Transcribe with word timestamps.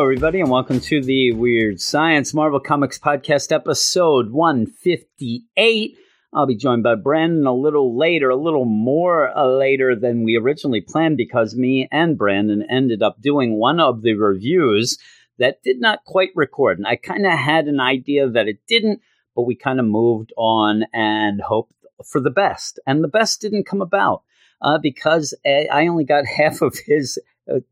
Hello, 0.00 0.08
everybody, 0.08 0.40
and 0.40 0.50
welcome 0.50 0.80
to 0.80 1.02
the 1.02 1.32
Weird 1.32 1.78
Science 1.78 2.32
Marvel 2.32 2.58
Comics 2.58 2.98
Podcast, 2.98 3.52
episode 3.52 4.30
158. 4.30 5.98
I'll 6.32 6.46
be 6.46 6.56
joined 6.56 6.82
by 6.82 6.94
Brandon 6.94 7.46
a 7.46 7.52
little 7.52 7.98
later, 7.98 8.30
a 8.30 8.36
little 8.36 8.64
more 8.64 9.28
uh, 9.36 9.46
later 9.46 9.94
than 9.94 10.24
we 10.24 10.38
originally 10.38 10.80
planned, 10.80 11.18
because 11.18 11.54
me 11.54 11.86
and 11.92 12.16
Brandon 12.16 12.64
ended 12.70 13.02
up 13.02 13.20
doing 13.20 13.58
one 13.58 13.78
of 13.78 14.00
the 14.00 14.14
reviews 14.14 14.96
that 15.38 15.62
did 15.62 15.82
not 15.82 16.02
quite 16.06 16.30
record. 16.34 16.78
And 16.78 16.86
I 16.86 16.96
kind 16.96 17.26
of 17.26 17.32
had 17.32 17.66
an 17.66 17.78
idea 17.78 18.26
that 18.26 18.48
it 18.48 18.60
didn't, 18.66 19.02
but 19.36 19.42
we 19.42 19.54
kind 19.54 19.78
of 19.78 19.84
moved 19.84 20.32
on 20.38 20.84
and 20.94 21.42
hoped 21.42 21.74
for 22.10 22.22
the 22.22 22.30
best. 22.30 22.80
And 22.86 23.04
the 23.04 23.08
best 23.08 23.42
didn't 23.42 23.66
come 23.66 23.82
about 23.82 24.22
uh, 24.62 24.78
because 24.78 25.34
uh, 25.44 25.70
I 25.70 25.88
only 25.88 26.04
got 26.04 26.24
half 26.38 26.62
of 26.62 26.78
his 26.86 27.18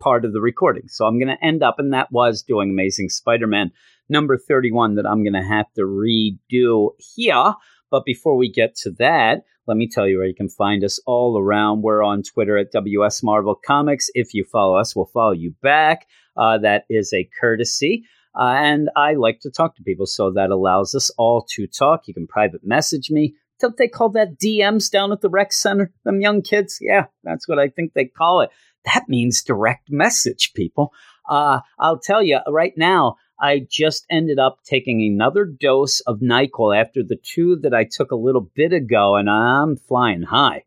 part 0.01 0.25
of 0.25 0.33
the 0.33 0.41
recording. 0.41 0.89
So 0.89 1.07
I'm 1.07 1.19
going 1.19 1.35
to 1.35 1.45
end 1.45 1.63
up, 1.63 1.79
and 1.79 1.93
that 1.93 2.13
was 2.13 2.43
doing 2.43 2.71
Amazing 2.71 3.09
Spider 3.09 3.47
Man 3.47 3.71
number 4.09 4.39
31 4.39 4.95
that 4.97 5.07
I'm 5.07 5.23
going 5.23 5.35
to 5.35 5.43
have 5.43 5.73
to 5.75 5.83
redo 5.83 6.91
here. 6.99 7.55
But 7.91 8.05
before 8.05 8.37
we 8.37 8.51
get 8.51 8.75
to 8.83 8.91
that, 8.99 9.43
let 9.67 9.77
me 9.77 9.89
tell 9.89 10.07
you 10.07 10.19
where 10.19 10.27
you 10.27 10.35
can 10.35 10.49
find 10.49 10.83
us 10.83 10.99
all 11.07 11.39
around. 11.39 11.83
We're 11.83 12.03
on 12.03 12.23
Twitter 12.23 12.57
at 12.57 12.73
WS 12.73 13.23
Marvel 13.23 13.55
Comics. 13.55 14.09
If 14.15 14.35
you 14.35 14.45
follow 14.45 14.77
us, 14.77 14.97
we'll 14.97 15.11
follow 15.13 15.33
you 15.33 15.55
back. 15.63 16.07
Uh, 16.37 16.59
that 16.59 16.85
is 16.89 17.13
a 17.13 17.29
courtesy. 17.39 18.05
Uh, 18.39 18.55
and 18.57 18.89
I 18.97 19.15
like 19.15 19.41
to 19.41 19.51
talk 19.51 19.77
to 19.77 19.83
people, 19.83 20.07
so 20.07 20.31
that 20.33 20.51
allows 20.51 20.95
us 20.95 21.11
all 21.19 21.45
to 21.55 21.67
talk. 21.67 22.07
You 22.07 22.15
can 22.15 22.27
private 22.27 22.61
message 22.65 23.11
me. 23.11 23.35
Don't 23.61 23.77
they 23.77 23.89
call 23.89 24.11
that 24.11 24.39
DMs 24.39 24.91
down 24.91 25.11
at 25.13 25.21
the 25.21 25.29
rec 25.29 25.53
center? 25.53 25.93
Them 26.05 26.21
young 26.21 26.43
kids? 26.43 26.79
Yeah, 26.81 27.07
that's 27.25 27.49
what 27.49 27.59
I 27.59 27.69
think 27.69 27.93
they 27.93 28.05
call 28.05 28.43
it. 28.43 28.51
That 28.95 29.09
means 29.09 29.43
direct 29.43 29.91
message, 29.91 30.53
people. 30.55 30.93
Uh, 31.29 31.61
I'll 31.79 31.99
tell 31.99 32.23
you 32.23 32.39
right 32.49 32.73
now, 32.77 33.17
I 33.41 33.67
just 33.69 34.07
ended 34.11 34.39
up 34.39 34.61
taking 34.65 35.03
another 35.03 35.45
dose 35.45 36.01
of 36.01 36.21
NyQuil 36.21 36.81
after 36.81 37.03
the 37.03 37.19
two 37.23 37.57
that 37.57 37.75
I 37.75 37.85
took 37.85 38.11
a 38.11 38.17
little 38.17 38.51
bit 38.55 38.73
ago, 38.73 39.17
and 39.17 39.29
I'm 39.29 39.77
flying 39.77 40.23
high. 40.23 40.65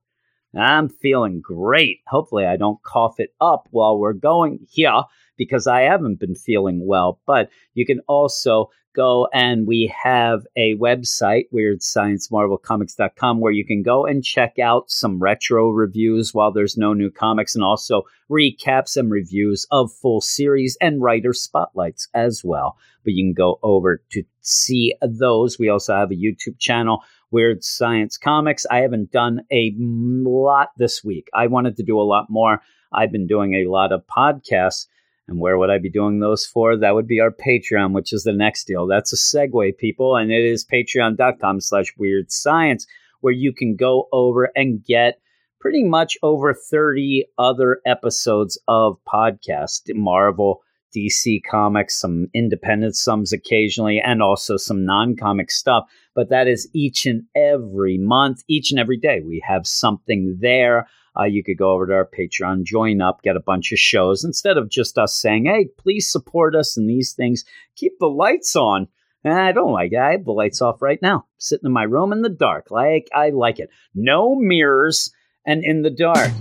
I'm 0.55 0.89
feeling 0.89 1.41
great. 1.41 1.99
Hopefully, 2.07 2.45
I 2.45 2.57
don't 2.57 2.83
cough 2.83 3.19
it 3.19 3.33
up 3.41 3.67
while 3.71 3.97
we're 3.97 4.13
going 4.13 4.67
here 4.69 5.03
because 5.41 5.65
I 5.65 5.81
haven't 5.81 6.19
been 6.19 6.35
feeling 6.35 6.85
well. 6.85 7.19
But 7.25 7.49
you 7.73 7.83
can 7.83 7.99
also 8.07 8.69
go 8.95 9.27
and 9.33 9.65
we 9.65 9.91
have 10.03 10.45
a 10.55 10.75
website, 10.75 11.45
weirdsciencemarvelcomics.com, 11.51 13.39
where 13.39 13.51
you 13.51 13.65
can 13.65 13.81
go 13.81 14.05
and 14.05 14.23
check 14.23 14.59
out 14.59 14.91
some 14.91 15.19
retro 15.19 15.71
reviews 15.71 16.31
while 16.31 16.51
there's 16.51 16.77
no 16.77 16.93
new 16.93 17.09
comics 17.09 17.55
and 17.55 17.63
also 17.63 18.03
recaps 18.29 18.95
and 18.95 19.09
reviews 19.09 19.65
of 19.71 19.91
full 19.91 20.21
series 20.21 20.77
and 20.79 21.01
writer 21.01 21.33
spotlights 21.33 22.07
as 22.13 22.43
well. 22.43 22.77
But 23.03 23.13
you 23.13 23.23
can 23.25 23.33
go 23.33 23.57
over 23.63 24.03
to 24.11 24.23
see 24.41 24.93
those. 25.01 25.57
We 25.57 25.69
also 25.69 25.95
have 25.95 26.11
a 26.11 26.15
YouTube 26.15 26.59
channel 26.59 27.03
Weird 27.31 27.63
Science 27.63 28.15
Comics. 28.15 28.67
I 28.69 28.81
haven't 28.81 29.11
done 29.11 29.41
a 29.51 29.73
lot 29.79 30.69
this 30.77 31.03
week. 31.03 31.29
I 31.33 31.47
wanted 31.47 31.77
to 31.77 31.83
do 31.83 31.99
a 31.99 32.03
lot 32.03 32.27
more. 32.29 32.61
I've 32.93 33.11
been 33.11 33.25
doing 33.25 33.55
a 33.55 33.71
lot 33.71 33.91
of 33.91 34.05
podcasts. 34.05 34.85
And 35.31 35.39
where 35.39 35.57
would 35.57 35.69
I 35.69 35.77
be 35.77 35.89
doing 35.89 36.19
those 36.19 36.45
for? 36.45 36.75
That 36.75 36.93
would 36.93 37.07
be 37.07 37.21
our 37.21 37.31
Patreon, 37.31 37.93
which 37.93 38.11
is 38.11 38.23
the 38.23 38.33
next 38.33 38.65
deal. 38.65 38.85
That's 38.85 39.13
a 39.13 39.15
segue, 39.15 39.77
people. 39.77 40.17
And 40.17 40.29
it 40.29 40.43
is 40.43 40.65
patreon.com 40.65 41.61
slash 41.61 41.93
weird 41.97 42.33
science, 42.33 42.85
where 43.21 43.31
you 43.31 43.53
can 43.53 43.77
go 43.77 44.09
over 44.11 44.51
and 44.57 44.83
get 44.83 45.21
pretty 45.61 45.85
much 45.85 46.17
over 46.21 46.53
30 46.53 47.27
other 47.37 47.79
episodes 47.85 48.59
of 48.67 48.97
podcast 49.07 49.83
Marvel, 49.95 50.63
DC 50.93 51.39
comics, 51.49 51.97
some 51.97 52.27
independent 52.33 52.97
sums 52.97 53.31
occasionally, 53.31 54.01
and 54.01 54.21
also 54.21 54.57
some 54.57 54.85
non 54.85 55.15
comic 55.15 55.49
stuff. 55.49 55.85
But 56.13 56.29
that 56.29 56.49
is 56.49 56.69
each 56.73 57.05
and 57.05 57.23
every 57.37 57.97
month, 57.97 58.43
each 58.49 58.69
and 58.71 58.81
every 58.81 58.97
day. 58.97 59.21
We 59.25 59.41
have 59.47 59.65
something 59.65 60.39
there. 60.41 60.89
Uh, 61.19 61.25
you 61.25 61.43
could 61.43 61.57
go 61.57 61.71
over 61.71 61.87
to 61.87 61.93
our 61.93 62.09
Patreon, 62.17 62.63
join 62.63 63.01
up, 63.01 63.21
get 63.21 63.35
a 63.35 63.41
bunch 63.41 63.71
of 63.71 63.79
shows 63.79 64.23
instead 64.23 64.57
of 64.57 64.69
just 64.69 64.97
us 64.97 65.15
saying, 65.15 65.45
hey, 65.45 65.67
please 65.77 66.09
support 66.09 66.55
us 66.55 66.77
in 66.77 66.87
these 66.87 67.13
things. 67.13 67.43
Keep 67.75 67.99
the 67.99 68.07
lights 68.07 68.55
on. 68.55 68.87
And 69.23 69.33
I 69.33 69.51
don't 69.51 69.73
like 69.73 69.91
it. 69.91 69.99
I 69.99 70.11
have 70.11 70.25
the 70.25 70.31
lights 70.31 70.61
off 70.61 70.81
right 70.81 70.99
now, 71.01 71.25
sitting 71.37 71.67
in 71.67 71.73
my 71.73 71.83
room 71.83 72.11
in 72.11 72.21
the 72.21 72.29
dark. 72.29 72.71
Like 72.71 73.07
I 73.13 73.29
like 73.29 73.59
it. 73.59 73.69
No 73.93 74.35
mirrors 74.35 75.11
and 75.45 75.63
in 75.63 75.81
the 75.81 75.91
dark. 75.91 76.31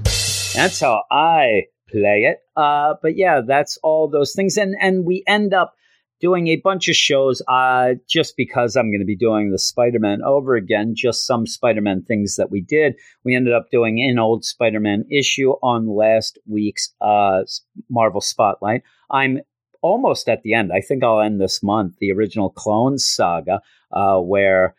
That's 0.54 0.80
how 0.80 1.02
I 1.10 1.64
play 1.90 2.24
it. 2.30 2.38
Uh, 2.56 2.94
but 3.02 3.16
yeah, 3.16 3.42
that's 3.46 3.76
all 3.82 4.08
those 4.08 4.32
things. 4.34 4.56
And 4.56 4.74
and 4.80 5.04
we 5.04 5.22
end 5.26 5.52
up 5.52 5.74
doing 6.20 6.48
a 6.48 6.56
bunch 6.56 6.88
of 6.88 6.96
shows 6.96 7.42
uh, 7.48 7.94
just 8.08 8.36
because 8.36 8.76
I'm 8.76 8.90
going 8.90 9.00
to 9.00 9.06
be 9.06 9.16
doing 9.16 9.50
the 9.50 9.58
Spider 9.58 9.98
Man 9.98 10.20
over 10.24 10.54
again, 10.54 10.94
just 10.96 11.26
some 11.26 11.46
Spider 11.46 11.80
Man 11.80 12.02
things 12.02 12.36
that 12.36 12.50
we 12.50 12.60
did. 12.60 12.94
We 13.24 13.34
ended 13.34 13.54
up 13.54 13.70
doing 13.70 14.00
an 14.00 14.18
old 14.18 14.44
Spider 14.44 14.80
Man 14.80 15.04
issue 15.10 15.50
on 15.62 15.88
last 15.88 16.38
week's 16.46 16.94
uh, 17.00 17.42
Marvel 17.88 18.20
Spotlight. 18.20 18.82
I'm 19.10 19.40
almost 19.82 20.28
at 20.28 20.42
the 20.42 20.54
end. 20.54 20.72
I 20.74 20.80
think 20.80 21.02
I'll 21.02 21.20
end 21.20 21.40
this 21.40 21.62
month, 21.62 21.94
the 22.00 22.12
original 22.12 22.50
Clone 22.50 22.98
Saga, 22.98 23.60
uh, 23.92 24.18
where 24.18 24.74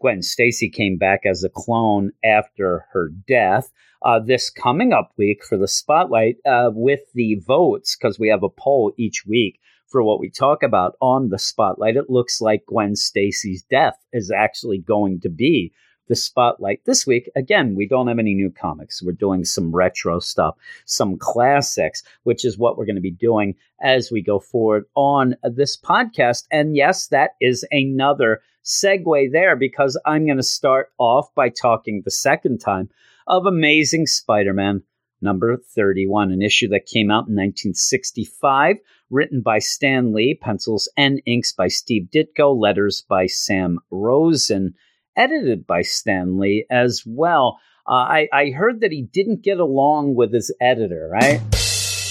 Gwen 0.00 0.22
Stacy 0.22 0.70
came 0.70 0.96
back 0.96 1.20
as 1.24 1.42
a 1.42 1.48
clone 1.48 2.12
after 2.24 2.86
her 2.92 3.10
death. 3.26 3.70
Uh, 4.04 4.20
this 4.20 4.50
coming 4.50 4.92
up 4.92 5.12
week 5.16 5.42
for 5.48 5.56
the 5.56 5.66
spotlight 5.66 6.36
uh, 6.46 6.70
with 6.72 7.00
the 7.14 7.36
votes, 7.46 7.96
because 7.96 8.18
we 8.18 8.28
have 8.28 8.42
a 8.42 8.48
poll 8.48 8.92
each 8.98 9.24
week 9.26 9.58
for 9.86 10.02
what 10.02 10.20
we 10.20 10.30
talk 10.30 10.62
about 10.62 10.96
on 11.00 11.28
the 11.28 11.38
spotlight, 11.38 11.96
it 11.96 12.10
looks 12.10 12.40
like 12.40 12.66
Gwen 12.66 12.96
Stacy's 12.96 13.62
death 13.62 13.96
is 14.12 14.30
actually 14.30 14.78
going 14.78 15.20
to 15.20 15.28
be 15.28 15.72
the 16.08 16.16
spotlight 16.16 16.80
this 16.84 17.06
week. 17.06 17.30
Again, 17.36 17.74
we 17.74 17.88
don't 17.88 18.08
have 18.08 18.18
any 18.18 18.34
new 18.34 18.50
comics. 18.50 19.02
We're 19.02 19.12
doing 19.12 19.44
some 19.44 19.74
retro 19.74 20.18
stuff, 20.18 20.56
some 20.84 21.16
classics, 21.18 22.02
which 22.24 22.44
is 22.44 22.58
what 22.58 22.76
we're 22.76 22.86
going 22.86 22.96
to 22.96 23.00
be 23.00 23.10
doing 23.10 23.54
as 23.80 24.10
we 24.10 24.22
go 24.22 24.38
forward 24.38 24.84
on 24.94 25.36
this 25.42 25.76
podcast. 25.76 26.44
And 26.50 26.76
yes, 26.76 27.08
that 27.08 27.30
is 27.40 27.64
another 27.70 28.42
segue 28.64 29.32
there 29.32 29.56
because 29.56 30.00
I'm 30.04 30.26
going 30.26 30.38
to 30.38 30.42
start 30.42 30.90
off 30.98 31.34
by 31.34 31.48
talking 31.48 32.02
the 32.04 32.10
second 32.10 32.58
time 32.58 32.90
of 33.26 33.46
Amazing 33.46 34.06
Spider 34.06 34.52
Man 34.52 34.82
number 35.20 35.56
31, 35.56 36.30
an 36.30 36.42
issue 36.42 36.68
that 36.68 36.86
came 36.86 37.10
out 37.10 37.26
in 37.28 37.34
1965, 37.34 38.76
written 39.14 39.40
by 39.40 39.60
Stan 39.60 40.12
Lee, 40.12 40.34
pencils 40.34 40.90
and 40.96 41.22
inks 41.24 41.52
by 41.52 41.68
Steve 41.68 42.08
Ditko, 42.12 42.54
letters 42.58 43.04
by 43.08 43.26
Sam 43.26 43.78
Rosen, 43.90 44.74
edited 45.16 45.66
by 45.66 45.82
Stan 45.82 46.38
Lee 46.38 46.66
as 46.68 47.04
well. 47.06 47.58
Uh, 47.86 47.92
I, 47.92 48.28
I 48.32 48.50
heard 48.50 48.80
that 48.80 48.90
he 48.90 49.02
didn't 49.02 49.42
get 49.42 49.60
along 49.60 50.16
with 50.16 50.32
his 50.32 50.52
editor, 50.60 51.08
right? 51.12 51.40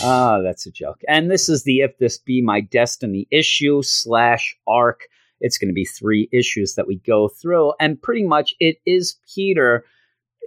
Ah, 0.02 0.41
that's 0.41 0.66
a 0.66 0.72
joke. 0.72 1.02
And 1.08 1.30
this 1.30 1.50
is 1.50 1.64
the 1.64 1.80
If 1.80 1.97
This 1.97 2.18
Be 2.18 2.41
My 2.41 2.62
Destiny 2.62 3.28
issue 3.32 3.82
slash 3.84 4.56
arc. 4.66 5.02
It's 5.40 5.58
going 5.58 5.70
to 5.70 5.73
be 5.73 5.85
three 5.85 6.29
issues 6.32 6.76
that 6.76 6.88
we 6.88 6.97
go 7.06 7.28
through. 7.28 7.73
And 7.79 8.02
pretty 8.02 8.23
much 8.23 8.53
it 8.59 8.78
is 8.85 9.17
Peter 9.34 9.84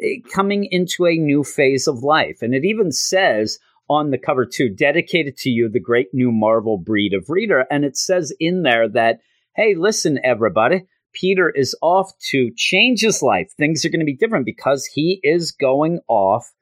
eh, 0.03 0.17
coming 0.33 0.65
into 0.71 1.07
a 1.07 1.17
new 1.17 1.45
phase 1.45 1.87
of 1.87 2.03
life. 2.03 2.39
And 2.41 2.55
it 2.55 2.65
even 2.65 2.93
says 2.93 3.59
on 3.89 4.11
the 4.11 4.19
cover, 4.19 4.47
too, 4.47 4.69
dedicated 4.69 5.37
to 5.39 5.51
you, 5.51 5.69
the 5.69 5.81
great 5.81 6.09
new 6.13 6.33
Marvel 6.33 6.79
breed 6.79 7.15
of 7.15 7.29
reader. 7.29 7.67
And 7.71 7.85
it 7.85 7.97
says 7.97 8.33
in 8.41 8.63
there 8.63 8.89
that, 8.89 9.21
hey, 9.55 9.75
listen, 9.77 10.19
everybody, 10.25 10.87
Peter 11.13 11.49
is 11.49 11.75
off 11.81 12.13
to 12.31 12.51
change 12.57 13.01
his 13.01 13.23
life. 13.23 13.51
Things 13.57 13.85
are 13.85 13.89
going 13.89 14.01
to 14.01 14.07
be 14.07 14.17
different 14.17 14.45
because 14.45 14.85
he 14.87 15.21
is 15.23 15.51
going 15.51 16.01
off 16.09 16.53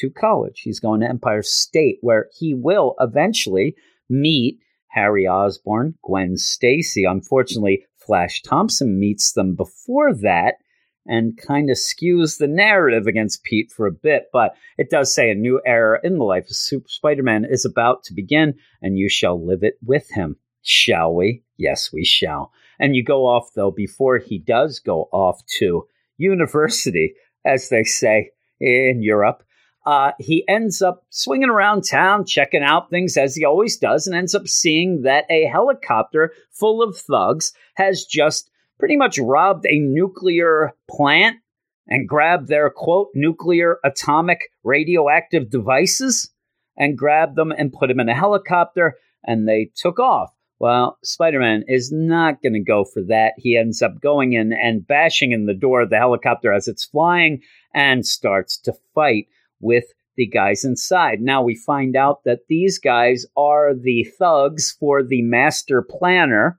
to 0.00 0.10
college. 0.10 0.60
He's 0.60 0.80
going 0.80 1.00
to 1.00 1.08
Empire 1.08 1.42
State, 1.42 1.98
where 2.00 2.28
he 2.38 2.54
will 2.54 2.94
eventually 3.00 3.74
meet 4.08 4.58
Harry 4.88 5.26
Osborn, 5.26 5.94
Gwen 6.04 6.36
Stacy. 6.36 7.04
Unfortunately, 7.04 7.86
Flash 7.96 8.42
Thompson 8.42 8.98
meets 8.98 9.32
them 9.32 9.54
before 9.54 10.14
that 10.14 10.56
and 11.06 11.36
kind 11.36 11.70
of 11.70 11.76
skews 11.76 12.38
the 12.38 12.46
narrative 12.46 13.06
against 13.06 13.44
Pete 13.44 13.72
for 13.72 13.86
a 13.86 13.92
bit. 13.92 14.24
But 14.32 14.54
it 14.78 14.90
does 14.90 15.14
say 15.14 15.30
a 15.30 15.34
new 15.34 15.60
era 15.66 16.00
in 16.02 16.18
the 16.18 16.24
life 16.24 16.44
of 16.44 16.56
Super 16.56 16.88
Spider 16.88 17.22
Man 17.22 17.44
is 17.44 17.64
about 17.64 18.04
to 18.04 18.14
begin, 18.14 18.54
and 18.80 18.98
you 18.98 19.08
shall 19.08 19.44
live 19.44 19.62
it 19.62 19.74
with 19.84 20.10
him. 20.10 20.36
Shall 20.62 21.14
we? 21.14 21.42
Yes, 21.56 21.92
we 21.92 22.04
shall. 22.04 22.52
And 22.78 22.94
you 22.94 23.04
go 23.04 23.26
off, 23.26 23.50
though, 23.54 23.70
before 23.70 24.18
he 24.18 24.38
does 24.38 24.78
go 24.78 25.08
off 25.12 25.44
to 25.58 25.86
university, 26.16 27.14
as 27.44 27.68
they 27.68 27.84
say 27.84 28.30
in 28.60 29.02
Europe. 29.02 29.42
Uh, 29.84 30.12
he 30.20 30.44
ends 30.48 30.80
up 30.80 31.04
swinging 31.10 31.48
around 31.48 31.82
town, 31.82 32.24
checking 32.24 32.62
out 32.62 32.88
things 32.88 33.16
as 33.16 33.34
he 33.34 33.44
always 33.44 33.76
does, 33.76 34.06
and 34.06 34.14
ends 34.14 34.34
up 34.34 34.46
seeing 34.46 35.02
that 35.02 35.24
a 35.28 35.46
helicopter 35.46 36.32
full 36.52 36.80
of 36.80 36.96
thugs 36.96 37.52
has 37.74 38.04
just 38.04 38.48
pretty 38.82 38.96
much 38.96 39.16
robbed 39.16 39.64
a 39.66 39.78
nuclear 39.78 40.72
plant 40.90 41.36
and 41.86 42.08
grabbed 42.08 42.48
their 42.48 42.68
quote 42.68 43.10
nuclear 43.14 43.76
atomic 43.84 44.40
radioactive 44.64 45.48
devices 45.48 46.32
and 46.76 46.98
grabbed 46.98 47.36
them 47.36 47.52
and 47.52 47.72
put 47.72 47.86
them 47.86 48.00
in 48.00 48.08
a 48.08 48.14
helicopter 48.14 48.96
and 49.22 49.46
they 49.46 49.70
took 49.76 50.00
off. 50.00 50.32
Well, 50.58 50.98
Spider 51.04 51.38
Man 51.38 51.62
is 51.68 51.92
not 51.92 52.42
going 52.42 52.54
to 52.54 52.60
go 52.60 52.84
for 52.84 53.04
that. 53.04 53.34
He 53.36 53.56
ends 53.56 53.82
up 53.82 54.00
going 54.00 54.32
in 54.32 54.52
and 54.52 54.84
bashing 54.84 55.30
in 55.30 55.46
the 55.46 55.54
door 55.54 55.82
of 55.82 55.90
the 55.90 55.98
helicopter 55.98 56.52
as 56.52 56.66
it's 56.66 56.84
flying 56.84 57.40
and 57.72 58.04
starts 58.04 58.58
to 58.62 58.72
fight 58.96 59.28
with 59.60 59.84
the 60.16 60.26
guys 60.26 60.64
inside. 60.64 61.20
Now 61.20 61.40
we 61.40 61.54
find 61.54 61.94
out 61.94 62.24
that 62.24 62.48
these 62.48 62.80
guys 62.80 63.26
are 63.36 63.74
the 63.76 64.08
thugs 64.18 64.72
for 64.72 65.04
the 65.04 65.22
master 65.22 65.86
planner, 65.88 66.58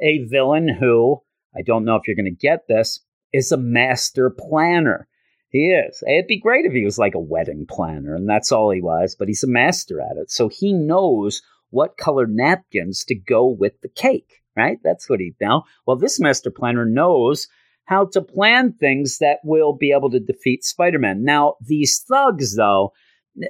a 0.00 0.22
villain 0.26 0.68
who, 0.68 1.22
I 1.56 1.62
don't 1.62 1.84
know 1.84 1.96
if 1.96 2.06
you're 2.06 2.16
going 2.16 2.26
to 2.26 2.30
get 2.30 2.68
this, 2.68 3.00
is 3.32 3.52
a 3.52 3.56
master 3.56 4.30
planner. 4.30 5.08
He 5.48 5.68
is. 5.70 6.02
It'd 6.06 6.26
be 6.26 6.38
great 6.38 6.64
if 6.64 6.72
he 6.72 6.84
was 6.84 6.98
like 6.98 7.14
a 7.14 7.20
wedding 7.20 7.66
planner 7.68 8.14
and 8.14 8.28
that's 8.28 8.52
all 8.52 8.70
he 8.70 8.80
was, 8.80 9.16
but 9.18 9.28
he's 9.28 9.44
a 9.44 9.48
master 9.48 10.00
at 10.00 10.16
it. 10.16 10.30
So 10.30 10.48
he 10.48 10.72
knows 10.72 11.40
what 11.70 11.96
color 11.96 12.26
napkins 12.26 13.04
to 13.04 13.14
go 13.14 13.46
with 13.46 13.80
the 13.80 13.88
cake, 13.88 14.42
right? 14.56 14.78
That's 14.82 15.08
what 15.08 15.20
he 15.20 15.34
now. 15.40 15.64
Well, 15.86 15.96
this 15.96 16.20
master 16.20 16.50
planner 16.50 16.84
knows 16.84 17.48
how 17.84 18.06
to 18.06 18.20
plan 18.20 18.72
things 18.72 19.18
that 19.18 19.38
will 19.44 19.72
be 19.72 19.92
able 19.92 20.10
to 20.10 20.20
defeat 20.20 20.64
Spider-Man. 20.64 21.24
Now, 21.24 21.54
these 21.60 22.00
thugs 22.00 22.56
though, 22.56 22.92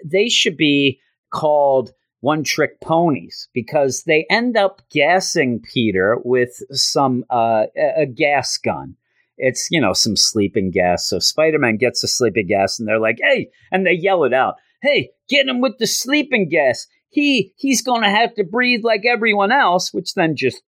they 0.05 0.29
should 0.29 0.57
be 0.57 1.01
called 1.31 1.93
one 2.27 2.43
trick 2.43 2.81
ponies 2.81 3.49
because 3.55 4.03
they 4.03 4.27
end 4.29 4.57
up 4.57 4.83
gassing 4.91 5.61
Peter 5.61 6.19
with 6.25 6.61
some 6.73 7.25
uh, 7.31 7.67
a 7.97 8.07
gas 8.07 8.59
gun. 8.59 8.97
It's 9.39 9.69
you 9.71 9.81
know 9.81 9.93
some 9.93 10.17
sleeping 10.17 10.73
gas. 10.73 11.09
So 11.09 11.21
Spider-Man 11.21 11.77
gets 11.77 12.01
the 12.01 12.09
sleeping 12.09 12.49
gas, 12.49 12.79
and 12.79 12.89
they're 12.89 12.99
like, 12.99 13.19
"Hey!" 13.23 13.51
and 13.71 13.87
they 13.87 13.93
yell 13.93 14.25
it 14.25 14.35
out, 14.35 14.57
"Hey, 14.83 15.11
get 15.29 15.47
him 15.47 15.61
with 15.61 15.79
the 15.79 15.87
sleeping 15.87 16.49
gas! 16.49 16.89
he 17.17 17.55
he's 17.57 17.83
going 17.83 18.03
to 18.03 18.11
have 18.11 18.35
to 18.35 18.45
breathe 18.45 18.85
like 18.85 19.05
everyone 19.07 19.51
else, 19.53 19.93
which 19.93 20.15
then 20.15 20.37
just 20.37 20.63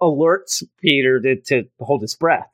alerts 0.00 0.62
Peter 0.80 1.20
to, 1.20 1.40
to 1.40 1.64
hold 1.80 2.02
his 2.02 2.14
breath, 2.14 2.48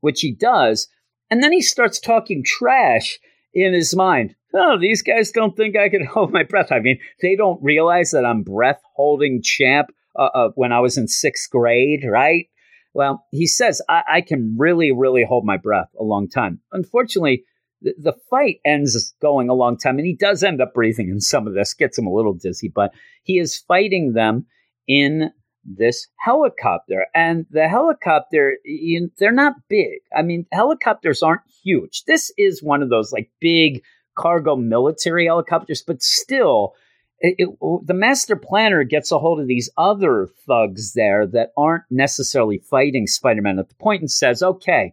which 0.00 0.20
he 0.20 0.32
does. 0.32 0.88
And 1.30 1.42
then 1.42 1.52
he 1.52 1.62
starts 1.62 2.00
talking 2.00 2.42
trash 2.44 3.18
in 3.54 3.72
his 3.72 3.94
mind. 3.94 4.34
Oh, 4.54 4.78
these 4.78 5.02
guys 5.02 5.30
don't 5.30 5.56
think 5.56 5.76
I 5.76 5.88
can 5.88 6.04
hold 6.12 6.32
my 6.32 6.42
breath. 6.42 6.72
I 6.72 6.80
mean, 6.80 6.98
they 7.20 7.36
don't 7.36 7.62
realize 7.62 8.10
that 8.12 8.24
I'm 8.24 8.42
breath 8.42 8.80
holding 8.94 9.42
champ 9.42 9.88
uh, 10.18 10.28
uh, 10.34 10.48
when 10.54 10.72
I 10.72 10.80
was 10.80 10.96
in 10.96 11.08
sixth 11.08 11.50
grade, 11.50 12.04
right? 12.08 12.46
Well, 12.94 13.26
he 13.30 13.46
says 13.46 13.82
I, 13.88 14.02
I 14.08 14.20
can 14.22 14.56
really, 14.58 14.92
really 14.92 15.24
hold 15.24 15.44
my 15.44 15.58
breath 15.58 15.90
a 15.98 16.04
long 16.04 16.28
time. 16.28 16.60
Unfortunately, 16.72 17.44
the, 17.82 18.14
fight 18.30 18.56
ends 18.64 19.14
going 19.20 19.48
a 19.48 19.54
long 19.54 19.76
time, 19.76 19.98
and 19.98 20.06
he 20.06 20.16
does 20.16 20.42
end 20.42 20.60
up 20.60 20.72
breathing 20.74 21.10
in 21.10 21.20
some 21.20 21.46
of 21.46 21.54
this, 21.54 21.74
gets 21.74 21.98
him 21.98 22.06
a 22.06 22.12
little 22.12 22.32
dizzy, 22.32 22.72
but 22.74 22.92
he 23.22 23.38
is 23.38 23.62
fighting 23.68 24.14
them 24.14 24.46
in 24.88 25.30
this 25.64 26.08
helicopter. 26.18 27.06
And 27.14 27.46
the 27.50 27.68
helicopter, 27.68 28.54
you, 28.64 29.10
they're 29.18 29.32
not 29.32 29.54
big. 29.68 30.00
I 30.16 30.22
mean, 30.22 30.46
helicopters 30.52 31.22
aren't 31.22 31.42
huge. 31.62 32.04
This 32.06 32.32
is 32.38 32.62
one 32.62 32.82
of 32.82 32.88
those 32.88 33.12
like 33.12 33.30
big 33.40 33.82
cargo 34.16 34.56
military 34.56 35.26
helicopters, 35.26 35.82
but 35.86 36.02
still, 36.02 36.74
it, 37.20 37.36
it, 37.38 37.48
the 37.86 37.94
master 37.94 38.36
planner 38.36 38.84
gets 38.84 39.12
a 39.12 39.18
hold 39.18 39.40
of 39.40 39.46
these 39.46 39.70
other 39.76 40.28
thugs 40.46 40.92
there 40.94 41.26
that 41.28 41.50
aren't 41.56 41.84
necessarily 41.90 42.58
fighting 42.58 43.06
Spider 43.06 43.42
Man 43.42 43.58
at 43.58 43.68
the 43.68 43.74
point 43.76 44.02
and 44.02 44.10
says, 44.10 44.42
okay, 44.42 44.92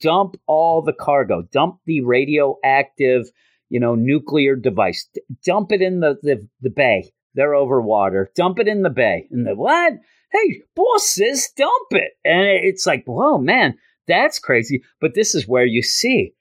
dump 0.00 0.36
all 0.46 0.82
the 0.82 0.92
cargo, 0.92 1.42
dump 1.52 1.78
the 1.86 2.00
radioactive, 2.00 3.30
you 3.68 3.80
know, 3.80 3.94
nuclear 3.94 4.56
device, 4.56 5.08
D- 5.14 5.22
dump 5.44 5.72
it 5.72 5.82
in 5.82 6.00
the, 6.00 6.16
the, 6.22 6.46
the 6.60 6.70
bay. 6.70 7.12
They're 7.34 7.54
over 7.54 7.80
water. 7.80 8.30
Dump 8.36 8.60
it 8.60 8.68
in 8.68 8.82
the 8.82 8.90
bay. 8.90 9.26
And 9.30 9.46
the 9.46 9.54
what? 9.54 9.94
Hey, 10.30 10.62
boss 10.76 11.08
says 11.08 11.50
dump 11.56 11.88
it. 11.90 12.12
And 12.24 12.46
it's 12.46 12.86
like, 12.86 13.04
whoa, 13.06 13.38
man, 13.38 13.76
that's 14.06 14.38
crazy. 14.38 14.82
But 15.00 15.14
this 15.14 15.34
is 15.34 15.48
where 15.48 15.66
you 15.66 15.82
see 15.82 16.33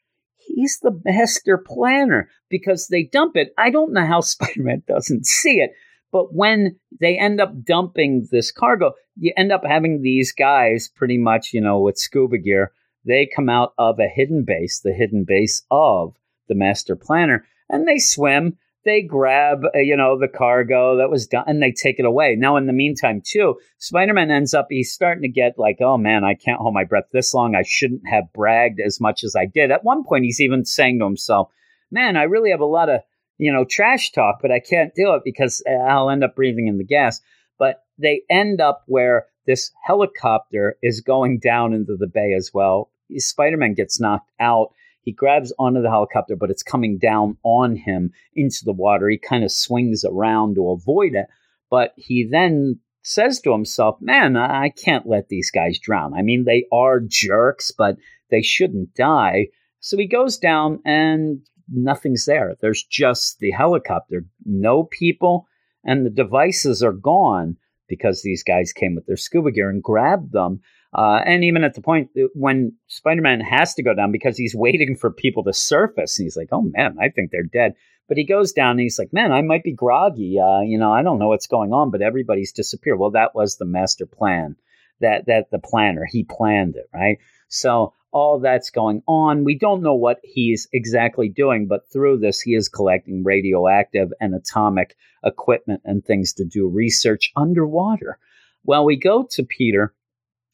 he's 0.46 0.80
the 0.82 1.00
master 1.06 1.58
planner 1.58 2.30
because 2.50 2.88
they 2.88 3.04
dump 3.04 3.36
it. 3.36 3.54
I 3.58 3.70
don't 3.70 3.94
know 3.94 4.06
how 4.06 4.22
Spider 4.22 4.64
Man 4.64 4.84
doesn't 4.88 5.26
see 5.26 5.60
it. 5.60 5.72
But 6.12 6.34
when 6.34 6.80
they 7.00 7.18
end 7.18 7.42
up 7.42 7.64
dumping 7.64 8.28
this 8.32 8.52
cargo, 8.52 8.94
you 9.16 9.34
end 9.36 9.52
up 9.52 9.64
having 9.66 10.02
these 10.02 10.32
guys 10.32 10.88
pretty 10.96 11.18
much, 11.18 11.54
you 11.54 11.62
know, 11.62 11.80
with 11.80 11.98
scuba 11.98 12.38
gear 12.38 12.72
they 13.06 13.26
come 13.26 13.50
out 13.50 13.74
of 13.78 14.00
a 14.00 14.08
hidden 14.08 14.44
base, 14.46 14.80
the 14.80 14.94
hidden 14.94 15.26
base 15.28 15.64
of 15.70 16.16
the 16.48 16.56
master 16.56 16.96
planner, 16.96 17.46
and 17.70 17.88
they 17.88 18.00
swim. 18.00 18.58
They 18.86 19.02
grab, 19.02 19.64
uh, 19.74 19.80
you 19.80 19.96
know, 19.96 20.20
the 20.20 20.28
cargo 20.28 20.98
that 20.98 21.10
was 21.10 21.26
done, 21.28 21.46
and 21.48 21.64
they 21.64 21.72
take 21.72 22.00
it 22.00 22.06
away. 22.06 22.36
Now, 22.38 22.58
in 22.58 22.68
the 22.68 22.74
meantime, 22.74 23.22
too, 23.26 23.56
Spider-Man 23.78 24.30
ends 24.30 24.54
up. 24.54 24.68
He's 24.70 24.92
starting 24.92 25.22
to 25.22 25.30
get 25.30 25.58
like, 25.58 25.78
oh 25.80 25.98
man, 25.98 26.26
I 26.26 26.34
can't 26.34 26.60
hold 26.60 26.74
my 26.74 26.84
breath 26.84 27.06
this 27.14 27.34
long. 27.34 27.56
I 27.56 27.64
shouldn't 27.66 28.08
have 28.08 28.34
bragged 28.34 28.82
as 28.86 29.00
much 29.00 29.24
as 29.24 29.36
I 29.38 29.46
did. 29.46 29.72
At 29.72 29.86
one 29.86 30.04
point, 30.04 30.26
he's 30.26 30.42
even 30.42 30.66
saying 30.66 31.00
to 31.00 31.06
himself, 31.06 31.50
"Man, 31.92 32.18
I 32.18 32.24
really 32.24 32.52
have 32.52 32.60
a 32.60 32.66
lot 32.66 32.90
of, 32.90 33.02
you 33.38 33.54
know, 33.54 33.64
trash 33.64 34.12
talk, 34.12 34.40
but 34.42 34.52
I 34.52 34.60
can't 34.60 34.94
do 34.96 35.14
it 35.14 35.22
because 35.24 35.64
uh, 35.66 35.74
I'll 35.74 36.10
end 36.10 36.24
up 36.24 36.36
breathing 36.36 36.68
in 36.68 36.78
the 36.78 36.84
gas." 36.84 37.22
But 37.58 37.84
they 37.98 38.24
end 38.30 38.60
up 38.60 38.84
where 38.88 39.28
this 39.46 39.72
helicopter 39.84 40.78
is 40.82 41.02
going 41.02 41.40
down 41.40 41.74
into 41.74 41.96
the 41.96 42.08
bay 42.08 42.34
as 42.36 42.52
well. 42.54 42.90
Spider 43.18 43.58
Man 43.58 43.76
gets 43.76 44.00
knocked 44.00 44.32
out. 44.40 44.74
He 45.04 45.12
grabs 45.12 45.54
onto 45.60 45.82
the 45.82 45.90
helicopter, 45.90 46.36
but 46.36 46.50
it's 46.50 46.64
coming 46.64 46.98
down 46.98 47.38
on 47.44 47.76
him 47.76 48.12
into 48.36 48.64
the 48.64 48.74
water. 48.74 49.10
He 49.10 49.18
kind 49.18 49.44
of 49.44 49.52
swings 49.52 50.04
around 50.04 50.56
to 50.56 50.72
avoid 50.72 51.14
it, 51.14 51.28
but 51.70 51.94
he 51.98 52.28
then 52.30 52.80
says 53.04 53.42
to 53.42 53.52
himself, 53.52 53.98
Man, 54.00 54.38
I 54.38 54.70
can't 54.70 55.06
let 55.06 55.28
these 55.28 55.52
guys 55.52 55.78
drown. 55.78 56.14
I 56.14 56.22
mean, 56.22 56.46
they 56.46 56.66
are 56.72 57.00
jerks, 57.00 57.72
but 57.72 57.98
they 58.32 58.42
shouldn't 58.42 58.96
die. 58.96 59.48
So 59.80 59.98
he 59.98 60.08
goes 60.08 60.38
down 60.38 60.80
and 60.86 61.42
nothing's 61.72 62.26
there. 62.26 62.56
There's 62.62 62.84
just 62.84 63.40
the 63.40 63.52
helicopter, 63.52 64.26
no 64.46 64.84
people, 64.84 65.48
and 65.84 66.06
the 66.06 66.10
devices 66.10 66.82
are 66.82 66.94
gone 66.94 67.58
because 67.90 68.22
these 68.22 68.44
guys 68.44 68.74
came 68.74 68.96
with 68.96 69.06
their 69.06 69.18
scuba 69.18 69.52
gear 69.52 69.70
and 69.70 69.84
grabbed 69.84 70.32
them. 70.32 70.62
Uh, 70.94 71.22
and 71.26 71.44
even 71.44 71.64
at 71.64 71.74
the 71.74 71.82
point 71.82 72.10
when 72.34 72.74
Spider-Man 72.88 73.40
has 73.40 73.74
to 73.76 73.84
go 73.84 73.94
down 73.94 74.12
because 74.12 74.38
he's 74.38 74.56
waiting 74.56 74.96
for 74.96 75.12
people 75.12 75.44
to 75.44 75.54
surface, 75.54 76.18
and 76.18 76.26
he's 76.26 76.38
like, 76.38 76.50
"Oh 76.52 76.62
man, 76.62 76.98
I 77.02 77.10
think 77.10 77.32
they're 77.32 77.44
dead." 77.44 77.74
But 78.08 78.18
he 78.18 78.26
goes 78.26 78.52
down 78.52 78.72
and 78.72 78.82
he's 78.82 79.00
like, 79.00 79.14
"Man, 79.14 79.32
I 79.32 79.42
might 79.42 79.64
be 79.64 79.74
groggy. 79.74 80.40
Uh, 80.40 80.62
you 80.62 80.78
know, 80.78 80.92
I 80.92 81.02
don't 81.02 81.20
know 81.20 81.30
what's 81.30 81.48
going 81.48 81.74
on, 81.74 81.90
but 81.90 82.02
everybody's 82.02 82.52
disappeared." 82.52 83.00
Well, 83.00 83.12
that 83.12 83.34
was 83.34 83.58
the 83.58 83.66
master 83.66 84.06
plan. 84.06 84.56
That 85.02 85.26
that 85.26 85.50
the 85.52 85.60
planner 85.60 86.06
he 86.10 86.24
planned 86.24 86.76
it, 86.76 86.90
right? 86.94 87.18
So 87.48 87.94
all 88.14 88.40
that's 88.40 88.70
going 88.70 89.02
on. 89.08 89.44
We 89.44 89.58
don't 89.58 89.82
know 89.82 89.96
what 89.96 90.20
he's 90.24 90.68
exactly 90.72 91.28
doing, 91.28 91.68
but 91.68 91.92
through 91.92 92.20
this, 92.20 92.40
he 92.40 92.54
is 92.54 92.70
collecting 92.70 93.24
radioactive 93.24 94.14
and 94.22 94.36
atomic 94.36 94.96
equipment 95.26 95.82
and 95.84 96.06
things 96.06 96.34
to 96.34 96.46
do 96.46 96.68
research 96.68 97.32
underwater. 97.36 98.20
Well, 98.64 98.86
we 98.86 98.96
go 98.96 99.28
to 99.32 99.44
Peter 99.44 99.94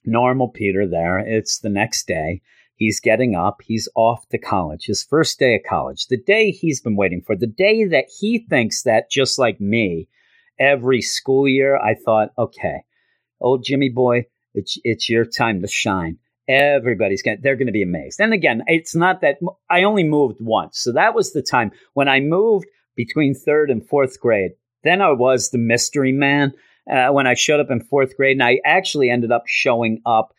normal 0.10 0.50
Peter 0.50 0.88
there. 0.88 1.20
It's 1.20 1.60
the 1.60 1.70
next 1.70 2.08
day. 2.08 2.42
He's 2.76 3.00
getting 3.02 3.36
up. 3.36 3.62
He's 3.62 3.90
off 3.96 4.28
to 4.30 4.38
college, 4.38 4.86
his 4.86 5.04
first 5.04 5.38
day 5.38 5.56
of 5.56 5.62
college, 5.68 6.08
the 6.08 6.18
day 6.18 6.52
he's 6.52 6.80
been 6.80 6.96
waiting 6.96 7.22
for, 7.22 7.36
the 7.36 7.46
day 7.46 7.86
that 7.86 8.06
he 8.20 8.40
thinks 8.40 8.84
that, 8.84 9.12
just 9.12 9.38
like 9.38 9.60
me, 9.60 10.08
every 10.58 11.02
school 11.02 11.48
year, 11.48 11.78
I 11.78 11.96
thought, 11.96 12.30
okay, 12.38 12.84
old 13.42 13.66
Jimmy 13.66 13.90
boy, 13.90 14.28
it's, 14.54 14.78
it's 14.84 15.10
your 15.10 15.26
time 15.26 15.62
to 15.62 15.68
shine. 15.68 16.20
Everybody's 16.48 17.22
going 17.22 17.40
they're 17.44 17.58
going 17.58 17.68
to 17.68 17.74
be 17.74 17.84
amazed. 17.84 18.20
And 18.20 18.34
again, 18.34 18.64
it's 18.66 18.96
not 18.96 19.22
that 19.22 19.38
I 19.70 19.84
only 19.84 20.04
moved 20.04 20.38
once. 20.40 20.80
So 20.80 20.94
that 20.94 21.14
was 21.14 21.32
the 21.32 21.44
time 21.44 21.72
when 21.94 22.08
I 22.08 22.22
moved 22.22 22.66
between 22.96 23.36
third 23.36 23.70
and 23.70 23.86
fourth 23.86 24.20
grade. 24.20 24.52
Then 24.84 25.02
I 25.02 25.12
was 25.12 25.50
the 25.50 25.60
mystery 25.60 26.12
man 26.12 26.54
uh, 26.92 27.10
when 27.10 27.28
I 27.28 27.34
showed 27.34 27.60
up 27.60 27.72
in 27.72 27.82
fourth 27.82 28.16
grade, 28.16 28.36
and 28.36 28.44
I 28.44 28.60
actually 28.66 29.10
ended 29.10 29.32
up 29.32 29.44
showing 29.48 30.02
up 30.06 30.34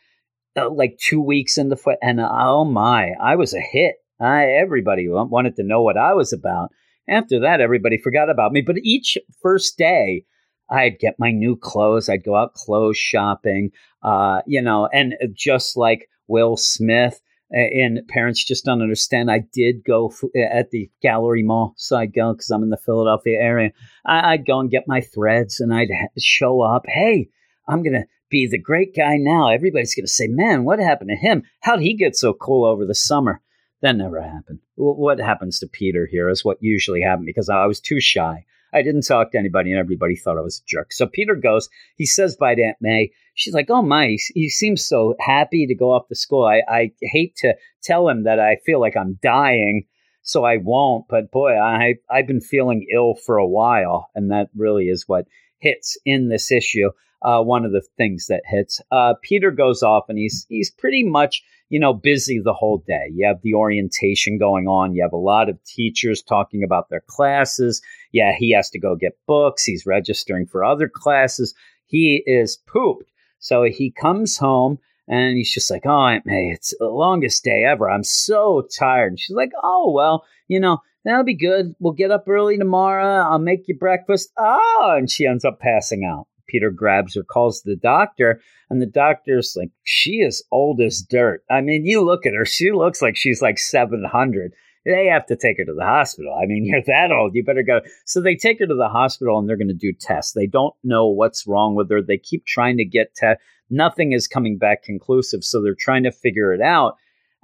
uh, 0.56 0.70
like 0.70 0.98
two 0.98 1.20
weeks 1.20 1.58
in 1.58 1.68
the 1.68 1.76
foot, 1.76 1.98
and 2.02 2.20
uh, 2.20 2.28
oh 2.30 2.64
my, 2.64 3.12
I 3.20 3.36
was 3.36 3.54
a 3.54 3.60
hit. 3.60 3.96
I, 4.20 4.50
everybody 4.50 5.08
wanted 5.08 5.56
to 5.56 5.62
know 5.62 5.82
what 5.82 5.96
I 5.96 6.12
was 6.14 6.32
about. 6.32 6.70
After 7.08 7.40
that, 7.40 7.60
everybody 7.60 7.98
forgot 7.98 8.28
about 8.28 8.52
me. 8.52 8.60
But 8.60 8.76
each 8.82 9.16
first 9.42 9.78
day, 9.78 10.24
I'd 10.70 10.98
get 10.98 11.18
my 11.18 11.32
new 11.32 11.56
clothes. 11.56 12.08
I'd 12.08 12.24
go 12.24 12.36
out 12.36 12.54
clothes 12.54 12.98
shopping, 12.98 13.70
uh, 14.02 14.42
you 14.46 14.62
know, 14.62 14.88
and 14.92 15.14
just 15.34 15.76
like 15.76 16.08
Will 16.28 16.56
Smith 16.56 17.20
and 17.50 18.06
parents 18.08 18.44
just 18.44 18.64
don't 18.64 18.82
understand. 18.82 19.30
I 19.30 19.40
did 19.52 19.84
go 19.84 20.08
f- 20.08 20.30
at 20.36 20.70
the 20.70 20.90
gallery 21.02 21.42
mall, 21.42 21.74
so 21.76 21.96
I'd 21.96 22.14
go 22.14 22.32
because 22.32 22.50
I'm 22.50 22.62
in 22.62 22.70
the 22.70 22.76
Philadelphia 22.76 23.38
area. 23.40 23.72
I- 24.04 24.36
would 24.36 24.46
go 24.46 24.60
and 24.60 24.70
get 24.70 24.86
my 24.88 25.00
threads, 25.00 25.60
and 25.60 25.74
I'd 25.74 25.90
ha- 25.90 26.08
show 26.18 26.60
up. 26.60 26.86
Hey, 26.86 27.28
I'm 27.68 27.82
gonna 27.82 28.06
be 28.30 28.46
the 28.46 28.58
great 28.58 28.94
guy 28.94 29.16
now. 29.16 29.48
Everybody's 29.48 29.94
gonna 29.94 30.06
say, 30.06 30.26
"Man, 30.28 30.64
what 30.64 30.78
happened 30.78 31.10
to 31.10 31.16
him? 31.16 31.42
How'd 31.60 31.80
he 31.80 31.94
get 31.94 32.16
so 32.16 32.32
cool 32.32 32.64
over 32.64 32.84
the 32.86 32.94
summer?" 32.94 33.42
That 33.82 33.96
never 33.96 34.20
happened. 34.20 34.60
W- 34.76 34.94
what 34.94 35.18
happens 35.18 35.58
to 35.58 35.66
Peter 35.66 36.06
here 36.06 36.28
is 36.28 36.44
what 36.44 36.58
usually 36.60 37.00
happened 37.00 37.26
because 37.26 37.48
I 37.48 37.66
was 37.66 37.80
too 37.80 38.00
shy. 38.00 38.44
I 38.72 38.82
didn't 38.82 39.02
talk 39.02 39.32
to 39.32 39.38
anybody, 39.38 39.70
and 39.70 39.80
everybody 39.80 40.16
thought 40.16 40.38
I 40.38 40.42
was 40.42 40.60
a 40.60 40.68
jerk. 40.68 40.92
So 40.92 41.06
Peter 41.06 41.34
goes. 41.34 41.68
He 41.96 42.06
says 42.06 42.36
bye 42.36 42.54
to 42.54 42.62
Aunt 42.62 42.76
May. 42.80 43.12
She's 43.34 43.54
like, 43.54 43.70
"Oh 43.70 43.82
my, 43.82 44.16
he 44.34 44.48
seems 44.48 44.84
so 44.84 45.14
happy 45.20 45.66
to 45.66 45.74
go 45.74 45.92
off 45.92 46.08
to 46.08 46.14
school." 46.14 46.44
I, 46.44 46.62
I 46.68 46.92
hate 47.00 47.36
to 47.36 47.54
tell 47.82 48.08
him 48.08 48.24
that 48.24 48.38
I 48.38 48.56
feel 48.64 48.80
like 48.80 48.96
I'm 48.96 49.18
dying, 49.22 49.86
so 50.22 50.44
I 50.44 50.58
won't. 50.58 51.06
But 51.08 51.30
boy, 51.30 51.58
I 51.58 51.94
I've 52.10 52.26
been 52.26 52.40
feeling 52.40 52.86
ill 52.92 53.14
for 53.14 53.36
a 53.36 53.46
while, 53.46 54.10
and 54.14 54.30
that 54.30 54.50
really 54.56 54.88
is 54.88 55.04
what 55.06 55.26
hits 55.58 55.96
in 56.04 56.28
this 56.28 56.50
issue. 56.50 56.90
Uh, 57.22 57.42
one 57.42 57.66
of 57.66 57.72
the 57.72 57.82
things 57.98 58.26
that 58.28 58.42
hits. 58.46 58.80
Uh, 58.90 59.14
Peter 59.22 59.50
goes 59.50 59.82
off, 59.82 60.04
and 60.08 60.18
he's 60.18 60.46
he's 60.48 60.70
pretty 60.70 61.04
much 61.04 61.42
you 61.70 61.78
know, 61.78 61.94
busy 61.94 62.40
the 62.44 62.52
whole 62.52 62.82
day. 62.86 63.06
You 63.14 63.26
have 63.26 63.40
the 63.42 63.54
orientation 63.54 64.38
going 64.38 64.66
on. 64.66 64.92
You 64.92 65.02
have 65.02 65.12
a 65.12 65.16
lot 65.16 65.48
of 65.48 65.62
teachers 65.64 66.20
talking 66.20 66.62
about 66.62 66.90
their 66.90 67.02
classes. 67.06 67.80
Yeah, 68.12 68.32
he 68.36 68.52
has 68.52 68.68
to 68.70 68.80
go 68.80 68.96
get 68.96 69.16
books. 69.26 69.64
He's 69.64 69.86
registering 69.86 70.46
for 70.46 70.64
other 70.64 70.90
classes. 70.92 71.54
He 71.86 72.22
is 72.26 72.58
pooped. 72.66 73.10
So 73.38 73.62
he 73.62 73.92
comes 73.92 74.36
home 74.36 74.78
and 75.08 75.36
he's 75.36 75.54
just 75.54 75.70
like, 75.70 75.86
Oh, 75.86 76.06
Aunt 76.06 76.26
May, 76.26 76.50
it's 76.52 76.74
the 76.78 76.88
longest 76.88 77.44
day 77.44 77.64
ever. 77.64 77.88
I'm 77.88 78.04
so 78.04 78.66
tired. 78.76 79.12
And 79.12 79.20
she's 79.20 79.36
like, 79.36 79.52
Oh, 79.62 79.92
well, 79.92 80.24
you 80.48 80.58
know, 80.58 80.78
that'll 81.04 81.24
be 81.24 81.36
good. 81.36 81.74
We'll 81.78 81.92
get 81.92 82.10
up 82.10 82.24
early 82.28 82.58
tomorrow. 82.58 83.22
I'll 83.22 83.38
make 83.38 83.68
you 83.68 83.76
breakfast. 83.76 84.30
Oh, 84.36 84.94
and 84.98 85.08
she 85.08 85.24
ends 85.24 85.44
up 85.44 85.60
passing 85.60 86.04
out. 86.04 86.26
Peter 86.50 86.70
grabs 86.70 87.14
her, 87.14 87.22
calls 87.22 87.62
the 87.62 87.76
doctor, 87.76 88.40
and 88.68 88.80
the 88.80 88.86
doctor's 88.86 89.54
like, 89.56 89.70
she 89.84 90.16
is 90.16 90.44
old 90.50 90.80
as 90.80 91.02
dirt. 91.02 91.42
I 91.50 91.60
mean, 91.60 91.84
you 91.84 92.02
look 92.02 92.26
at 92.26 92.34
her, 92.34 92.44
she 92.44 92.72
looks 92.72 93.00
like 93.00 93.16
she's 93.16 93.42
like 93.42 93.58
700. 93.58 94.52
They 94.84 95.06
have 95.06 95.26
to 95.26 95.36
take 95.36 95.58
her 95.58 95.64
to 95.64 95.74
the 95.74 95.84
hospital. 95.84 96.34
I 96.34 96.46
mean, 96.46 96.64
you're 96.66 96.82
that 96.86 97.12
old, 97.12 97.34
you 97.34 97.44
better 97.44 97.62
go. 97.62 97.80
So 98.06 98.20
they 98.20 98.36
take 98.36 98.58
her 98.60 98.66
to 98.66 98.74
the 98.74 98.88
hospital 98.88 99.38
and 99.38 99.48
they're 99.48 99.56
going 99.56 99.68
to 99.68 99.74
do 99.74 99.92
tests. 99.92 100.32
They 100.32 100.46
don't 100.46 100.74
know 100.82 101.08
what's 101.08 101.46
wrong 101.46 101.74
with 101.74 101.90
her. 101.90 102.02
They 102.02 102.18
keep 102.18 102.46
trying 102.46 102.76
to 102.78 102.84
get 102.84 103.14
tests. 103.14 103.42
Nothing 103.68 104.12
is 104.12 104.26
coming 104.26 104.58
back 104.58 104.82
conclusive. 104.82 105.44
So 105.44 105.62
they're 105.62 105.76
trying 105.78 106.02
to 106.04 106.12
figure 106.12 106.52
it 106.52 106.60
out. 106.60 106.96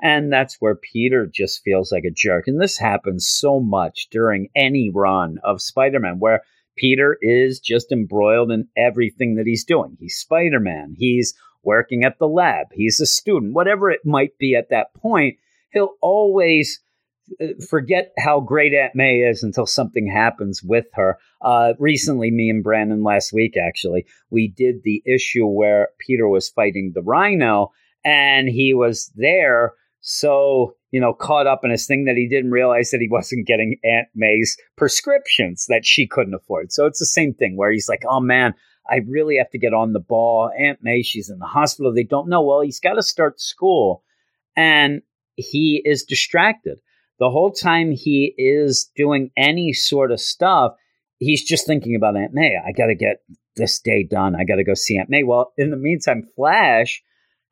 And 0.02 0.30
that's 0.30 0.56
where 0.60 0.74
Peter 0.74 1.26
just 1.32 1.62
feels 1.62 1.90
like 1.90 2.04
a 2.04 2.10
jerk. 2.14 2.44
And 2.46 2.60
this 2.60 2.76
happens 2.76 3.26
so 3.26 3.60
much 3.60 4.08
during 4.10 4.48
any 4.54 4.90
run 4.94 5.38
of 5.42 5.62
Spider 5.62 6.00
Man, 6.00 6.18
where 6.18 6.42
Peter 6.76 7.18
is 7.20 7.60
just 7.60 7.92
embroiled 7.92 8.50
in 8.50 8.68
everything 8.76 9.36
that 9.36 9.46
he's 9.46 9.64
doing. 9.64 9.96
He's 9.98 10.16
Spider 10.16 10.60
Man. 10.60 10.94
He's 10.96 11.34
working 11.62 12.04
at 12.04 12.18
the 12.18 12.28
lab. 12.28 12.68
He's 12.72 13.00
a 13.00 13.06
student. 13.06 13.54
Whatever 13.54 13.90
it 13.90 14.04
might 14.04 14.38
be 14.38 14.54
at 14.54 14.70
that 14.70 14.94
point, 14.94 15.36
he'll 15.72 15.94
always 16.00 16.80
uh, 17.40 17.46
forget 17.68 18.12
how 18.18 18.40
great 18.40 18.72
Aunt 18.72 18.94
May 18.94 19.16
is 19.16 19.42
until 19.42 19.66
something 19.66 20.06
happens 20.06 20.62
with 20.62 20.86
her. 20.94 21.18
Uh, 21.42 21.72
recently, 21.78 22.30
me 22.30 22.50
and 22.50 22.62
Brandon 22.62 23.02
last 23.02 23.32
week, 23.32 23.56
actually, 23.56 24.06
we 24.30 24.48
did 24.48 24.82
the 24.82 25.02
issue 25.04 25.46
where 25.46 25.88
Peter 25.98 26.28
was 26.28 26.48
fighting 26.48 26.92
the 26.94 27.02
rhino 27.02 27.72
and 28.04 28.48
he 28.48 28.72
was 28.72 29.10
there 29.16 29.74
so, 30.08 30.76
you 30.92 31.00
know, 31.00 31.12
caught 31.12 31.48
up 31.48 31.64
in 31.64 31.72
his 31.72 31.84
thing 31.84 32.04
that 32.04 32.14
he 32.14 32.28
didn't 32.28 32.52
realize 32.52 32.92
that 32.92 33.00
he 33.00 33.08
wasn't 33.10 33.44
getting 33.44 33.80
Aunt 33.82 34.06
May's 34.14 34.56
prescriptions 34.76 35.66
that 35.68 35.84
she 35.84 36.06
couldn't 36.06 36.32
afford. 36.32 36.70
So 36.70 36.86
it's 36.86 37.00
the 37.00 37.06
same 37.06 37.34
thing 37.34 37.56
where 37.56 37.72
he's 37.72 37.88
like, 37.88 38.04
oh 38.08 38.20
man, 38.20 38.54
I 38.88 39.00
really 39.08 39.36
have 39.38 39.50
to 39.50 39.58
get 39.58 39.74
on 39.74 39.94
the 39.94 39.98
ball. 39.98 40.48
Aunt 40.56 40.78
May, 40.80 41.02
she's 41.02 41.28
in 41.28 41.40
the 41.40 41.46
hospital. 41.46 41.92
They 41.92 42.04
don't 42.04 42.28
know. 42.28 42.40
Well, 42.40 42.60
he's 42.60 42.78
got 42.78 42.92
to 42.94 43.02
start 43.02 43.40
school. 43.40 44.04
And 44.56 45.02
he 45.34 45.82
is 45.84 46.04
distracted. 46.04 46.78
The 47.18 47.30
whole 47.30 47.50
time 47.50 47.90
he 47.90 48.32
is 48.38 48.88
doing 48.94 49.32
any 49.36 49.72
sort 49.72 50.12
of 50.12 50.20
stuff, 50.20 50.74
he's 51.18 51.42
just 51.42 51.66
thinking 51.66 51.96
about 51.96 52.16
Aunt 52.16 52.32
May. 52.32 52.56
I 52.56 52.70
got 52.70 52.86
to 52.86 52.94
get 52.94 53.24
this 53.56 53.80
day 53.80 54.04
done. 54.04 54.36
I 54.36 54.44
got 54.44 54.56
to 54.56 54.64
go 54.64 54.74
see 54.74 54.98
Aunt 54.98 55.10
May. 55.10 55.24
Well, 55.24 55.52
in 55.58 55.70
the 55.72 55.76
meantime, 55.76 56.28
Flash 56.36 57.02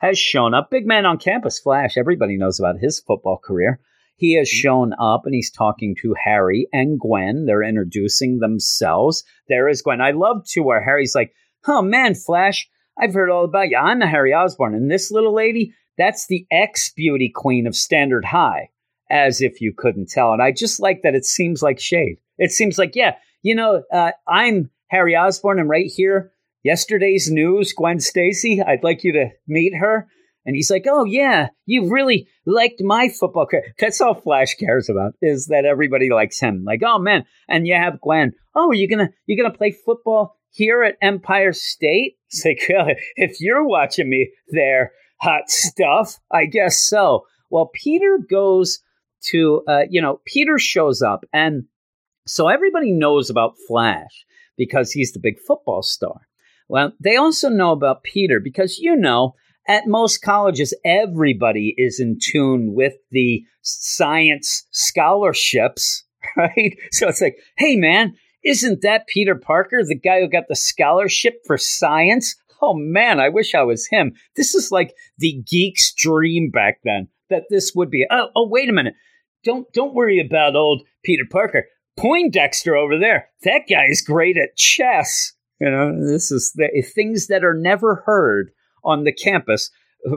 has 0.04 0.18
shown 0.18 0.52
up. 0.52 0.70
Big 0.70 0.86
man 0.86 1.06
on 1.06 1.16
campus, 1.16 1.58
Flash. 1.58 1.96
Everybody 1.96 2.36
knows 2.36 2.60
about 2.60 2.78
his 2.78 3.00
football 3.00 3.38
career. 3.42 3.80
He 4.16 4.34
has 4.34 4.48
mm-hmm. 4.48 4.60
shown 4.60 4.92
up 5.00 5.22
and 5.24 5.34
he's 5.34 5.50
talking 5.50 5.96
to 6.02 6.14
Harry 6.22 6.68
and 6.72 7.00
Gwen. 7.00 7.46
They're 7.46 7.62
introducing 7.62 8.38
themselves. 8.38 9.24
There 9.48 9.66
is 9.66 9.80
Gwen. 9.80 10.02
I 10.02 10.10
love 10.10 10.44
to 10.48 10.60
where 10.60 10.84
Harry's 10.84 11.14
like, 11.14 11.32
"Oh 11.66 11.80
man, 11.80 12.14
Flash, 12.14 12.68
I've 12.98 13.14
heard 13.14 13.30
all 13.30 13.44
about 13.44 13.70
you. 13.70 13.78
I'm 13.78 14.02
a 14.02 14.06
Harry 14.06 14.34
Osborn. 14.34 14.74
and 14.74 14.90
this 14.90 15.10
little 15.10 15.34
lady, 15.34 15.72
that's 15.96 16.26
the 16.26 16.46
ex 16.50 16.92
beauty 16.92 17.32
queen 17.34 17.66
of 17.66 17.74
Standard 17.74 18.26
High." 18.26 18.68
As 19.10 19.40
if 19.40 19.60
you 19.60 19.72
couldn't 19.76 20.08
tell. 20.10 20.32
And 20.32 20.42
I 20.42 20.50
just 20.50 20.80
like 20.80 21.02
that 21.02 21.14
it 21.14 21.24
seems 21.24 21.62
like 21.62 21.78
shade. 21.78 22.16
It 22.38 22.50
seems 22.52 22.78
like, 22.78 22.96
yeah, 22.96 23.16
you 23.42 23.54
know, 23.54 23.82
uh, 23.92 24.12
I'm 24.26 24.70
Harry 24.88 25.14
Osborn, 25.14 25.60
and 25.60 25.68
right 25.68 25.86
here 25.86 26.32
yesterday's 26.64 27.30
news, 27.30 27.72
Gwen 27.72 28.00
Stacy. 28.00 28.60
I'd 28.60 28.82
like 28.82 29.04
you 29.04 29.12
to 29.12 29.28
meet 29.46 29.74
her. 29.78 30.08
And 30.46 30.54
he's 30.56 30.70
like, 30.70 30.84
"Oh 30.86 31.04
yeah, 31.04 31.48
you 31.64 31.90
really 31.90 32.28
liked 32.44 32.82
my 32.82 33.08
football 33.08 33.46
career." 33.46 33.74
That's 33.78 34.00
all 34.00 34.14
Flash 34.14 34.54
cares 34.56 34.90
about 34.90 35.14
is 35.22 35.46
that 35.46 35.64
everybody 35.64 36.10
likes 36.10 36.38
him. 36.38 36.64
Like, 36.66 36.82
oh 36.84 36.98
man, 36.98 37.24
and 37.48 37.66
you 37.66 37.74
have 37.74 38.00
Gwen. 38.00 38.32
Oh, 38.54 38.72
you 38.72 38.88
gonna 38.88 39.10
you 39.26 39.40
gonna 39.40 39.56
play 39.56 39.70
football 39.70 40.36
here 40.50 40.82
at 40.82 40.96
Empire 41.00 41.52
State? 41.52 42.16
It's 42.28 42.44
like, 42.44 42.58
if 43.16 43.40
you're 43.40 43.64
watching 43.64 44.10
me 44.10 44.32
there, 44.48 44.92
hot 45.20 45.48
stuff. 45.48 46.18
I 46.30 46.46
guess 46.46 46.82
so. 46.82 47.26
Well, 47.48 47.70
Peter 47.72 48.18
goes 48.28 48.80
to, 49.30 49.62
uh, 49.68 49.82
you 49.88 50.02
know, 50.02 50.20
Peter 50.26 50.58
shows 50.58 51.00
up, 51.00 51.24
and 51.32 51.64
so 52.26 52.48
everybody 52.48 52.90
knows 52.90 53.30
about 53.30 53.54
Flash 53.68 54.26
because 54.58 54.90
he's 54.90 55.12
the 55.12 55.20
big 55.20 55.38
football 55.46 55.82
star. 55.82 56.22
Well, 56.68 56.92
they 57.00 57.16
also 57.16 57.48
know 57.48 57.72
about 57.72 58.04
Peter 58.04 58.40
because, 58.40 58.78
you 58.78 58.96
know, 58.96 59.34
at 59.66 59.86
most 59.86 60.18
colleges, 60.18 60.74
everybody 60.84 61.74
is 61.78 62.00
in 62.00 62.18
tune 62.20 62.74
with 62.74 62.94
the 63.10 63.44
science 63.62 64.66
scholarships, 64.70 66.04
right? 66.36 66.76
So 66.90 67.08
it's 67.08 67.20
like, 67.20 67.38
hey, 67.56 67.76
man, 67.76 68.14
isn't 68.44 68.82
that 68.82 69.06
Peter 69.06 69.34
Parker, 69.34 69.82
the 69.82 69.98
guy 69.98 70.20
who 70.20 70.28
got 70.28 70.48
the 70.48 70.56
scholarship 70.56 71.40
for 71.46 71.56
science? 71.56 72.36
Oh 72.60 72.74
man, 72.74 73.20
I 73.20 73.28
wish 73.30 73.54
I 73.54 73.62
was 73.62 73.86
him. 73.86 74.12
This 74.36 74.54
is 74.54 74.70
like 74.70 74.94
the 75.18 75.42
geek's 75.46 75.92
dream 75.94 76.50
back 76.50 76.80
then 76.84 77.08
that 77.30 77.44
this 77.50 77.72
would 77.74 77.90
be. 77.90 78.06
Oh, 78.10 78.28
oh, 78.36 78.48
wait 78.48 78.68
a 78.68 78.72
minute. 78.72 78.94
Don't 79.44 79.70
don't 79.72 79.94
worry 79.94 80.18
about 80.18 80.56
old 80.56 80.82
Peter 81.02 81.24
Parker. 81.30 81.66
Poindexter 81.96 82.76
over 82.76 82.98
there. 82.98 83.28
That 83.44 83.62
guy 83.68 83.86
is 83.88 84.00
great 84.00 84.36
at 84.36 84.56
chess. 84.56 85.32
You 85.64 85.70
know, 85.70 86.06
this 86.06 86.30
is 86.30 86.52
the, 86.54 86.68
things 86.82 87.28
that 87.28 87.42
are 87.42 87.54
never 87.54 88.02
heard 88.04 88.50
on 88.84 89.04
the 89.04 89.12
campus 89.12 89.70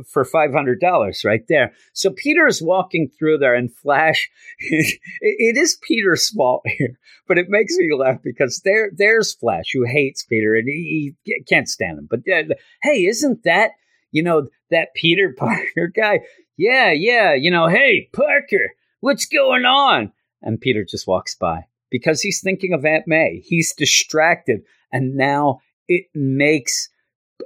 for 0.06 0.26
$500 0.26 1.24
right 1.24 1.44
there. 1.48 1.72
So 1.94 2.10
Peter 2.10 2.48
is 2.48 2.62
walking 2.62 3.10
through 3.18 3.38
there 3.38 3.56
and 3.56 3.74
Flash, 3.74 4.30
it, 4.60 5.00
it 5.22 5.56
is 5.56 5.80
Peter's 5.88 6.30
fault 6.32 6.64
here, 6.66 7.00
but 7.30 7.38
it 7.38 7.48
makes 7.48 7.78
me 7.78 7.96
laugh 7.96 8.18
because 8.22 8.60
there, 8.66 8.92
there's 8.94 9.36
Flash 9.36 9.68
who 9.72 9.86
hates 9.86 10.24
Peter 10.24 10.54
and 10.54 10.68
he, 10.68 11.16
he 11.24 11.44
can't 11.48 11.70
stand 11.70 11.98
him. 11.98 12.10
But 12.10 12.30
uh, 12.30 12.54
hey, 12.84 13.06
isn't 13.06 13.44
that, 13.46 13.72
you 14.12 14.24
know, 14.24 14.50
that 14.70 14.94
Peter 14.96 15.34
Parker 15.38 15.88
guy? 15.88 16.20
Yeah, 16.58 16.92
yeah, 16.92 17.36
you 17.36 17.52
know, 17.52 17.68
hey, 17.70 18.10
Parker, 18.12 18.74
what's 19.00 19.28
going 19.28 19.64
on? 19.64 20.12
And 20.42 20.60
Peter 20.60 20.84
just 20.84 21.08
walks 21.08 21.36
by 21.36 21.68
because 21.90 22.22
he's 22.22 22.42
thinking 22.42 22.74
of 22.74 22.84
Aunt 22.84 23.08
May. 23.08 23.42
He's 23.46 23.74
distracted 23.74 24.64
and 24.92 25.16
now 25.16 25.60
it 25.88 26.06
makes 26.14 26.90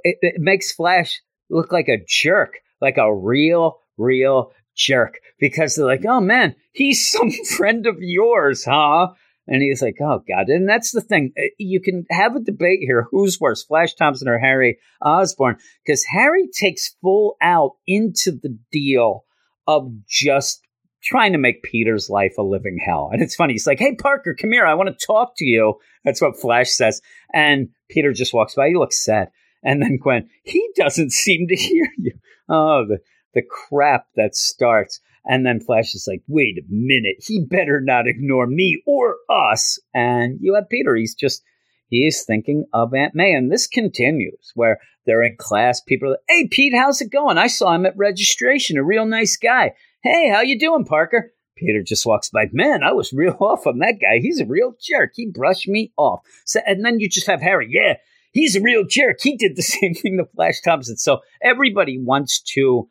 it, 0.04 0.18
it 0.22 0.40
makes 0.40 0.72
Flash 0.72 1.20
look 1.50 1.72
like 1.72 1.88
a 1.88 2.02
jerk, 2.06 2.58
like 2.80 2.96
a 2.96 3.14
real, 3.14 3.78
real 3.96 4.52
jerk, 4.76 5.18
because 5.38 5.74
they're 5.74 5.86
like, 5.86 6.04
"Oh 6.06 6.20
man, 6.20 6.54
he's 6.72 7.10
some 7.10 7.30
friend 7.56 7.86
of 7.86 7.96
yours, 8.00 8.64
huh?" 8.64 9.08
And 9.46 9.60
he's 9.62 9.82
like, 9.82 9.96
"Oh 10.00 10.22
God!" 10.28 10.48
And 10.48 10.68
that's 10.68 10.92
the 10.92 11.00
thing. 11.00 11.32
Uh, 11.38 11.46
you 11.58 11.80
can 11.80 12.06
have 12.10 12.36
a 12.36 12.40
debate 12.40 12.80
here: 12.80 13.06
who's 13.10 13.40
worse, 13.40 13.62
Flash 13.62 13.94
Thompson 13.94 14.28
or 14.28 14.38
Harry 14.38 14.78
Osborn? 15.00 15.58
Because 15.84 16.04
Harry 16.04 16.48
takes 16.48 16.94
full 17.00 17.36
out 17.40 17.72
into 17.86 18.32
the 18.32 18.56
deal 18.70 19.24
of 19.66 19.92
just 20.08 20.62
trying 21.02 21.32
to 21.32 21.38
make 21.38 21.62
Peter's 21.62 22.08
life 22.08 22.34
a 22.38 22.42
living 22.42 22.78
hell. 22.84 23.10
And 23.12 23.22
it's 23.22 23.34
funny. 23.34 23.54
He's 23.54 23.66
like, 23.66 23.78
"Hey, 23.78 23.94
Parker, 23.94 24.34
come 24.34 24.52
here. 24.52 24.66
I 24.66 24.74
want 24.74 24.88
to 24.88 25.06
talk 25.06 25.34
to 25.36 25.44
you." 25.44 25.74
That's 26.04 26.20
what 26.20 26.40
Flash 26.40 26.70
says. 26.70 27.00
And 27.32 27.68
Peter 27.90 28.12
just 28.12 28.34
walks 28.34 28.54
by. 28.54 28.68
He 28.68 28.76
looks 28.76 29.04
sad. 29.04 29.30
And 29.62 29.80
then 29.80 29.98
Gwen, 30.02 30.28
he 30.42 30.68
doesn't 30.76 31.12
seem 31.12 31.48
to 31.48 31.56
hear 31.56 31.88
you. 31.98 32.12
Oh, 32.48 32.84
the 32.86 32.98
the 33.34 33.42
crap 33.42 34.06
that 34.16 34.34
starts. 34.34 35.00
And 35.24 35.46
then 35.46 35.60
Flash 35.60 35.94
is 35.94 36.06
like, 36.08 36.22
wait 36.26 36.58
a 36.58 36.62
minute, 36.68 37.16
he 37.20 37.44
better 37.44 37.80
not 37.80 38.08
ignore 38.08 38.46
me 38.46 38.82
or 38.86 39.16
us. 39.30 39.78
And 39.94 40.38
you 40.40 40.54
have 40.54 40.68
Peter, 40.68 40.96
he's 40.96 41.14
just, 41.14 41.42
he's 41.88 42.24
thinking 42.24 42.64
of 42.72 42.92
Aunt 42.92 43.14
May. 43.14 43.32
And 43.32 43.50
this 43.50 43.66
continues 43.66 44.50
where 44.54 44.80
they're 45.06 45.22
in 45.22 45.36
class, 45.36 45.80
people 45.80 46.08
are 46.08 46.10
like, 46.12 46.20
hey, 46.28 46.48
Pete, 46.50 46.74
how's 46.74 47.00
it 47.00 47.10
going? 47.10 47.38
I 47.38 47.46
saw 47.46 47.72
him 47.72 47.86
at 47.86 47.96
registration, 47.96 48.78
a 48.78 48.84
real 48.84 49.06
nice 49.06 49.36
guy. 49.36 49.72
Hey, 50.02 50.28
how 50.30 50.40
you 50.40 50.58
doing, 50.58 50.84
Parker? 50.84 51.32
Peter 51.56 51.80
just 51.80 52.04
walks 52.04 52.28
by. 52.28 52.46
Man, 52.52 52.82
I 52.82 52.92
was 52.92 53.12
real 53.12 53.36
off 53.40 53.68
on 53.68 53.78
that 53.78 53.98
guy. 54.00 54.18
He's 54.20 54.40
a 54.40 54.46
real 54.46 54.74
jerk. 54.80 55.12
He 55.14 55.30
brushed 55.30 55.68
me 55.68 55.92
off. 55.96 56.22
So, 56.44 56.60
and 56.66 56.84
then 56.84 56.98
you 56.98 57.08
just 57.08 57.28
have 57.28 57.40
Harry. 57.40 57.68
Yeah, 57.70 57.98
he's 58.32 58.56
a 58.56 58.60
real 58.60 58.84
jerk. 58.84 59.18
He 59.20 59.36
did 59.36 59.54
the 59.54 59.62
same 59.62 59.94
thing 59.94 60.18
to 60.18 60.24
Flash 60.34 60.60
Thompson. 60.60 60.96
So 60.96 61.20
everybody 61.40 62.00
wants 62.02 62.40
to 62.54 62.88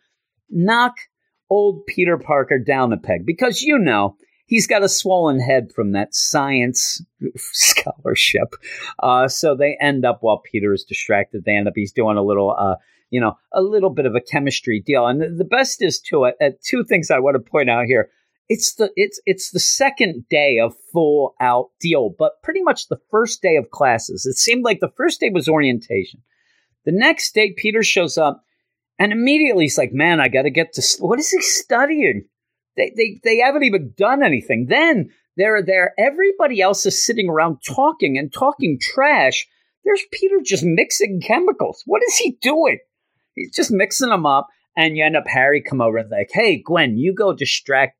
knock 0.50 0.96
old 1.50 1.86
Peter 1.86 2.18
Parker 2.18 2.58
down 2.58 2.94
a 2.94 2.98
peg 2.98 3.26
because 3.26 3.62
you 3.62 3.78
know 3.78 4.16
he's 4.46 4.68
got 4.68 4.84
a 4.84 4.88
swollen 4.88 5.42
head 5.42 5.74
from 5.76 5.92
that 5.92 6.16
science 6.16 7.04
scholarship. 7.36 8.56
Uh, 9.00 9.28
so 9.28 9.54
they 9.54 9.78
end 9.82 10.06
up 10.06 10.20
while 10.22 10.42
Peter 10.50 10.72
is 10.72 10.86
distracted. 10.86 11.44
They 11.44 11.58
end 11.58 11.68
up 11.68 11.74
he's 11.76 11.92
doing 11.92 12.16
a 12.16 12.24
little, 12.24 12.56
uh, 12.58 12.76
you 13.12 13.22
know, 13.22 13.36
a 13.54 13.62
little 13.62 13.92
bit 13.92 14.08
of 14.08 14.16
a 14.16 14.22
chemistry 14.22 14.82
deal. 14.84 15.06
And 15.06 15.38
the, 15.40 15.46
best 15.46 15.84
is 15.84 16.00
too. 16.00 16.26
Uh, 16.26 16.32
two 16.64 16.84
things 16.84 17.12
I 17.12 17.20
want 17.20 17.36
to 17.36 17.52
point 17.52 17.70
out 17.70 17.86
here. 17.86 18.10
It's 18.50 18.74
the 18.76 18.92
it's 18.96 19.22
it's 19.26 19.52
the 19.52 19.62
second 19.62 20.26
day 20.30 20.60
of 20.60 20.74
full 20.92 21.36
out 21.40 21.68
deal, 21.80 22.14
but 22.18 22.42
pretty 22.44 22.62
much 22.62 22.88
the 22.88 23.00
first 23.10 23.42
day 23.42 23.56
of 23.56 23.70
classes. 23.70 24.26
It 24.26 24.38
seemed 24.38 24.66
like 24.66 24.80
the 24.82 24.92
first 24.98 25.22
day 25.22 25.30
was 25.30 25.48
orientation. 25.48 26.22
The 26.84 26.92
next 26.92 27.34
day, 27.34 27.54
Peter 27.56 27.84
shows 27.84 28.18
up 28.18 28.44
and 29.02 29.12
immediately 29.12 29.66
he's 29.66 29.80
like, 29.80 29.92
man, 29.94 30.20
I 30.20 30.28
got 30.28 30.44
to 30.44 30.52
get 30.52 30.74
to, 30.74 30.84
what 31.00 31.18
is 31.18 31.32
he 31.32 31.42
studying? 31.42 32.26
They, 32.78 32.94
they, 32.96 33.20
they 33.24 33.38
haven't 33.40 33.64
even 33.64 33.94
done 33.98 34.22
anything. 34.22 34.68
Then 34.70 35.10
they're 35.38 35.64
there. 35.64 35.96
Everybody 35.98 36.62
else 36.62 36.86
is 36.86 37.04
sitting 37.04 37.28
around 37.28 37.62
talking 37.66 38.18
and 38.18 38.32
talking 38.32 38.78
trash. 38.80 39.48
There's 39.84 40.04
Peter 40.12 40.36
just 40.44 40.64
mixing 40.64 41.20
chemicals. 41.20 41.82
What 41.88 42.04
is 42.08 42.16
he 42.18 42.38
doing? 42.42 42.78
He's 43.36 43.54
just 43.54 43.72
mixing 43.72 44.10
them 44.10 44.26
up. 44.26 44.48
And 44.76 44.96
you 44.96 45.04
end 45.04 45.18
up 45.18 45.28
Harry 45.28 45.62
come 45.62 45.82
over 45.82 45.98
and 45.98 46.10
like, 46.10 46.30
hey, 46.32 46.62
Gwen, 46.66 46.98
you 46.98 47.14
go 47.14 47.34
distract 47.34 47.98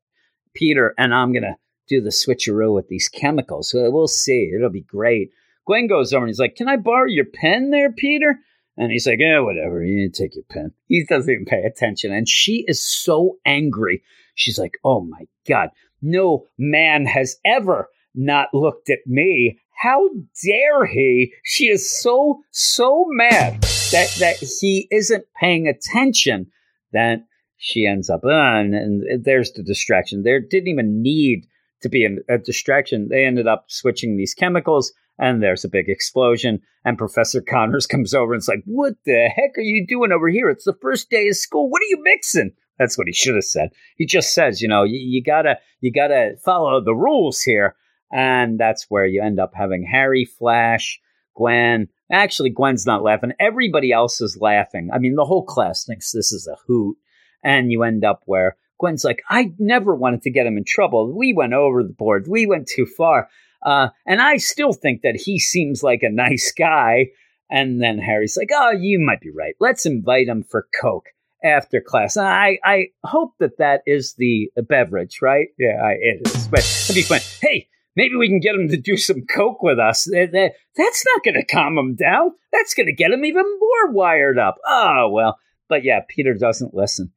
Peter 0.54 0.94
and 0.96 1.14
I'm 1.14 1.32
to 1.34 1.56
do 1.88 2.00
the 2.00 2.10
switcheroo 2.10 2.74
with 2.74 2.88
these 2.88 3.08
chemicals. 3.08 3.70
So 3.70 3.90
We'll 3.90 4.08
see. 4.08 4.50
It'll 4.54 4.70
be 4.70 4.80
great. 4.80 5.30
Gwen 5.66 5.86
goes 5.86 6.12
over 6.12 6.24
and 6.24 6.30
he's 6.30 6.38
like, 6.38 6.56
can 6.56 6.68
I 6.68 6.76
borrow 6.76 7.06
your 7.06 7.26
pen 7.26 7.70
there, 7.70 7.92
Peter? 7.92 8.38
And 8.76 8.90
he's 8.90 9.06
like, 9.06 9.18
yeah, 9.20 9.40
whatever. 9.40 9.84
You 9.84 10.10
take 10.10 10.34
your 10.34 10.44
pen. 10.50 10.72
He 10.88 11.04
doesn't 11.04 11.30
even 11.30 11.44
pay 11.44 11.62
attention. 11.62 12.12
And 12.12 12.28
she 12.28 12.64
is 12.66 12.84
so 12.84 13.36
angry. 13.44 14.02
She's 14.34 14.58
like, 14.58 14.78
oh 14.82 15.02
my 15.02 15.26
God, 15.46 15.68
no 16.00 16.46
man 16.58 17.04
has 17.06 17.36
ever 17.44 17.88
not 18.14 18.48
looked 18.54 18.90
at 18.90 19.00
me. 19.06 19.58
How 19.82 20.10
dare 20.44 20.86
he? 20.86 21.34
She 21.42 21.64
is 21.64 21.90
so, 22.00 22.44
so 22.52 23.04
mad 23.08 23.62
that, 23.90 24.14
that 24.20 24.36
he 24.60 24.86
isn't 24.92 25.24
paying 25.40 25.66
attention 25.66 26.46
that 26.92 27.24
she 27.56 27.84
ends 27.84 28.08
up 28.08 28.20
uh, 28.24 28.28
on. 28.28 28.74
And 28.74 29.24
there's 29.24 29.50
the 29.50 29.64
distraction. 29.64 30.22
There 30.22 30.38
didn't 30.38 30.68
even 30.68 31.02
need 31.02 31.48
to 31.80 31.88
be 31.88 32.06
a, 32.28 32.38
distraction. 32.38 33.08
They 33.08 33.24
ended 33.24 33.48
up 33.48 33.64
switching 33.66 34.16
these 34.16 34.34
chemicals 34.34 34.92
and 35.18 35.42
there's 35.42 35.64
a 35.64 35.68
big 35.68 35.88
explosion. 35.88 36.60
And 36.84 36.96
Professor 36.96 37.40
Connors 37.40 37.86
comes 37.88 38.14
over 38.14 38.34
and 38.34 38.40
it's 38.40 38.48
like, 38.48 38.62
What 38.66 38.94
the 39.04 39.28
heck 39.34 39.58
are 39.58 39.62
you 39.62 39.84
doing 39.84 40.12
over 40.12 40.28
here? 40.28 40.48
It's 40.48 40.64
the 40.64 40.78
first 40.80 41.10
day 41.10 41.26
of 41.26 41.36
school. 41.36 41.68
What 41.68 41.82
are 41.82 41.90
you 41.90 42.00
mixing? 42.04 42.52
That's 42.78 42.96
what 42.96 43.08
he 43.08 43.12
should 43.12 43.34
have 43.34 43.44
said. 43.44 43.70
He 43.96 44.06
just 44.06 44.32
says, 44.32 44.62
you 44.62 44.68
know, 44.68 44.84
you, 44.84 44.98
you 44.98 45.24
gotta 45.24 45.58
you 45.80 45.92
gotta 45.92 46.36
follow 46.44 46.80
the 46.80 46.94
rules 46.94 47.40
here. 47.40 47.74
And 48.12 48.60
that's 48.60 48.86
where 48.88 49.06
you 49.06 49.22
end 49.22 49.40
up 49.40 49.52
having 49.54 49.84
Harry, 49.90 50.26
Flash, 50.26 51.00
Gwen. 51.34 51.88
Actually, 52.10 52.50
Gwen's 52.50 52.86
not 52.86 53.02
laughing. 53.02 53.32
Everybody 53.40 53.90
else 53.90 54.20
is 54.20 54.36
laughing. 54.38 54.90
I 54.92 54.98
mean, 54.98 55.14
the 55.14 55.24
whole 55.24 55.44
class 55.44 55.84
thinks 55.84 56.12
this 56.12 56.30
is 56.30 56.46
a 56.46 56.56
hoot. 56.66 56.96
And 57.42 57.72
you 57.72 57.82
end 57.82 58.04
up 58.04 58.22
where 58.26 58.56
Gwen's 58.78 59.02
like, 59.02 59.22
I 59.28 59.52
never 59.58 59.94
wanted 59.94 60.22
to 60.22 60.30
get 60.30 60.46
him 60.46 60.58
in 60.58 60.64
trouble. 60.66 61.16
We 61.16 61.32
went 61.32 61.54
over 61.54 61.82
the 61.82 61.94
board. 61.94 62.26
We 62.28 62.46
went 62.46 62.68
too 62.68 62.86
far. 62.86 63.28
Uh, 63.64 63.88
and 64.06 64.20
I 64.20 64.36
still 64.36 64.72
think 64.72 65.02
that 65.02 65.16
he 65.16 65.38
seems 65.38 65.82
like 65.82 66.02
a 66.02 66.10
nice 66.10 66.52
guy. 66.56 67.08
And 67.50 67.82
then 67.82 67.98
Harry's 67.98 68.36
like, 68.36 68.48
"Oh, 68.52 68.70
you 68.70 68.98
might 68.98 69.20
be 69.20 69.30
right. 69.30 69.54
Let's 69.60 69.84
invite 69.84 70.26
him 70.26 70.42
for 70.42 70.66
Coke 70.80 71.08
after 71.44 71.82
class." 71.82 72.16
I 72.16 72.58
I 72.64 72.86
hope 73.04 73.34
that 73.40 73.58
that 73.58 73.82
is 73.86 74.14
the 74.16 74.50
beverage, 74.56 75.18
right? 75.20 75.48
Yeah, 75.58 75.78
I, 75.84 75.92
it 76.00 76.26
is. 76.26 76.48
But 76.48 76.60
it'd 76.60 76.94
be 76.94 77.02
fun. 77.02 77.20
Hey, 77.42 77.68
maybe 77.96 78.16
we 78.16 78.28
can 78.28 78.40
get 78.40 78.54
him 78.54 78.68
to 78.68 78.76
do 78.76 78.96
some 78.96 79.22
Coke 79.22 79.62
with 79.62 79.78
us. 79.78 80.08
That's 80.12 81.04
not 81.06 81.24
going 81.24 81.34
to 81.34 81.44
calm 81.44 81.78
him 81.78 81.94
down. 81.94 82.32
That's 82.52 82.74
going 82.74 82.86
to 82.86 82.92
get 82.94 83.10
him 83.10 83.24
even 83.24 83.44
more 83.44 83.92
wired 83.92 84.38
up. 84.38 84.56
Oh 84.66 85.08
well. 85.10 85.38
But 85.68 85.84
yeah, 85.84 86.00
Peter 86.08 86.34
doesn't 86.34 86.74
listen 86.74 87.12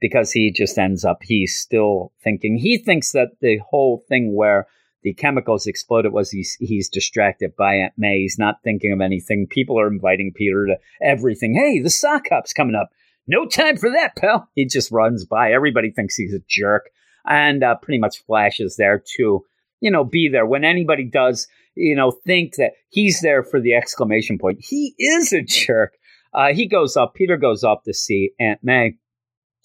because 0.00 0.32
he 0.32 0.52
just 0.52 0.78
ends 0.78 1.04
up. 1.04 1.18
He's 1.22 1.58
still 1.58 2.12
thinking. 2.22 2.56
He 2.56 2.78
thinks 2.78 3.12
that 3.12 3.32
the 3.40 3.58
whole 3.68 4.04
thing 4.08 4.34
where 4.34 4.66
the 5.02 5.14
chemicals 5.14 5.66
exploded 5.66 6.12
was 6.12 6.30
he's 6.30 6.56
he's 6.58 6.88
distracted 6.88 7.54
by 7.56 7.74
Aunt 7.74 7.92
May. 7.96 8.20
He's 8.20 8.38
not 8.38 8.62
thinking 8.64 8.92
of 8.92 9.00
anything. 9.00 9.46
People 9.48 9.78
are 9.78 9.88
inviting 9.88 10.32
Peter 10.34 10.66
to 10.66 10.76
everything. 11.00 11.54
Hey, 11.54 11.80
the 11.80 11.90
sock 11.90 12.26
hop's 12.30 12.52
coming 12.52 12.74
up. 12.74 12.90
No 13.26 13.46
time 13.46 13.76
for 13.76 13.90
that, 13.90 14.16
pal. 14.16 14.48
He 14.54 14.64
just 14.64 14.90
runs 14.90 15.24
by. 15.24 15.52
Everybody 15.52 15.90
thinks 15.90 16.16
he's 16.16 16.34
a 16.34 16.42
jerk, 16.48 16.90
and 17.26 17.62
uh, 17.62 17.76
pretty 17.76 17.98
much 17.98 18.24
flashes 18.24 18.76
there 18.76 19.02
to 19.16 19.44
you 19.80 19.90
know 19.90 20.04
be 20.04 20.28
there 20.28 20.46
when 20.46 20.64
anybody 20.64 21.04
does 21.04 21.46
you 21.74 21.94
know 21.94 22.10
think 22.10 22.56
that 22.56 22.72
he's 22.88 23.20
there 23.20 23.42
for 23.42 23.60
the 23.60 23.74
exclamation 23.74 24.38
point. 24.38 24.58
He 24.60 24.94
is 24.98 25.32
a 25.32 25.42
jerk. 25.42 25.94
Uh, 26.34 26.52
he 26.52 26.66
goes 26.66 26.96
up. 26.96 27.14
Peter 27.14 27.36
goes 27.36 27.64
up 27.64 27.84
to 27.84 27.94
see 27.94 28.32
Aunt 28.38 28.60
May, 28.62 28.96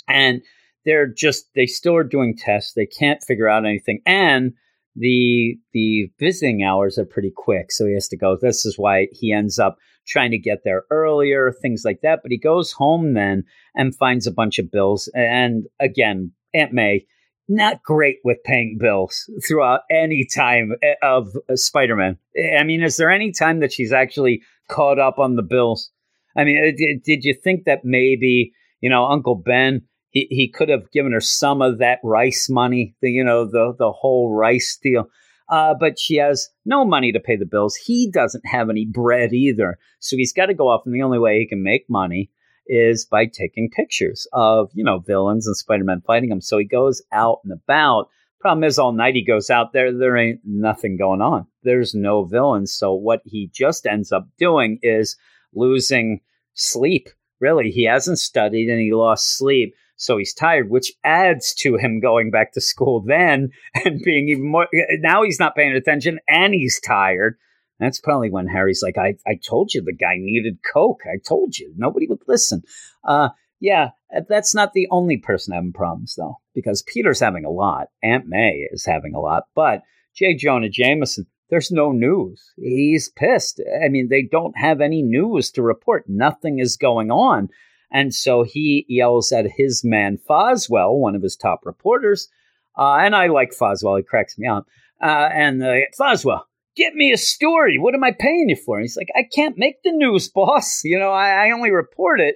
and 0.07 0.41
they're 0.85 1.07
just 1.07 1.45
they 1.55 1.65
still 1.65 1.95
are 1.95 2.03
doing 2.03 2.35
tests. 2.37 2.73
They 2.73 2.85
can't 2.85 3.23
figure 3.23 3.49
out 3.49 3.65
anything, 3.65 4.01
and 4.05 4.53
the 4.95 5.57
the 5.73 6.11
visiting 6.19 6.63
hours 6.63 6.97
are 6.97 7.05
pretty 7.05 7.31
quick, 7.35 7.71
so 7.71 7.85
he 7.85 7.93
has 7.93 8.07
to 8.09 8.17
go. 8.17 8.37
This 8.39 8.65
is 8.65 8.77
why 8.77 9.07
he 9.11 9.33
ends 9.33 9.59
up 9.59 9.77
trying 10.05 10.31
to 10.31 10.37
get 10.37 10.59
there 10.63 10.83
earlier, 10.89 11.51
things 11.51 11.83
like 11.85 12.01
that. 12.01 12.19
But 12.21 12.31
he 12.31 12.37
goes 12.37 12.71
home 12.71 13.13
then 13.13 13.43
and 13.75 13.95
finds 13.95 14.27
a 14.27 14.31
bunch 14.31 14.59
of 14.59 14.71
bills. 14.71 15.09
And 15.13 15.65
again, 15.79 16.31
Aunt 16.53 16.73
May, 16.73 17.05
not 17.47 17.83
great 17.83 18.17
with 18.23 18.43
paying 18.43 18.77
bills 18.79 19.29
throughout 19.45 19.81
any 19.91 20.25
time 20.25 20.73
eh, 20.81 20.95
of 21.01 21.29
Spider 21.55 21.95
Man. 21.95 22.17
I 22.57 22.63
mean, 22.63 22.81
is 22.81 22.97
there 22.97 23.11
any 23.11 23.31
time 23.31 23.59
that 23.59 23.73
she's 23.73 23.91
actually 23.91 24.41
caught 24.69 24.99
up 24.99 25.19
on 25.19 25.35
the 25.35 25.43
bills? 25.43 25.91
I 26.35 26.43
mean, 26.45 26.57
uh, 26.57 26.71
did, 26.75 27.03
did 27.03 27.23
you 27.25 27.33
think 27.33 27.65
that 27.65 27.83
maybe, 27.83 28.53
you 28.81 28.89
know, 28.89 29.05
Uncle 29.05 29.35
Ben 29.35 29.83
he, 30.13 30.27
he 30.29 30.47
could 30.47 30.69
have 30.69 30.91
given 30.91 31.11
her 31.11 31.19
some 31.19 31.61
of 31.61 31.79
that 31.79 31.99
rice 32.03 32.47
money, 32.49 32.95
the, 33.01 33.11
you 33.11 33.23
know, 33.23 33.45
the, 33.45 33.75
the 33.77 33.91
whole 33.91 34.33
rice 34.33 34.77
deal. 34.81 35.09
Uh, 35.49 35.73
but 35.77 35.99
she 35.99 36.15
has 36.15 36.49
no 36.65 36.85
money 36.85 37.11
to 37.11 37.19
pay 37.19 37.35
the 37.35 37.45
bills. 37.45 37.75
He 37.75 38.09
doesn't 38.09 38.45
have 38.45 38.69
any 38.69 38.85
bread 38.85 39.33
either. 39.33 39.77
So 39.99 40.15
he's 40.15 40.31
got 40.31 40.45
to 40.45 40.53
go 40.53 40.69
off, 40.69 40.83
and 40.85 40.95
the 40.95 41.01
only 41.01 41.19
way 41.19 41.39
he 41.39 41.47
can 41.47 41.61
make 41.61 41.89
money 41.89 42.29
is 42.67 43.05
by 43.05 43.25
taking 43.25 43.69
pictures 43.69 44.27
of, 44.33 44.69
you 44.73 44.83
know, 44.83 44.99
villains 44.99 45.47
and 45.47 45.55
Spider 45.55 45.83
Man 45.83 46.01
fighting 46.05 46.29
them. 46.29 46.41
So 46.41 46.57
he 46.57 46.65
goes 46.65 47.01
out 47.11 47.39
and 47.43 47.53
about. 47.53 48.09
Problem 48.39 48.65
is, 48.65 48.77
all 48.77 48.91
night 48.91 49.15
he 49.15 49.23
goes 49.23 49.49
out 49.49 49.71
there, 49.71 49.97
there 49.97 50.17
ain't 50.17 50.41
nothing 50.43 50.97
going 50.97 51.21
on. 51.21 51.47
There's 51.63 51.95
no 51.95 52.25
villains. 52.25 52.73
So 52.73 52.93
what 52.93 53.21
he 53.23 53.49
just 53.53 53.85
ends 53.85 54.11
up 54.11 54.27
doing 54.37 54.79
is 54.83 55.15
losing 55.53 56.19
sleep. 56.53 57.07
Really, 57.39 57.71
he 57.71 57.85
hasn't 57.85 58.19
studied 58.19 58.69
and 58.69 58.81
he 58.81 58.93
lost 58.93 59.37
sleep 59.37 59.75
so 59.95 60.17
he's 60.17 60.33
tired, 60.33 60.69
which 60.69 60.91
adds 61.03 61.53
to 61.55 61.77
him 61.77 61.99
going 61.99 62.31
back 62.31 62.53
to 62.53 62.61
school 62.61 63.01
then 63.01 63.51
and 63.85 64.01
being 64.01 64.29
even 64.29 64.49
more. 64.49 64.67
Now 64.99 65.23
he's 65.23 65.39
not 65.39 65.55
paying 65.55 65.73
attention 65.73 66.19
and 66.27 66.53
he's 66.53 66.79
tired. 66.79 67.37
That's 67.83 67.99
probably 67.99 68.29
when 68.29 68.47
Harry's 68.47 68.81
like, 68.81 68.97
I, 68.97 69.15
I 69.27 69.35
told 69.35 69.73
you 69.73 69.81
the 69.81 69.93
guy 69.93 70.15
needed 70.17 70.59
Coke. 70.73 71.01
I 71.05 71.17
told 71.17 71.57
you. 71.59 71.73
Nobody 71.75 72.07
would 72.07 72.21
listen. 72.27 72.63
Uh, 73.03 73.29
yeah, 73.59 73.89
that's 74.27 74.55
not 74.55 74.73
the 74.73 74.87
only 74.89 75.17
person 75.17 75.53
having 75.53 75.73
problems, 75.73 76.15
though, 76.15 76.37
because 76.55 76.81
Peter's 76.81 77.19
having 77.19 77.45
a 77.45 77.49
lot. 77.49 77.87
Aunt 78.01 78.25
May 78.27 78.67
is 78.71 78.85
having 78.85 79.13
a 79.15 79.19
lot. 79.19 79.43
But 79.55 79.83
J. 80.15 80.35
Jonah 80.35 80.69
Jameson, 80.69 81.27
there's 81.49 81.71
no 81.71 81.91
news. 81.91 82.53
He's 82.57 83.09
pissed. 83.09 83.61
I 83.83 83.89
mean, 83.89 84.07
they 84.09 84.23
don't 84.23 84.57
have 84.57 84.81
any 84.81 85.01
news 85.01 85.51
to 85.51 85.61
report. 85.61 86.05
Nothing 86.07 86.59
is 86.59 86.77
going 86.77 87.11
on. 87.11 87.49
And 87.91 88.13
so 88.13 88.43
he 88.43 88.85
yells 88.89 89.31
at 89.31 89.45
his 89.55 89.83
man, 89.83 90.17
Foswell, 90.17 90.97
one 90.97 91.15
of 91.15 91.21
his 91.21 91.35
top 91.35 91.65
reporters, 91.65 92.29
Uh, 92.75 92.95
and 92.95 93.15
I 93.15 93.27
like 93.27 93.51
Foswell; 93.53 93.97
he 93.97 94.03
cracks 94.03 94.37
me 94.37 94.47
up. 94.47 94.65
Uh, 95.01 95.29
and 95.31 95.61
uh, 95.61 95.75
Foswell, 95.97 96.41
get 96.75 96.93
me 96.93 97.11
a 97.11 97.17
story. 97.17 97.77
What 97.77 97.93
am 97.93 98.03
I 98.03 98.11
paying 98.11 98.49
you 98.49 98.55
for? 98.55 98.77
And 98.77 98.83
he's 98.83 98.97
like, 98.97 99.09
I 99.15 99.23
can't 99.23 99.57
make 99.57 99.83
the 99.83 99.91
news, 99.91 100.29
boss. 100.33 100.81
You 100.83 100.99
know, 100.99 101.11
I, 101.11 101.47
I 101.47 101.51
only 101.51 101.71
report 101.71 102.19
it. 102.19 102.35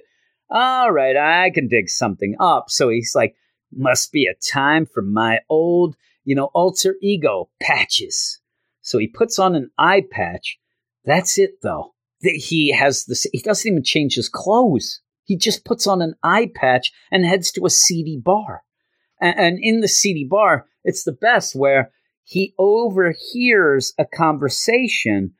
All 0.50 0.90
right, 0.90 1.16
I 1.16 1.50
can 1.50 1.68
dig 1.68 1.88
something 1.90 2.34
up. 2.40 2.70
So 2.70 2.88
he's 2.88 3.12
like, 3.14 3.34
must 3.70 4.12
be 4.12 4.26
a 4.26 4.34
time 4.34 4.86
for 4.86 5.02
my 5.02 5.40
old, 5.50 5.96
you 6.24 6.34
know, 6.34 6.50
alter 6.54 6.96
ego 7.02 7.50
patches. 7.60 8.40
So 8.80 8.96
he 8.96 9.06
puts 9.06 9.38
on 9.38 9.54
an 9.54 9.70
eye 9.76 10.04
patch. 10.10 10.58
That's 11.04 11.38
it, 11.38 11.60
though. 11.62 11.94
He 12.20 12.72
has 12.72 13.04
this. 13.04 13.26
He 13.32 13.40
doesn't 13.40 13.70
even 13.70 13.84
change 13.84 14.14
his 14.14 14.28
clothes. 14.28 15.02
He 15.24 15.36
just 15.36 15.64
puts 15.64 15.86
on 15.86 16.00
an 16.00 16.14
eye 16.22 16.50
patch 16.54 16.92
and 17.12 17.24
heads 17.24 17.52
to 17.52 17.66
a 17.66 17.70
seedy 17.70 18.18
bar. 18.18 18.62
And, 19.20 19.58
in 19.60 19.80
the 19.80 19.88
seedy 19.88 20.24
bar, 20.24 20.66
it's 20.84 21.04
the 21.04 21.12
best 21.12 21.54
where 21.54 21.90
he 22.28 22.52
overhears 22.58 23.94
a 23.98 24.04
conversation 24.04 25.32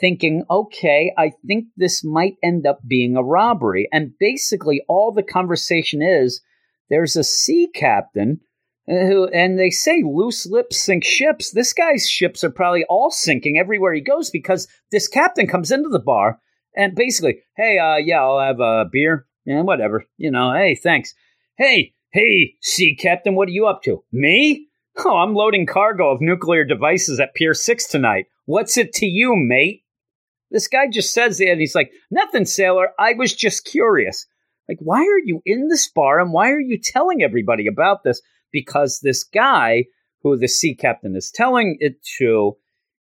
thinking, 0.00 0.44
okay, 0.50 1.14
I 1.16 1.30
think 1.46 1.66
this 1.76 2.02
might 2.02 2.34
end 2.42 2.66
up 2.66 2.80
being 2.84 3.16
a 3.16 3.22
robbery. 3.22 3.88
And 3.92 4.18
basically, 4.18 4.82
all 4.88 5.12
the 5.12 5.22
conversation 5.22 6.02
is 6.02 6.42
there's 6.90 7.14
a 7.14 7.22
sea 7.22 7.68
captain 7.72 8.40
who, 8.88 9.28
and 9.28 9.56
they 9.56 9.70
say 9.70 10.02
loose 10.04 10.44
lips 10.44 10.78
sink 10.78 11.04
ships. 11.04 11.52
This 11.52 11.72
guy's 11.72 12.08
ships 12.08 12.42
are 12.42 12.50
probably 12.50 12.84
all 12.88 13.12
sinking 13.12 13.56
everywhere 13.56 13.94
he 13.94 14.00
goes 14.00 14.28
because 14.28 14.66
this 14.90 15.06
captain 15.06 15.46
comes 15.46 15.70
into 15.70 15.90
the 15.90 16.00
bar 16.00 16.40
and 16.74 16.96
basically, 16.96 17.38
hey, 17.56 17.78
uh, 17.78 17.98
yeah, 17.98 18.20
I'll 18.20 18.40
have 18.40 18.58
a 18.58 18.86
beer 18.90 19.26
and 19.46 19.64
whatever, 19.64 20.06
you 20.16 20.32
know, 20.32 20.52
hey, 20.52 20.74
thanks. 20.74 21.14
Hey, 21.56 21.94
hey, 22.12 22.54
sea 22.60 22.96
captain, 22.96 23.36
what 23.36 23.46
are 23.46 23.52
you 23.52 23.68
up 23.68 23.84
to? 23.84 24.02
Me? 24.10 24.66
Oh, 24.98 25.16
I'm 25.16 25.34
loading 25.34 25.66
cargo 25.66 26.10
of 26.10 26.20
nuclear 26.20 26.64
devices 26.64 27.18
at 27.18 27.34
Pier 27.34 27.54
6 27.54 27.86
tonight. 27.86 28.26
What's 28.44 28.76
it 28.76 28.92
to 28.94 29.06
you, 29.06 29.34
mate? 29.34 29.84
This 30.50 30.68
guy 30.68 30.86
just 30.90 31.14
says 31.14 31.40
it, 31.40 31.48
and 31.48 31.60
he's 31.60 31.74
like, 31.74 31.90
Nothing, 32.10 32.44
sailor. 32.44 32.88
I 32.98 33.14
was 33.14 33.34
just 33.34 33.64
curious. 33.64 34.26
Like, 34.68 34.78
why 34.80 35.00
are 35.00 35.18
you 35.24 35.40
in 35.46 35.68
this 35.68 35.88
bar 35.88 36.20
and 36.20 36.32
why 36.32 36.50
are 36.50 36.60
you 36.60 36.78
telling 36.78 37.22
everybody 37.22 37.66
about 37.66 38.04
this? 38.04 38.20
Because 38.52 39.00
this 39.00 39.24
guy 39.24 39.84
who 40.22 40.36
the 40.36 40.46
sea 40.46 40.74
captain 40.74 41.16
is 41.16 41.30
telling 41.30 41.78
it 41.80 41.96
to 42.18 42.56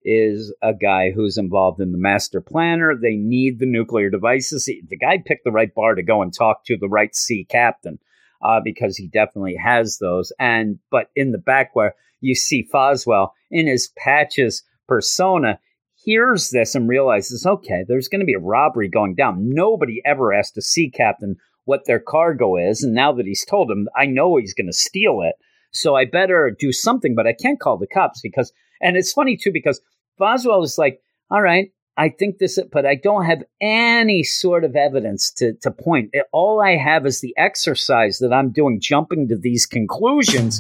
is 0.04 0.54
a 0.62 0.74
guy 0.74 1.12
who's 1.12 1.38
involved 1.38 1.80
in 1.80 1.92
the 1.92 1.98
master 1.98 2.42
planner. 2.42 2.96
They 2.96 3.16
need 3.16 3.60
the 3.60 3.66
nuclear 3.66 4.10
devices. 4.10 4.66
The 4.66 4.98
guy 4.98 5.22
picked 5.24 5.44
the 5.44 5.52
right 5.52 5.74
bar 5.74 5.96
to 5.96 6.04
go 6.04 6.22
and 6.22 6.34
talk 6.34 6.66
to 6.66 6.78
the 6.78 6.90
right 6.90 7.16
sea 7.16 7.46
captain 7.48 8.00
uh, 8.44 8.60
because 8.64 8.98
he 8.98 9.08
definitely 9.08 9.56
has 9.56 9.98
those. 10.00 10.32
And 10.40 10.80
but 10.92 11.08
in 11.16 11.32
the 11.32 11.38
back 11.38 11.76
where 11.76 11.96
you 12.22 12.36
see 12.36 12.68
Foswell 12.72 13.30
in 13.50 13.68
his 13.68 13.92
patches 13.98 14.64
persona 14.88 15.60
hears 15.96 16.50
this 16.50 16.76
and 16.76 16.90
realizes, 16.90 17.46
okay, 17.46 17.84
there's 17.88 18.08
going 18.08 18.20
to 18.20 18.26
be 18.26 18.34
a 18.34 18.40
robbery 18.40 18.90
going 18.90 19.16
down. 19.16 19.50
Nobody 19.54 20.02
ever 20.06 20.34
asked 20.34 20.58
a 20.58 20.62
sea 20.62 20.90
captain 20.90 21.38
what 21.66 21.86
their 21.86 22.00
cargo 22.00 22.58
is, 22.58 22.84
and 22.84 22.94
now 22.94 23.14
that 23.14 23.26
he's 23.26 23.46
told 23.46 23.72
him, 23.72 23.88
I 23.96 24.06
know 24.06 24.36
he's 24.36 24.54
going 24.54 24.68
to 24.68 24.74
steal 24.74 25.22
it. 25.22 25.36
So 25.72 25.96
I 25.96 26.06
better 26.06 26.56
do 26.58 26.72
something, 26.72 27.16
but 27.16 27.26
I 27.26 27.34
can't 27.34 27.60
call 27.60 27.78
the 27.78 27.88
cops 27.88 28.22
because, 28.22 28.52
and 28.82 28.98
it's 28.98 29.14
funny 29.14 29.38
too 29.38 29.52
because 29.52 29.82
Foswell 30.20 30.64
is 30.64 30.78
like, 30.78 31.00
all 31.32 31.42
right, 31.42 31.72
I 31.96 32.10
think 32.10 32.40
this, 32.40 32.60
but 32.72 32.86
I 32.86 32.96
don't 32.96 33.26
have 33.26 33.44
any 33.62 34.24
sort 34.24 34.64
of 34.64 34.76
evidence 34.76 35.32
to, 35.34 35.54
to 35.62 35.72
point. 35.72 36.14
All 36.32 36.60
I 36.60 36.76
have 36.76 37.06
is 37.06 37.22
the 37.22 37.36
exercise 37.38 38.18
that 38.20 38.34
I'm 38.34 38.52
doing, 38.52 38.80
jumping 38.82 39.28
to 39.28 39.38
these 39.38 39.66
conclusions. 39.66 40.58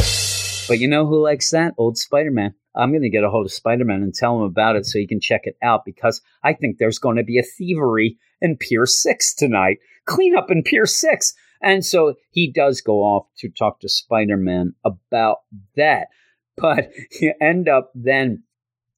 But 0.67 0.80
you 0.80 0.88
know 0.88 1.06
who 1.08 1.24
likes 1.24 1.50
that? 1.52 1.74
Old 1.78 1.98
Spider 1.98 2.32
Man. 2.32 2.54
I'm 2.76 2.91
going 2.91 3.04
to 3.04 3.10
get 3.10 3.24
a 3.24 3.30
hold 3.30 3.46
of 3.46 3.52
Spider 3.52 3.86
Man 3.86 4.02
and 4.02 4.13
tell 4.13 4.38
him 4.38 4.43
about 4.43 4.76
it 4.76 4.86
so 4.86 5.00
he 5.00 5.08
can 5.08 5.19
check 5.19 5.41
it 5.43 5.58
out 5.62 5.86
because 5.86 6.22
I 6.43 6.54
think 6.54 6.78
there's 6.78 7.00
going 7.00 7.17
to 7.17 7.24
be 7.24 7.38
a 7.38 7.43
thievery 7.43 8.17
in 8.41 8.58
Pier 8.58 8.86
6 8.86 9.34
tonight. 9.36 9.78
Clean 10.06 10.36
up 10.36 10.50
in 10.50 10.63
Pier 10.63 10.86
6. 10.86 11.34
And 11.62 11.86
so 11.86 12.15
he 12.32 12.52
does 12.52 12.82
go 12.82 13.02
off 13.02 13.28
to 13.39 13.50
talk 13.50 13.80
to 13.80 13.89
Spider 13.89 14.38
Man 14.38 14.74
about 14.84 15.38
that. 15.76 16.08
But 16.58 16.91
you 17.22 17.34
end 17.41 17.67
up 17.67 17.91
then 17.96 18.43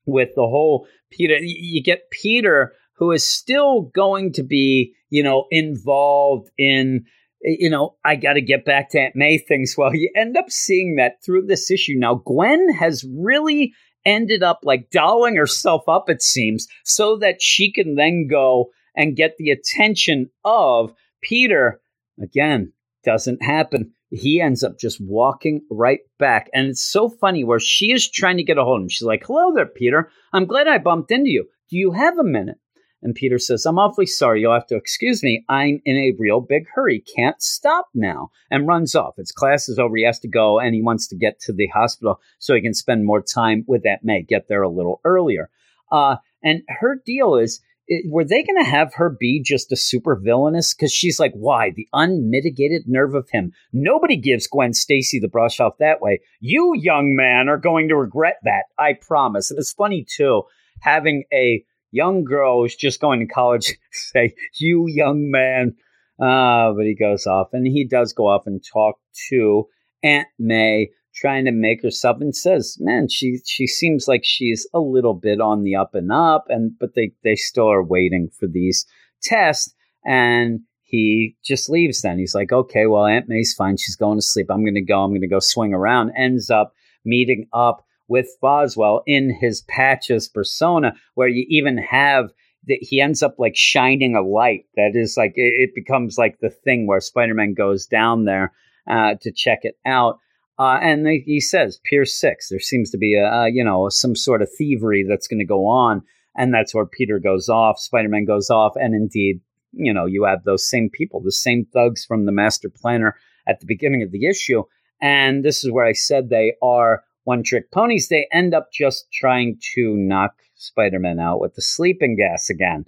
with 0.06 0.30
the 0.36 0.44
whole 0.44 0.88
Peter. 1.12 1.38
You 1.40 1.82
get 1.84 2.12
Peter, 2.12 2.74
who 2.98 3.12
is 3.12 3.30
still 3.30 3.92
going 3.94 4.34
to 4.34 4.44
be, 4.44 4.94
you 5.10 5.24
know, 5.24 5.46
involved 5.52 6.50
in, 6.58 7.06
you 7.42 7.70
know, 7.70 7.96
I 8.06 8.16
got 8.16 8.34
to 8.34 8.42
get 8.42 8.66
back 8.66 8.92
to 8.92 9.00
Aunt 9.00 9.16
May 9.16 9.38
things. 9.38 9.76
Well, 9.78 9.96
you 9.96 10.12
end 10.16 10.38
up 10.38 10.50
seeing 10.50 10.96
that 10.96 11.24
through 11.26 11.48
this 11.48 11.70
issue. 11.70 11.96
Now, 11.98 12.22
Gwen 12.26 12.74
has 12.74 13.06
really 13.18 13.74
ended 14.06 14.44
up 14.44 14.60
like 14.64 14.92
dolling 14.92 15.36
herself 15.36 15.82
up, 15.88 16.10
it 16.10 16.22
seems, 16.22 16.68
so 16.84 17.18
that 17.18 17.42
she 17.42 17.72
can 17.72 17.96
then 17.96 18.28
go 18.30 18.68
and 18.96 19.16
get 19.16 19.36
the 19.38 19.50
attention 19.50 20.30
of 20.44 20.94
Peter. 21.22 21.82
Again, 22.22 22.72
doesn't 23.04 23.44
happen 23.44 23.95
he 24.16 24.42
ends 24.42 24.64
up 24.64 24.80
just 24.80 25.00
walking 25.02 25.62
right 25.70 26.00
back. 26.20 26.50
And 26.54 26.68
it's 26.68 26.84
so 26.84 27.10
funny 27.10 27.44
where 27.44 27.60
she 27.60 27.92
is 27.92 28.10
trying 28.10 28.38
to 28.38 28.44
get 28.44 28.58
a 28.58 28.64
hold 28.64 28.80
of 28.80 28.84
him. 28.84 28.90
She's 28.90 29.08
like, 29.08 29.24
Hello 29.26 29.54
there, 29.54 29.66
Peter. 29.66 30.10
I'm 30.34 30.46
glad 30.46 30.68
I 30.68 30.78
bumped 30.78 31.12
into 31.12 31.30
you. 31.30 31.48
Do 31.70 31.78
you 31.78 31.92
have 31.92 32.18
a 32.18 32.24
minute? 32.24 32.58
And 33.02 33.14
Peter 33.14 33.38
says, 33.38 33.68
I'm 33.68 33.78
awfully 33.78 34.08
sorry. 34.08 34.42
You'll 34.42 34.54
have 34.54 34.66
to 34.68 34.76
excuse 34.76 35.22
me. 35.22 35.44
I'm 35.48 35.80
in 35.86 35.96
a 35.96 36.16
real 36.18 36.42
big 36.42 36.66
hurry. 36.74 37.04
Can't 37.16 37.40
stop 37.40 37.88
now. 37.94 38.30
And 38.50 38.68
runs 38.68 38.96
off. 38.96 39.18
His 39.18 39.32
class 39.32 39.70
is 39.70 39.78
over. 39.78 39.96
He 39.96 40.06
has 40.06 40.20
to 40.22 40.28
go 40.28 40.60
and 40.60 40.74
he 40.74 40.82
wants 40.82 41.08
to 41.10 41.16
get 41.16 41.40
to 41.42 41.54
the 41.54 41.68
hospital 41.68 42.20
so 42.40 42.56
he 42.56 42.62
can 42.62 42.74
spend 42.74 43.06
more 43.06 43.22
time 43.22 43.64
with 43.68 43.86
Aunt 43.86 44.04
May, 44.04 44.24
get 44.24 44.48
there 44.48 44.64
a 44.64 44.70
little 44.70 45.02
earlier. 45.04 45.52
Uh, 45.92 46.16
and 46.44 46.64
her 46.68 47.00
deal 47.06 47.36
is 47.36 47.62
were 48.06 48.24
they 48.24 48.44
going 48.44 48.64
to 48.64 48.70
have 48.70 48.94
her 48.96 49.10
be 49.10 49.42
just 49.42 49.72
a 49.72 49.76
super 49.76 50.16
villainous? 50.16 50.74
Because 50.74 50.92
she's 50.92 51.20
like, 51.20 51.34
why? 51.34 51.72
The 51.72 51.88
unmitigated 51.94 52.84
nerve 52.88 53.14
of 53.14 53.30
him. 53.30 53.52
Nobody 53.72 54.18
gives 54.18 54.48
Gwen 54.48 54.74
Stacy 54.74 55.20
the 55.20 55.28
brush 55.28 55.60
off 55.60 55.78
that 55.80 56.02
way. 56.02 56.22
You, 56.40 56.74
young 56.76 57.16
man, 57.16 57.48
are 57.48 57.58
going 57.58 57.90
to 57.90 57.96
regret 57.96 58.38
that. 58.44 58.64
I 58.78 58.94
promise. 58.94 59.52
And 59.52 59.60
it's 59.60 59.74
funny, 59.74 60.06
too, 60.08 60.44
having 60.80 61.26
a 61.32 61.64
young 61.92 62.24
girl 62.24 62.62
who's 62.62 62.76
just 62.76 63.00
going 63.00 63.20
to 63.20 63.34
college 63.34 63.74
say, 63.92 64.34
you, 64.56 64.86
young 64.88 65.30
man. 65.30 65.76
Uh, 66.20 66.72
but 66.74 66.86
he 66.86 66.96
goes 66.96 67.28
off 67.28 67.50
and 67.54 67.68
he 67.68 67.86
does 67.86 68.14
go 68.14 68.28
off 68.28 68.48
and 68.48 68.64
talk 68.64 68.96
to 69.30 69.68
Aunt 70.02 70.28
May 70.40 70.90
trying 71.16 71.46
to 71.46 71.52
make 71.52 71.82
herself 71.82 72.18
and 72.20 72.36
says, 72.36 72.78
"Man, 72.80 73.08
she 73.10 73.40
she 73.46 73.68
seems 73.68 74.08
like 74.08 74.24
she's 74.24 74.68
a 74.74 74.80
little 74.80 75.14
bit 75.14 75.40
on 75.40 75.64
the 75.64 75.76
up 75.76 75.96
and 75.96 76.12
up." 76.12 76.46
And 76.50 76.78
but 76.80 76.94
they 76.96 77.12
they 77.24 77.36
still 77.36 77.72
are 77.72 77.84
waiting 77.84 78.30
for 78.30 78.48
these 78.48 78.86
tests, 79.22 79.74
and 80.06 80.62
he 80.84 81.36
just 81.44 81.70
leaves. 81.70 82.02
Then 82.02 82.20
he's 82.20 82.36
like, 82.36 82.52
"Okay, 82.52 82.86
well, 82.86 83.06
Aunt 83.06 83.30
May's 83.30 83.54
fine. 83.54 83.78
She's 83.78 83.96
going 83.96 84.18
to 84.18 84.22
sleep. 84.22 84.48
I'm 84.50 84.64
going 84.64 84.76
to 84.76 84.82
go. 84.82 85.04
I'm 85.04 85.12
going 85.12 85.22
to 85.22 85.28
go 85.28 85.40
swing 85.40 85.74
around." 85.74 86.12
Ends 86.16 86.50
up 86.50 86.74
meeting 87.04 87.48
up 87.54 87.86
with 88.08 88.28
Foswell 88.42 89.02
in 89.08 89.34
his 89.34 89.62
patches 89.62 90.28
persona, 90.28 90.94
where 91.16 91.28
you 91.28 91.46
even 91.50 91.78
have 91.78 92.30
that 92.68 92.80
he 92.82 93.00
ends 93.00 93.22
up 93.24 93.36
like 93.38 93.56
shining 93.56 94.16
a 94.16 94.22
light 94.22 94.66
that 94.76 94.92
is 94.96 95.16
like 95.18 95.34
it, 95.36 95.74
becomes 95.76 96.18
like 96.18 96.40
the 96.40 96.50
thing 96.50 96.88
where 96.88 97.00
Spider-Man 97.00 97.54
goes 97.54 97.86
down 97.86 98.26
there 98.26 98.52
uh, 98.90 99.16
to 99.22 99.32
check 99.32 99.60
it 99.64 99.78
out 99.86 100.20
uh, 100.58 100.80
and 100.82 101.06
they, 101.06 101.20
he 101.26 101.40
says, 101.40 101.80
Pier 101.84 102.06
6, 102.06 102.50
there 102.50 102.60
seems 102.60 102.90
to 102.92 102.98
be 102.98 103.16
a, 103.16 103.26
a 103.26 103.50
you 103.50 103.64
know, 103.64 103.90
some 103.90 104.16
sort 104.16 104.42
of 104.42 104.50
thievery 104.58 105.06
that's 105.08 105.28
going 105.28 105.40
to 105.40 105.46
go 105.46 105.68
on. 105.68 106.02
And 106.38 106.54
that's 106.54 106.74
where 106.74 106.86
Peter 106.86 107.20
goes 107.20 107.50
off, 107.50 107.80
Spider 107.80 108.10
Man 108.10 108.26
goes 108.26 108.50
off. 108.50 108.74
And 108.76 108.94
indeed, 108.94 109.42
you 109.72 109.94
know, 109.94 110.06
you 110.06 110.24
have 110.24 110.44
those 110.44 110.70
same 110.70 110.90
people, 110.90 111.22
the 111.22 111.32
same 111.32 111.66
thugs 111.74 112.06
from 112.06 112.26
the 112.26 112.32
master 112.32 112.70
planner 112.70 113.16
at 113.48 113.60
the 113.60 113.66
beginning 113.66 114.04
of 114.04 114.12
the 114.12 114.26
issue. 114.26 114.64
And 115.02 115.44
this 115.44 115.64
is 115.64 115.72
where 115.72 115.86
I 115.86 115.94
said 115.94 116.30
they 116.30 116.54
are 116.62 117.04
one 117.26 117.44
trick 117.44 117.72
ponies. 117.72 118.08
They 118.08 118.28
end 118.32 118.54
up 118.54 118.72
just 118.72 119.12
trying 119.12 119.60
to 119.76 119.96
knock 119.96 120.36
Spider 120.56 121.00
Man 121.00 121.20
out 121.20 121.42
with 121.42 121.56
the 121.56 121.62
sleeping 121.62 122.16
gas 122.16 122.50
again. 122.50 122.86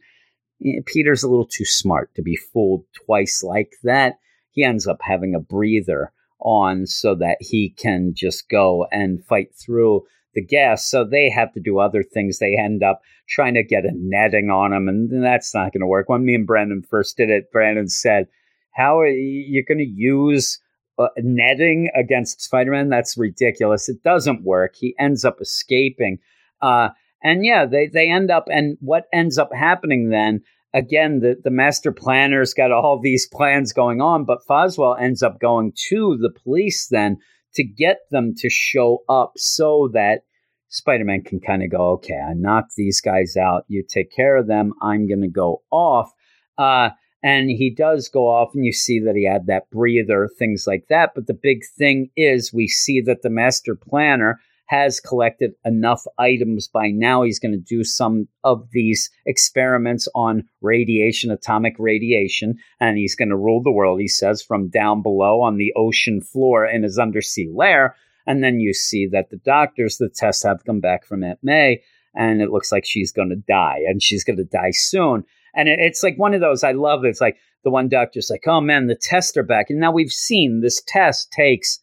Peter's 0.86 1.24
a 1.24 1.30
little 1.30 1.46
too 1.46 1.66
smart 1.66 2.16
to 2.16 2.22
be 2.22 2.36
fooled 2.36 2.86
twice 3.06 3.44
like 3.44 3.74
that. 3.84 4.20
He 4.52 4.64
ends 4.64 4.88
up 4.88 5.00
having 5.02 5.36
a 5.36 5.40
breather 5.40 6.12
on 6.40 6.86
so 6.86 7.16
that 7.16 7.38
he 7.40 7.70
can 7.70 8.14
just 8.16 8.50
go 8.50 8.88
and 8.92 9.24
fight 9.26 9.50
through 9.56 10.04
the 10.34 10.44
gas. 10.44 10.90
So 10.90 11.04
they 11.04 11.30
have 11.30 11.52
to 11.54 11.60
do 11.60 11.80
other 11.80 12.04
things. 12.04 12.40
They 12.40 12.56
end 12.58 12.84
up 12.84 13.02
trying 13.28 13.56
to 13.56 13.64
get 13.64 13.86
a 13.86 13.92
netting 13.94 14.50
on 14.50 14.72
him, 14.72 14.88
and 14.88 15.24
that's 15.24 15.54
not 15.54 15.74
going 15.74 15.82
to 15.82 15.88
work. 15.88 16.10
When 16.10 16.26
me 16.26 16.36
and 16.36 16.48
Brandon 16.48 16.84
first 16.88 17.18
did 17.18 17.30
it, 17.30 17.52
Brandon 17.52 17.90
said, 17.90 18.28
How 18.76 19.00
are 19.00 19.08
you 19.08 19.66
going 19.66 19.80
to 19.80 19.84
use 19.84 20.60
uh, 21.00 21.08
netting 21.18 21.90
against 21.96 22.42
Spider 22.42 22.72
Man? 22.72 22.90
That's 22.90 23.18
ridiculous. 23.18 23.90
It 23.90 24.04
doesn't 24.04 24.44
work. 24.44 24.76
He 24.76 24.96
ends 25.00 25.26
up 25.26 25.38
escaping. 25.42 26.20
Uh, 26.62 26.90
and 27.24 27.44
yeah, 27.44 27.66
they, 27.66 27.88
they 27.88 28.10
end 28.10 28.30
up, 28.30 28.46
and 28.48 28.78
what 28.80 29.06
ends 29.12 29.38
up 29.38 29.50
happening 29.54 30.10
then 30.10 30.44
again, 30.78 31.20
the, 31.22 31.36
the 31.44 31.50
master 31.50 31.92
planner's 31.92 32.54
got 32.54 32.72
all 32.72 33.00
these 33.00 33.28
plans 33.28 33.74
going 33.74 34.00
on, 34.00 34.26
but 34.26 34.46
Foswell 34.48 35.00
ends 35.00 35.24
up 35.24 35.40
going 35.40 35.74
to 35.90 36.18
the 36.22 36.30
police 36.30 36.88
then 36.90 37.18
to 37.56 37.64
get 37.64 37.98
them 38.12 38.34
to 38.38 38.50
show 38.50 39.00
up 39.10 39.34
so 39.36 39.90
that 39.94 40.22
Spider-Man 40.70 41.24
can 41.24 41.40
kind 41.40 41.64
of 41.64 41.72
go, 41.72 41.90
okay, 41.94 42.16
I 42.20 42.34
knocked 42.34 42.74
these 42.76 43.02
guys 43.02 43.36
out. 43.36 43.64
You 43.68 43.84
take 43.88 44.12
care 44.12 44.36
of 44.36 44.48
them. 44.48 44.74
I'm 44.82 45.08
going 45.08 45.22
to 45.22 45.28
go 45.28 45.64
off. 45.72 46.12
Uh, 46.58 46.90
and 47.24 47.50
he 47.50 47.74
does 47.74 48.10
go 48.10 48.28
off, 48.28 48.52
and 48.54 48.64
you 48.64 48.72
see 48.72 49.00
that 49.00 49.16
he 49.16 49.26
had 49.26 49.48
that 49.48 49.70
breather, 49.72 50.30
things 50.38 50.66
like 50.68 50.86
that. 50.90 51.12
But 51.16 51.26
the 51.26 51.34
big 51.34 51.62
thing 51.78 52.12
is, 52.16 52.54
we 52.54 52.68
see 52.68 53.02
that 53.02 53.24
the 53.24 53.30
master 53.32 53.76
planner 53.76 54.40
has 54.68 55.00
collected 55.00 55.54
enough 55.66 56.04
items 56.18 56.68
by 56.68 56.90
now. 56.90 57.24
He's 57.24 57.40
going 57.40 57.54
to 57.54 57.58
do 57.58 57.84
some 57.84 58.28
of 58.44 58.68
these 58.72 59.10
experiments 59.26 60.08
on 60.14 60.44
radiation, 60.62 61.32
atomic 61.32 61.76
radiation, 61.80 62.58
and 62.80 62.98
he's 62.98 63.16
going 63.16 63.30
to 63.30 63.38
rule 63.38 63.64
the 63.64 63.72
world, 63.72 64.00
he 64.00 64.08
says, 64.08 64.42
from 64.42 64.70
down 64.70 65.02
below 65.02 65.42
on 65.42 65.58
the 65.58 65.74
ocean 65.76 66.22
floor 66.22 66.66
in 66.66 66.84
his 66.84 67.00
undersea 67.00 67.50
lair. 67.54 67.96
And 68.26 68.44
then 68.44 68.60
you 68.60 68.74
see 68.74 69.08
that 69.08 69.30
the 69.30 69.38
doctors, 69.38 69.98
the 69.98 70.10
tests 70.10 70.44
have 70.44 70.66
come 70.66 70.82
back 70.82 71.06
from 71.06 71.24
Aunt 71.24 71.40
May, 71.42 71.82
and 72.14 72.42
it 72.42 72.52
looks 72.52 72.72
like 72.72 72.86
she's 72.86 73.12
going 73.12 73.30
to 73.30 73.36
die, 73.36 73.80
and 73.88 74.04
she's 74.04 74.24
going 74.24 74.38
to 74.38 74.44
die 74.44 74.72
soon. 74.72 75.24
And 75.56 75.70
it's 75.70 76.04
like 76.04 76.18
one 76.18 76.34
of 76.34 76.42
those, 76.42 76.64
I 76.64 76.74
love 76.74 77.06
it. 77.06 77.10
It's 77.10 77.22
like 77.22 77.38
the 77.64 77.72
one 77.72 77.88
doctor's 77.90 78.30
like, 78.30 78.44
oh 78.48 78.62
man, 78.62 78.88
the 78.88 78.96
tests 78.96 79.36
are 79.38 79.44
back. 79.44 79.70
And 79.70 79.80
now 79.80 79.92
we've 79.92 80.12
seen 80.12 80.60
this 80.60 80.84
test 80.86 81.32
takes, 81.32 81.80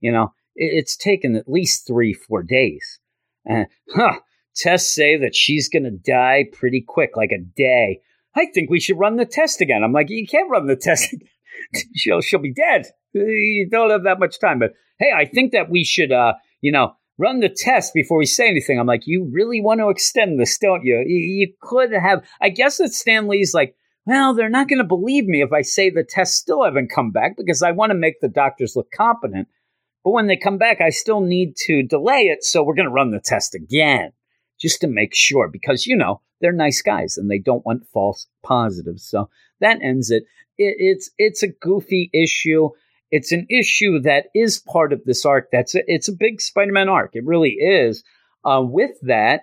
you 0.00 0.12
know, 0.12 0.32
it's 0.56 0.96
taken 0.96 1.36
at 1.36 1.48
least 1.48 1.86
three, 1.86 2.12
four 2.12 2.42
days. 2.42 2.98
And, 3.44 3.66
huh, 3.94 4.18
tests 4.56 4.92
say 4.92 5.16
that 5.18 5.34
she's 5.34 5.68
going 5.68 5.84
to 5.84 5.90
die 5.90 6.46
pretty 6.52 6.84
quick, 6.86 7.16
like 7.16 7.30
a 7.32 7.38
day. 7.38 8.00
I 8.34 8.46
think 8.52 8.68
we 8.68 8.80
should 8.80 8.98
run 8.98 9.16
the 9.16 9.26
test 9.26 9.60
again. 9.60 9.82
I'm 9.84 9.92
like, 9.92 10.10
you 10.10 10.26
can't 10.26 10.50
run 10.50 10.66
the 10.66 10.76
test. 10.76 11.14
she'll, 11.94 12.20
she'll 12.20 12.40
be 12.40 12.52
dead. 12.52 12.86
You 13.12 13.68
don't 13.70 13.90
have 13.90 14.04
that 14.04 14.18
much 14.18 14.40
time. 14.40 14.58
But 14.58 14.72
hey, 14.98 15.12
I 15.14 15.24
think 15.24 15.52
that 15.52 15.70
we 15.70 15.84
should, 15.84 16.12
uh, 16.12 16.34
you 16.60 16.72
know, 16.72 16.92
run 17.18 17.40
the 17.40 17.48
test 17.48 17.94
before 17.94 18.18
we 18.18 18.26
say 18.26 18.48
anything. 18.48 18.78
I'm 18.78 18.86
like, 18.86 19.06
you 19.06 19.28
really 19.32 19.60
want 19.60 19.80
to 19.80 19.88
extend 19.88 20.38
this, 20.38 20.58
don't 20.58 20.84
you? 20.84 21.02
You, 21.06 21.52
could 21.62 21.92
have. 21.92 22.24
I 22.40 22.50
guess 22.50 22.78
that 22.78 22.92
Stan 22.92 23.28
Lee's 23.28 23.54
like, 23.54 23.74
well, 24.04 24.34
they're 24.34 24.48
not 24.48 24.68
going 24.68 24.78
to 24.78 24.84
believe 24.84 25.26
me 25.26 25.42
if 25.42 25.52
I 25.52 25.62
say 25.62 25.90
the 25.90 26.04
tests 26.04 26.36
still 26.36 26.64
haven't 26.64 26.92
come 26.94 27.10
back 27.10 27.36
because 27.36 27.62
I 27.62 27.72
want 27.72 27.90
to 27.90 27.98
make 27.98 28.20
the 28.20 28.28
doctors 28.28 28.76
look 28.76 28.90
competent. 28.92 29.48
But 30.06 30.12
when 30.12 30.28
they 30.28 30.36
come 30.36 30.56
back, 30.56 30.80
I 30.80 30.90
still 30.90 31.20
need 31.20 31.56
to 31.66 31.82
delay 31.82 32.28
it. 32.28 32.44
So 32.44 32.62
we're 32.62 32.76
going 32.76 32.86
to 32.86 32.94
run 32.94 33.10
the 33.10 33.18
test 33.18 33.56
again 33.56 34.12
just 34.56 34.80
to 34.82 34.86
make 34.86 35.16
sure 35.16 35.48
because, 35.48 35.84
you 35.84 35.96
know, 35.96 36.20
they're 36.40 36.52
nice 36.52 36.80
guys 36.80 37.18
and 37.18 37.28
they 37.28 37.40
don't 37.40 37.66
want 37.66 37.88
false 37.92 38.28
positives. 38.44 39.02
So 39.02 39.28
that 39.60 39.82
ends 39.82 40.12
it. 40.12 40.22
it 40.58 40.76
it's, 40.78 41.10
it's 41.18 41.42
a 41.42 41.48
goofy 41.48 42.08
issue. 42.14 42.68
It's 43.10 43.32
an 43.32 43.48
issue 43.50 44.00
that 44.02 44.26
is 44.32 44.60
part 44.60 44.92
of 44.92 45.02
this 45.04 45.26
arc. 45.26 45.48
That's 45.50 45.74
a, 45.74 45.82
it's 45.88 46.06
a 46.06 46.12
big 46.12 46.40
Spider-Man 46.40 46.88
arc. 46.88 47.10
It 47.14 47.26
really 47.26 47.54
is. 47.54 48.04
Uh, 48.44 48.62
with 48.62 48.92
that, 49.02 49.40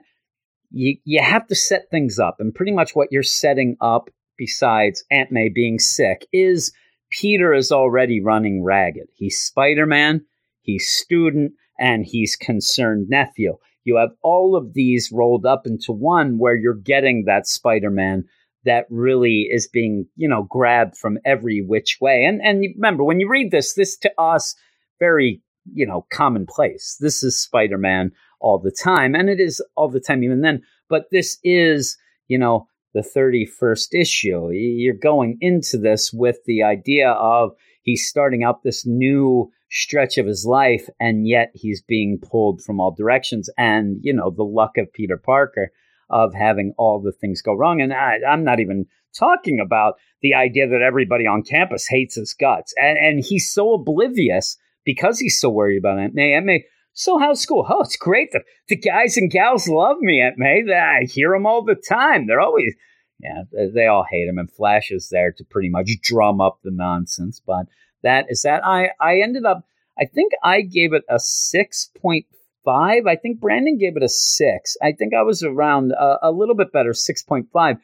you 0.72 0.96
you 1.04 1.22
have 1.22 1.46
to 1.48 1.56
set 1.56 1.92
things 1.92 2.20
up, 2.20 2.38
and 2.40 2.56
pretty 2.56 2.72
much 2.72 2.96
what 2.96 3.10
you're 3.12 3.22
setting 3.22 3.76
up, 3.82 4.10
besides 4.38 5.04
Aunt 5.12 5.30
May 5.30 5.50
being 5.50 5.78
sick, 5.78 6.26
is 6.32 6.72
Peter 7.10 7.54
is 7.54 7.70
already 7.70 8.22
running 8.24 8.64
ragged. 8.64 9.10
He's 9.14 9.42
Spider-Man, 9.42 10.26
he's 10.64 10.90
student, 10.90 11.54
and 11.80 12.06
he's 12.06 12.36
concerned 12.36 13.08
nephew. 13.10 13.58
You 13.84 13.98
have 13.98 14.12
all 14.22 14.56
of 14.56 14.74
these 14.74 15.12
rolled 15.12 15.46
up 15.46 15.68
into 15.68 15.92
one 15.92 16.38
where 16.38 16.56
you're 16.56 16.74
getting 16.74 17.26
that 17.26 17.48
Spider-Man 17.48 18.24
that 18.66 18.86
really 18.90 19.50
is 19.52 19.68
being, 19.68 20.08
you 20.16 20.28
know, 20.28 20.44
grabbed 20.44 20.98
from 20.98 21.20
every 21.26 21.62
which 21.62 21.98
way. 22.00 22.24
And 22.24 22.42
and 22.42 22.64
remember, 22.76 23.04
when 23.04 23.20
you 23.20 23.30
read 23.30 23.52
this, 23.52 23.74
this 23.74 23.98
to 23.98 24.12
us 24.18 24.56
very, 25.00 25.42
you 25.74 25.86
know, 25.86 26.06
commonplace. 26.12 26.98
This 27.00 27.24
is 27.24 27.40
Spider-Man 27.40 28.12
all 28.40 28.60
the 28.60 28.72
time, 28.72 29.16
and 29.16 29.30
it 29.30 29.40
is 29.40 29.62
all 29.76 29.90
the 29.90 30.00
time 30.00 30.24
even 30.24 30.42
then. 30.42 30.62
But 30.90 31.06
this 31.12 31.38
is, 31.44 31.98
you 32.28 32.38
know, 32.38 32.68
the 32.94 33.02
31st 33.02 33.88
issue. 33.94 34.52
You're 34.52 34.94
going 34.94 35.38
into 35.42 35.78
this 35.78 36.14
with 36.14 36.38
the 36.46 36.64
idea 36.64 37.10
of 37.12 37.52
he's 37.82 38.08
starting 38.08 38.44
out 38.44 38.64
this 38.64 38.86
new 38.86 39.52
stretch 39.74 40.20
of 40.20 40.28
his 40.28 40.46
life, 40.46 40.88
and 41.00 41.28
yet 41.28 41.52
he's 41.54 41.82
being 41.82 42.20
pulled 42.20 42.62
from 42.64 42.80
all 42.80 42.92
directions. 42.92 43.50
And, 43.58 43.98
you 44.02 44.14
know, 44.14 44.30
the 44.30 44.44
luck 44.44 44.78
of 44.78 44.94
Peter 44.94 45.18
Parker 45.18 45.72
of 46.10 46.34
having 46.34 46.74
all 46.78 47.02
the 47.02 47.12
things 47.12 47.42
go 47.42 47.54
wrong. 47.54 47.82
And 47.82 47.92
I, 47.92 48.20
am 48.26 48.44
not 48.44 48.60
even 48.60 48.86
talking 49.18 49.60
about 49.60 49.96
the 50.22 50.36
idea 50.36 50.68
that 50.68 50.82
everybody 50.82 51.26
on 51.26 51.42
campus 51.42 51.88
hates 51.88 52.16
his 52.16 52.34
guts. 52.34 52.74
And, 52.78 52.98
and 53.00 53.26
he's 53.26 53.52
so 53.52 53.74
oblivious 53.74 54.58
because 54.86 55.20
he's 55.20 55.40
so 55.40 55.50
worried 55.50 55.80
about 55.80 56.00
Aunt 56.00 56.14
May. 56.14 56.34
Aunt 56.34 56.46
May, 56.46 56.66
so 56.94 57.18
how's 57.18 57.42
school? 57.42 57.66
Oh, 57.68 57.82
it's 57.82 57.98
great. 57.98 58.32
The, 58.32 58.42
the 58.68 58.76
guys 58.76 59.18
and 59.18 59.32
gals 59.32 59.68
love 59.68 59.98
me, 60.02 60.22
Aunt 60.22 60.38
May. 60.38 60.64
I 60.72 61.06
hear 61.06 61.32
them 61.32 61.48
all 61.48 61.64
the 61.64 61.76
time. 61.76 62.28
They're 62.28 62.40
always, 62.40 62.76
yeah, 63.20 63.44
they 63.74 63.88
all 63.88 64.06
hate 64.08 64.28
him. 64.28 64.38
And 64.38 64.52
Flash 64.52 64.92
is 64.92 65.10
there 65.10 65.32
to 65.32 65.44
pretty 65.44 65.70
much 65.70 65.90
drum 66.04 66.42
up 66.42 66.60
the 66.64 66.72
nonsense. 66.72 67.42
But 67.44 67.66
that 68.04 68.26
is 68.30 68.44
that. 68.44 68.66
I, 68.66 68.90
I 69.00 69.20
ended 69.22 69.46
up, 69.46 69.66
I 70.00 70.06
think 70.06 70.34
I 70.44 70.62
gave 70.62 70.94
it 70.94 71.04
a 71.10 71.16
6.5. 71.16 72.26
I 72.66 73.16
think 73.16 73.40
Brandon 73.40 73.78
gave 73.78 73.98
it 73.98 74.04
a 74.04 74.10
six. 74.10 74.78
I 74.82 74.92
think 74.92 75.14
I 75.14 75.24
was 75.24 75.44
around 75.44 75.92
a, 75.92 76.18
a 76.24 76.32
little 76.32 76.56
bit 76.56 76.72
better, 76.72 76.92
6.5. 76.92 77.80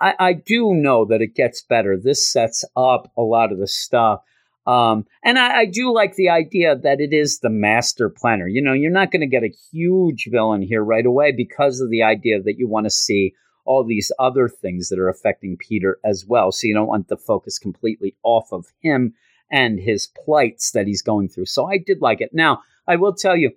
I, 0.00 0.14
I 0.18 0.32
do 0.32 0.74
know 0.74 1.04
that 1.06 1.22
it 1.22 1.34
gets 1.34 1.62
better. 1.62 1.96
This 1.96 2.30
sets 2.30 2.64
up 2.76 3.12
a 3.16 3.22
lot 3.22 3.52
of 3.52 3.58
the 3.58 3.68
stuff. 3.68 4.22
Um, 4.66 5.06
and 5.24 5.38
I, 5.38 5.60
I, 5.60 5.66
do 5.66 5.92
like 5.92 6.14
the 6.14 6.28
idea 6.28 6.76
that 6.76 7.00
it 7.00 7.12
is 7.12 7.40
the 7.40 7.50
master 7.50 8.08
planner. 8.08 8.46
You 8.46 8.62
know, 8.62 8.72
you're 8.72 8.92
not 8.92 9.10
going 9.10 9.22
to 9.22 9.26
get 9.26 9.42
a 9.42 9.52
huge 9.72 10.28
villain 10.30 10.62
here 10.62 10.84
right 10.84 11.04
away 11.04 11.32
because 11.32 11.80
of 11.80 11.90
the 11.90 12.04
idea 12.04 12.40
that 12.40 12.58
you 12.58 12.68
want 12.68 12.86
to 12.86 12.90
see 12.90 13.34
all 13.64 13.84
these 13.84 14.12
other 14.20 14.48
things 14.48 14.88
that 14.88 15.00
are 15.00 15.08
affecting 15.08 15.56
Peter 15.56 15.98
as 16.04 16.24
well. 16.28 16.52
So 16.52 16.68
you 16.68 16.74
don't 16.74 16.86
want 16.86 17.08
the 17.08 17.16
focus 17.16 17.58
completely 17.58 18.14
off 18.22 18.52
of 18.52 18.66
him 18.80 19.14
and 19.52 19.78
his 19.78 20.08
plights 20.24 20.72
that 20.72 20.86
he's 20.86 21.02
going 21.02 21.28
through. 21.28 21.46
So 21.46 21.66
I 21.66 21.78
did 21.78 22.00
like 22.00 22.20
it. 22.20 22.30
Now, 22.32 22.62
I 22.88 22.96
will 22.96 23.14
tell 23.14 23.36
you, 23.36 23.52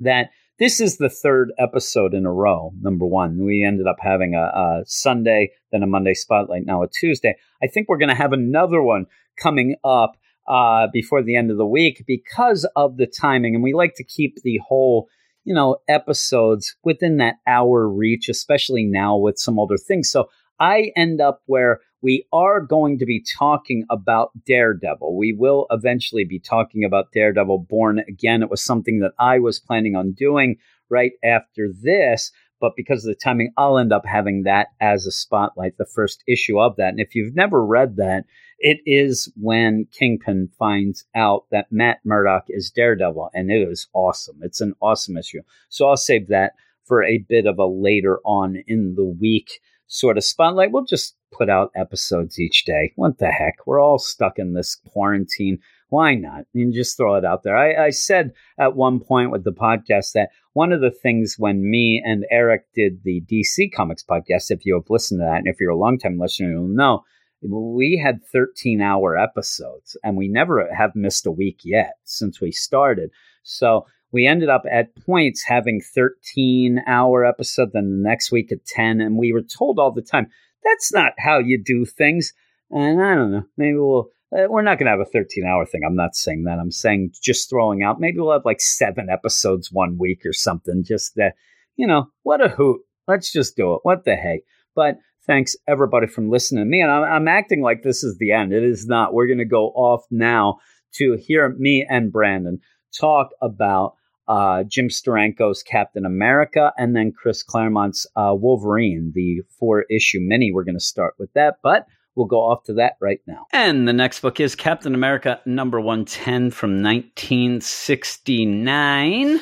that 0.00 0.30
this 0.58 0.80
is 0.80 0.96
the 0.96 1.08
third 1.08 1.52
episode 1.58 2.12
in 2.12 2.26
a 2.26 2.32
row. 2.32 2.72
Number 2.80 3.06
one, 3.06 3.44
we 3.44 3.64
ended 3.64 3.86
up 3.86 3.98
having 4.00 4.34
a, 4.34 4.42
a 4.42 4.82
Sunday, 4.86 5.52
then 5.72 5.82
a 5.82 5.86
Monday 5.86 6.14
spotlight, 6.14 6.66
now 6.66 6.82
a 6.82 6.88
Tuesday. 6.88 7.36
I 7.62 7.66
think 7.66 7.88
we're 7.88 7.98
going 7.98 8.10
to 8.10 8.14
have 8.14 8.32
another 8.32 8.82
one 8.82 9.06
coming 9.38 9.76
up 9.84 10.16
uh, 10.48 10.88
before 10.92 11.22
the 11.22 11.36
end 11.36 11.50
of 11.50 11.56
the 11.56 11.66
week 11.66 12.04
because 12.06 12.68
of 12.76 12.96
the 12.96 13.06
timing, 13.06 13.54
and 13.54 13.62
we 13.62 13.72
like 13.72 13.94
to 13.96 14.04
keep 14.04 14.42
the 14.42 14.58
whole 14.66 15.08
you 15.44 15.54
know 15.54 15.78
episodes 15.88 16.74
within 16.84 17.18
that 17.18 17.36
hour 17.46 17.88
reach, 17.88 18.28
especially 18.28 18.84
now 18.84 19.16
with 19.16 19.38
some 19.38 19.58
older 19.58 19.78
things. 19.78 20.10
So 20.10 20.28
I 20.58 20.92
end 20.96 21.20
up 21.20 21.42
where 21.46 21.80
we 22.02 22.26
are 22.32 22.60
going 22.60 22.98
to 22.98 23.06
be 23.06 23.24
talking 23.38 23.84
about 23.90 24.30
Daredevil. 24.46 25.16
We 25.16 25.32
will 25.32 25.66
eventually 25.70 26.24
be 26.24 26.38
talking 26.38 26.84
about 26.84 27.12
Daredevil 27.12 27.66
Born 27.68 28.00
Again. 28.08 28.42
It 28.42 28.50
was 28.50 28.62
something 28.62 29.00
that 29.00 29.12
I 29.18 29.38
was 29.38 29.60
planning 29.60 29.96
on 29.96 30.12
doing 30.12 30.56
right 30.88 31.12
after 31.22 31.68
this, 31.82 32.32
but 32.60 32.72
because 32.76 33.04
of 33.04 33.08
the 33.08 33.20
timing, 33.22 33.52
I'll 33.56 33.78
end 33.78 33.92
up 33.92 34.04
having 34.06 34.42
that 34.42 34.68
as 34.80 35.06
a 35.06 35.12
spotlight, 35.12 35.78
the 35.78 35.86
first 35.86 36.22
issue 36.26 36.58
of 36.58 36.76
that. 36.76 36.88
And 36.88 37.00
if 37.00 37.14
you've 37.14 37.34
never 37.34 37.64
read 37.64 37.96
that, 37.96 38.24
it 38.58 38.80
is 38.84 39.32
when 39.36 39.86
Kingpin 39.92 40.50
finds 40.58 41.04
out 41.14 41.44
that 41.50 41.70
Matt 41.70 42.00
Murdock 42.04 42.44
is 42.48 42.70
Daredevil, 42.70 43.30
and 43.32 43.50
it 43.50 43.66
is 43.66 43.88
awesome. 43.94 44.38
It's 44.42 44.60
an 44.60 44.74
awesome 44.82 45.16
issue. 45.16 45.40
So 45.70 45.88
I'll 45.88 45.96
save 45.96 46.28
that 46.28 46.52
for 46.84 47.02
a 47.02 47.24
bit 47.28 47.46
of 47.46 47.58
a 47.58 47.66
later 47.66 48.20
on 48.24 48.62
in 48.66 48.94
the 48.96 49.04
week 49.04 49.60
sort 49.86 50.18
of 50.18 50.24
spotlight. 50.24 50.72
We'll 50.72 50.84
just 50.84 51.16
put 51.32 51.48
out 51.48 51.70
episodes 51.74 52.38
each 52.38 52.64
day. 52.64 52.92
What 52.96 53.18
the 53.18 53.30
heck? 53.30 53.66
We're 53.66 53.80
all 53.80 53.98
stuck 53.98 54.38
in 54.38 54.54
this 54.54 54.76
quarantine. 54.92 55.58
Why 55.88 56.14
not? 56.14 56.44
And 56.54 56.72
just 56.72 56.96
throw 56.96 57.16
it 57.16 57.24
out 57.24 57.42
there. 57.42 57.56
I, 57.56 57.86
I 57.86 57.90
said 57.90 58.32
at 58.58 58.76
one 58.76 59.00
point 59.00 59.30
with 59.30 59.44
the 59.44 59.52
podcast 59.52 60.12
that 60.12 60.30
one 60.52 60.72
of 60.72 60.80
the 60.80 60.90
things 60.90 61.36
when 61.38 61.68
me 61.68 62.02
and 62.04 62.26
Eric 62.30 62.64
did 62.74 63.02
the 63.04 63.22
DC 63.22 63.72
Comics 63.72 64.04
podcast, 64.04 64.50
if 64.50 64.64
you 64.64 64.74
have 64.74 64.90
listened 64.90 65.20
to 65.20 65.24
that, 65.24 65.38
and 65.38 65.46
if 65.46 65.56
you're 65.60 65.70
a 65.70 65.76
longtime 65.76 66.18
listener, 66.18 66.50
you'll 66.50 66.68
know 66.68 67.04
we 67.42 67.96
had 67.96 68.24
13 68.32 68.80
hour 68.80 69.16
episodes 69.16 69.96
and 70.04 70.16
we 70.16 70.28
never 70.28 70.68
have 70.74 70.94
missed 70.94 71.26
a 71.26 71.30
week 71.30 71.60
yet 71.64 71.94
since 72.04 72.40
we 72.40 72.52
started. 72.52 73.10
So 73.42 73.86
we 74.12 74.26
ended 74.26 74.48
up 74.48 74.64
at 74.70 74.94
points 75.06 75.44
having 75.44 75.80
13 75.80 76.82
hour 76.86 77.24
episode, 77.24 77.70
then 77.72 77.90
the 77.90 78.08
next 78.08 78.32
week 78.32 78.52
at 78.52 78.64
10. 78.66 79.00
And 79.00 79.16
we 79.16 79.32
were 79.32 79.42
told 79.42 79.78
all 79.78 79.92
the 79.92 80.02
time, 80.02 80.28
that's 80.64 80.92
not 80.92 81.12
how 81.18 81.38
you 81.38 81.62
do 81.62 81.84
things. 81.84 82.32
And 82.70 83.02
I 83.02 83.14
don't 83.14 83.32
know, 83.32 83.44
maybe 83.56 83.76
we'll, 83.76 84.10
uh, 84.32 84.46
we're 84.48 84.62
not 84.62 84.78
going 84.78 84.86
to 84.86 84.92
have 84.92 85.00
a 85.00 85.04
13 85.04 85.44
hour 85.44 85.66
thing. 85.66 85.82
I'm 85.84 85.96
not 85.96 86.14
saying 86.14 86.44
that. 86.44 86.58
I'm 86.58 86.70
saying 86.70 87.14
just 87.22 87.50
throwing 87.50 87.82
out, 87.82 88.00
maybe 88.00 88.18
we'll 88.18 88.32
have 88.32 88.44
like 88.44 88.60
seven 88.60 89.08
episodes 89.10 89.72
one 89.72 89.98
week 89.98 90.24
or 90.24 90.32
something. 90.32 90.84
Just 90.84 91.16
that, 91.16 91.34
you 91.76 91.86
know, 91.86 92.06
what 92.22 92.44
a 92.44 92.48
hoot. 92.48 92.80
Let's 93.08 93.32
just 93.32 93.56
do 93.56 93.74
it. 93.74 93.80
What 93.82 94.04
the 94.04 94.14
hey. 94.14 94.42
But 94.74 94.98
thanks 95.26 95.56
everybody 95.66 96.06
from 96.06 96.30
listening 96.30 96.64
to 96.64 96.70
me. 96.70 96.80
And 96.80 96.90
I'm, 96.90 97.02
I'm 97.02 97.28
acting 97.28 97.60
like 97.60 97.82
this 97.82 98.04
is 98.04 98.18
the 98.18 98.32
end. 98.32 98.52
It 98.52 98.62
is 98.62 98.86
not. 98.86 99.12
We're 99.12 99.26
going 99.26 99.38
to 99.38 99.44
go 99.44 99.68
off 99.68 100.04
now 100.10 100.58
to 100.94 101.16
hear 101.16 101.48
me 101.58 101.86
and 101.88 102.12
Brandon 102.12 102.60
talk 102.98 103.30
about 103.42 103.94
uh, 104.30 104.62
Jim 104.62 104.88
Steranko's 104.88 105.62
Captain 105.64 106.06
America 106.06 106.72
and 106.78 106.94
then 106.94 107.10
Chris 107.10 107.42
Claremont's 107.42 108.06
uh, 108.14 108.32
Wolverine, 108.32 109.10
the 109.12 109.40
four 109.58 109.86
issue 109.90 110.20
mini. 110.22 110.52
We're 110.52 110.62
going 110.62 110.78
to 110.78 110.80
start 110.80 111.14
with 111.18 111.32
that, 111.32 111.56
but 111.64 111.88
we'll 112.14 112.26
go 112.26 112.38
off 112.38 112.62
to 112.64 112.74
that 112.74 112.92
right 113.00 113.20
now. 113.26 113.46
And 113.52 113.88
the 113.88 113.92
next 113.92 114.20
book 114.20 114.38
is 114.38 114.54
Captain 114.54 114.94
America 114.94 115.40
number 115.46 115.80
110 115.80 116.52
from 116.52 116.80
1969. 116.80 119.40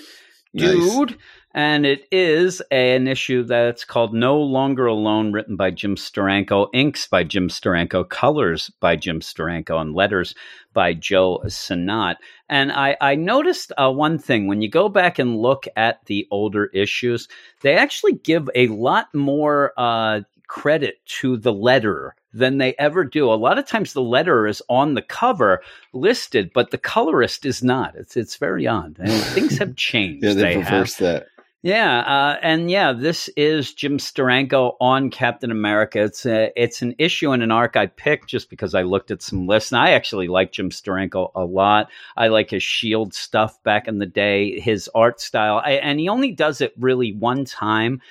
Dude. 0.57 1.19
And 1.55 1.87
it 1.87 2.07
is 2.13 2.61
an 2.71 3.09
issue 3.09 3.43
that's 3.43 3.85
called 3.85 4.13
No 4.13 4.39
Longer 4.39 4.87
Alone, 4.87 5.33
written 5.33 5.57
by 5.57 5.71
Jim 5.71 5.97
Steranko, 5.97 6.69
inks 6.75 7.07
by 7.07 7.25
Jim 7.25 7.49
Steranko, 7.49 8.09
colors 8.09 8.71
by 8.81 8.97
Jim 8.97 9.21
Steranko, 9.21 9.81
and 9.81 9.95
letters 9.95 10.35
by 10.75 10.93
Joe 10.93 11.43
Sinnott. 11.49 12.19
And 12.49 12.71
I, 12.71 12.97
I 13.01 13.15
noticed 13.15 13.73
uh, 13.79 13.91
one 13.91 14.19
thing 14.19 14.47
when 14.47 14.61
you 14.61 14.69
go 14.69 14.89
back 14.89 15.19
and 15.19 15.39
look 15.39 15.67
at 15.75 16.05
the 16.05 16.29
older 16.31 16.67
issues, 16.67 17.29
they 17.63 17.75
actually 17.75 18.13
give 18.13 18.51
a 18.55 18.69
lot 18.69 19.13
more 19.15 19.73
uh, 19.79 20.21
credit 20.49 21.05
to 21.07 21.37
the 21.39 21.53
letterer 21.53 22.11
than 22.35 22.59
they 22.59 22.75
ever 22.79 23.05
do. 23.05 23.33
A 23.33 23.35
lot 23.35 23.59
of 23.59 23.67
times 23.67 23.93
the 23.93 24.03
letterer 24.03 24.49
is 24.49 24.63
on 24.69 24.95
the 24.95 25.03
cover 25.03 25.63
listed, 25.93 26.51
but 26.53 26.71
the 26.71 26.79
colorist 26.79 27.47
is 27.47 27.63
not. 27.63 27.95
It's 27.97 28.17
it's 28.17 28.37
very 28.37 28.67
odd. 28.67 28.97
And 28.99 29.11
things 29.11 29.59
have 29.59 29.77
changed. 29.77 30.25
yeah, 30.25 30.35
they, 30.35 30.43
they 30.43 30.57
reversed 30.59 30.99
have. 30.99 31.07
that. 31.07 31.27
Yeah, 31.63 31.99
uh, 32.01 32.39
and 32.41 32.71
yeah, 32.71 32.93
this 32.93 33.29
is 33.37 33.75
Jim 33.75 33.99
Steranko 33.99 34.77
on 34.81 35.11
Captain 35.11 35.51
America. 35.51 36.01
It's 36.03 36.25
a, 36.25 36.53
it's 36.55 36.83
an 36.83 36.95
issue 36.99 37.33
and 37.33 37.43
an 37.43 37.51
arc 37.51 37.77
I 37.77 37.87
picked 37.87 38.29
just 38.29 38.49
because 38.49 38.77
I 38.77 38.83
looked 38.83 39.11
at 39.11 39.23
some 39.23 39.49
lists, 39.49 39.73
and 39.73 39.81
I 39.81 39.91
actually 39.91 40.29
like 40.29 40.53
Jim 40.53 40.71
Steranko 40.71 41.33
a 41.35 41.45
lot. 41.45 41.91
I 42.17 42.29
like 42.29 42.51
his 42.51 42.63
Shield 42.63 43.13
stuff 43.13 43.61
back 43.65 43.89
in 43.89 43.99
the 43.99 44.07
day, 44.07 44.61
his 44.61 44.89
art 44.95 45.21
style, 45.21 45.61
I, 45.65 45.73
and 45.73 45.99
he 45.99 46.09
only 46.09 46.31
does 46.31 46.61
it 46.61 46.75
really 46.79 47.13
one 47.13 47.45
time 47.45 48.03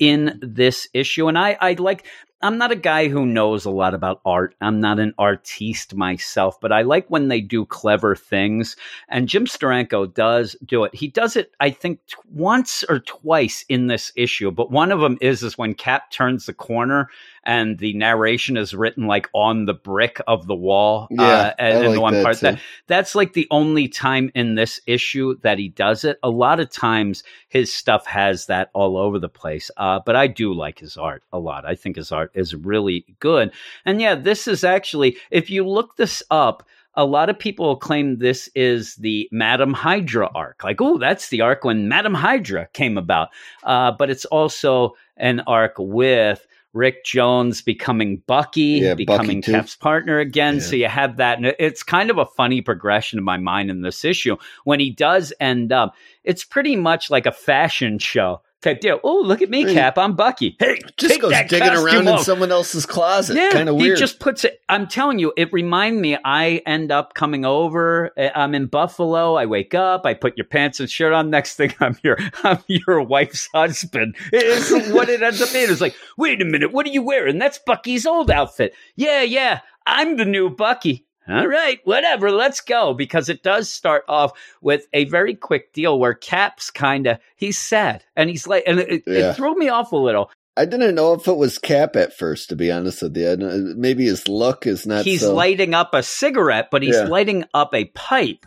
in 0.00 0.40
this 0.42 0.88
issue. 0.92 1.28
And 1.28 1.38
I, 1.38 1.56
I 1.60 1.72
like 1.74 2.06
I'm 2.42 2.58
not 2.58 2.70
a 2.70 2.76
guy 2.76 3.08
who 3.08 3.24
knows 3.24 3.64
a 3.64 3.70
lot 3.70 3.94
about 3.94 4.20
art. 4.26 4.54
I'm 4.60 4.78
not 4.78 4.98
an 4.98 5.14
artiste 5.18 5.94
myself, 5.94 6.60
but 6.60 6.70
I 6.70 6.82
like 6.82 7.08
when 7.08 7.28
they 7.28 7.40
do 7.40 7.64
clever 7.64 8.14
things. 8.14 8.76
And 9.08 9.28
Jim 9.28 9.46
Steranko 9.46 10.12
does 10.12 10.54
do 10.64 10.84
it. 10.84 10.94
He 10.94 11.08
does 11.08 11.36
it, 11.36 11.52
I 11.60 11.70
think, 11.70 12.00
t- 12.06 12.16
once 12.30 12.84
or 12.90 13.00
twice 13.00 13.64
in 13.70 13.86
this 13.86 14.12
issue. 14.16 14.50
But 14.50 14.70
one 14.70 14.92
of 14.92 15.00
them 15.00 15.16
is 15.22 15.42
is 15.42 15.56
when 15.56 15.74
Cap 15.74 16.10
turns 16.10 16.44
the 16.44 16.52
corner 16.52 17.08
and 17.46 17.78
the 17.78 17.94
narration 17.94 18.56
is 18.56 18.74
written 18.74 19.06
like 19.06 19.30
on 19.32 19.64
the 19.64 19.72
brick 19.72 20.20
of 20.26 20.46
the 20.46 20.54
wall. 20.54 21.06
Yeah, 21.10 21.22
uh, 21.22 21.52
I 21.58 21.68
and 21.68 21.76
in 21.78 21.82
the 21.84 21.90
like 21.90 22.00
one 22.00 22.14
that 22.14 22.24
part 22.24 22.36
too. 22.36 22.46
that 22.46 22.60
that's 22.88 23.14
like 23.14 23.32
the 23.32 23.46
only 23.50 23.88
time 23.88 24.30
in 24.34 24.56
this 24.56 24.80
issue 24.86 25.36
that 25.42 25.58
he 25.58 25.68
does 25.68 26.04
it. 26.04 26.18
A 26.22 26.28
lot 26.30 26.60
of 26.60 26.70
times 26.70 27.22
his 27.48 27.72
stuff 27.72 28.04
has 28.06 28.46
that 28.46 28.70
all 28.74 28.98
over 28.98 29.18
the 29.18 29.28
place. 29.28 29.70
Uh, 29.76 30.00
but 30.04 30.16
I 30.16 30.26
do 30.26 30.52
like 30.52 30.78
his 30.80 30.96
art 30.96 31.22
a 31.32 31.38
lot. 31.38 31.64
I 31.64 31.76
think 31.76 31.96
his 31.96 32.12
art 32.12 32.32
is 32.34 32.54
really 32.54 33.06
good. 33.20 33.52
And 33.84 34.00
yeah, 34.00 34.16
this 34.16 34.48
is 34.48 34.64
actually, 34.64 35.16
if 35.30 35.48
you 35.48 35.66
look 35.66 35.96
this 35.96 36.22
up, 36.30 36.66
a 36.94 37.04
lot 37.04 37.28
of 37.28 37.38
people 37.38 37.76
claim 37.76 38.18
this 38.18 38.48
is 38.54 38.96
the 38.96 39.28
Madam 39.30 39.74
Hydra 39.74 40.30
arc. 40.34 40.64
Like, 40.64 40.80
oh, 40.80 40.98
that's 40.98 41.28
the 41.28 41.42
arc 41.42 41.62
when 41.62 41.88
Madam 41.88 42.14
Hydra 42.14 42.68
came 42.72 42.96
about. 42.96 43.28
Uh, 43.62 43.92
but 43.92 44.08
it's 44.10 44.24
also 44.24 44.94
an 45.18 45.40
arc 45.40 45.74
with 45.78 46.46
Rick 46.76 47.04
Jones 47.04 47.62
becoming 47.62 48.22
Bucky, 48.26 48.80
Yeah, 48.82 48.94
becoming 48.94 49.40
too. 49.42 49.52
Cap's 49.52 49.74
partner 49.74 50.18
again. 50.18 50.56
Yeah. 50.56 50.60
So 50.60 50.76
you 50.76 50.88
have 50.88 51.16
that. 51.16 51.38
And 51.38 51.54
it's 51.58 51.82
kind 51.82 52.10
of 52.10 52.18
a 52.18 52.26
funny 52.26 52.60
progression 52.60 53.18
in 53.18 53.24
my 53.24 53.38
mind 53.38 53.70
in 53.70 53.80
this 53.80 54.04
issue. 54.04 54.36
When 54.64 54.78
he 54.78 54.90
does 54.90 55.32
end 55.40 55.72
up, 55.72 55.94
it's 56.22 56.44
pretty 56.44 56.76
much 56.76 57.10
like 57.10 57.26
a 57.26 57.32
fashion 57.32 57.98
show 57.98 58.42
type 58.62 58.80
deal. 58.80 59.00
Oh, 59.04 59.20
look 59.24 59.42
at 59.42 59.50
me. 59.50 59.72
Cap. 59.72 59.98
I'm 59.98 60.14
Bucky. 60.14 60.56
Hey, 60.58 60.80
Just 60.96 61.20
goes 61.20 61.32
digging 61.48 61.62
around 61.68 62.08
in 62.08 62.18
someone 62.18 62.50
else's 62.50 62.86
closet. 62.86 63.36
Yeah, 63.36 63.50
kind 63.50 63.68
of 63.68 63.78
he 63.78 63.94
just 63.94 64.18
puts 64.18 64.44
it. 64.44 64.60
I'm 64.68 64.86
telling 64.86 65.18
you, 65.18 65.32
it 65.36 65.52
remind 65.52 66.00
me. 66.00 66.16
I 66.24 66.62
end 66.66 66.90
up 66.90 67.14
coming 67.14 67.44
over. 67.44 68.10
uh, 68.18 68.30
I'm 68.34 68.54
in 68.54 68.66
Buffalo. 68.66 69.34
I 69.34 69.46
wake 69.46 69.74
up. 69.74 70.04
I 70.06 70.14
put 70.14 70.36
your 70.36 70.46
pants 70.46 70.80
and 70.80 70.90
shirt 70.90 71.12
on. 71.12 71.30
Next 71.30 71.56
thing, 71.56 71.74
I'm 71.80 71.96
your 72.02 72.18
I'm 72.42 72.58
your 72.66 73.02
wife's 73.02 73.48
husband. 73.54 74.16
It's 74.32 74.70
what 74.92 75.08
it 75.08 75.22
ends 75.22 75.40
up 75.40 75.52
being. 75.52 75.70
It's 75.70 75.80
like, 75.80 75.94
wait 76.16 76.42
a 76.42 76.44
minute, 76.44 76.72
what 76.72 76.86
are 76.86 76.90
you 76.90 77.02
wearing? 77.02 77.38
That's 77.38 77.58
Bucky's 77.58 78.06
old 78.06 78.30
outfit. 78.30 78.74
Yeah, 78.96 79.22
yeah, 79.22 79.60
I'm 79.86 80.16
the 80.16 80.24
new 80.24 80.50
Bucky. 80.50 81.05
All 81.28 81.46
right, 81.46 81.80
whatever, 81.84 82.30
let's 82.30 82.60
go. 82.60 82.94
Because 82.94 83.28
it 83.28 83.42
does 83.42 83.68
start 83.68 84.04
off 84.08 84.32
with 84.60 84.86
a 84.92 85.04
very 85.06 85.34
quick 85.34 85.72
deal 85.72 85.98
where 85.98 86.14
Cap's 86.14 86.70
kind 86.70 87.06
of 87.06 87.18
he's 87.36 87.58
sad 87.58 88.04
and 88.14 88.30
he's 88.30 88.46
like, 88.46 88.64
and 88.66 88.78
it, 88.80 89.02
Yeah. 89.06 89.30
it 89.30 89.36
threw 89.36 89.54
me 89.56 89.68
off 89.68 89.92
a 89.92 89.96
little. 89.96 90.30
I 90.56 90.64
didn't 90.64 90.94
know 90.94 91.12
if 91.12 91.28
it 91.28 91.36
was 91.36 91.58
Cap 91.58 91.96
at 91.96 92.16
first, 92.16 92.48
to 92.48 92.56
be 92.56 92.72
honest 92.72 93.02
with 93.02 93.16
you. 93.16 93.74
Maybe 93.76 94.06
his 94.06 94.26
look 94.26 94.66
is 94.66 94.86
not. 94.86 95.04
he's 95.04 95.20
so, 95.20 95.34
lighting 95.34 95.74
up 95.74 95.92
a 95.92 96.02
cigarette, 96.02 96.68
but 96.70 96.82
he's 96.82 96.94
Yeah. 96.96 97.04
lighting 97.04 97.44
up 97.52 97.74
a 97.74 97.84
pipe. 97.86 98.46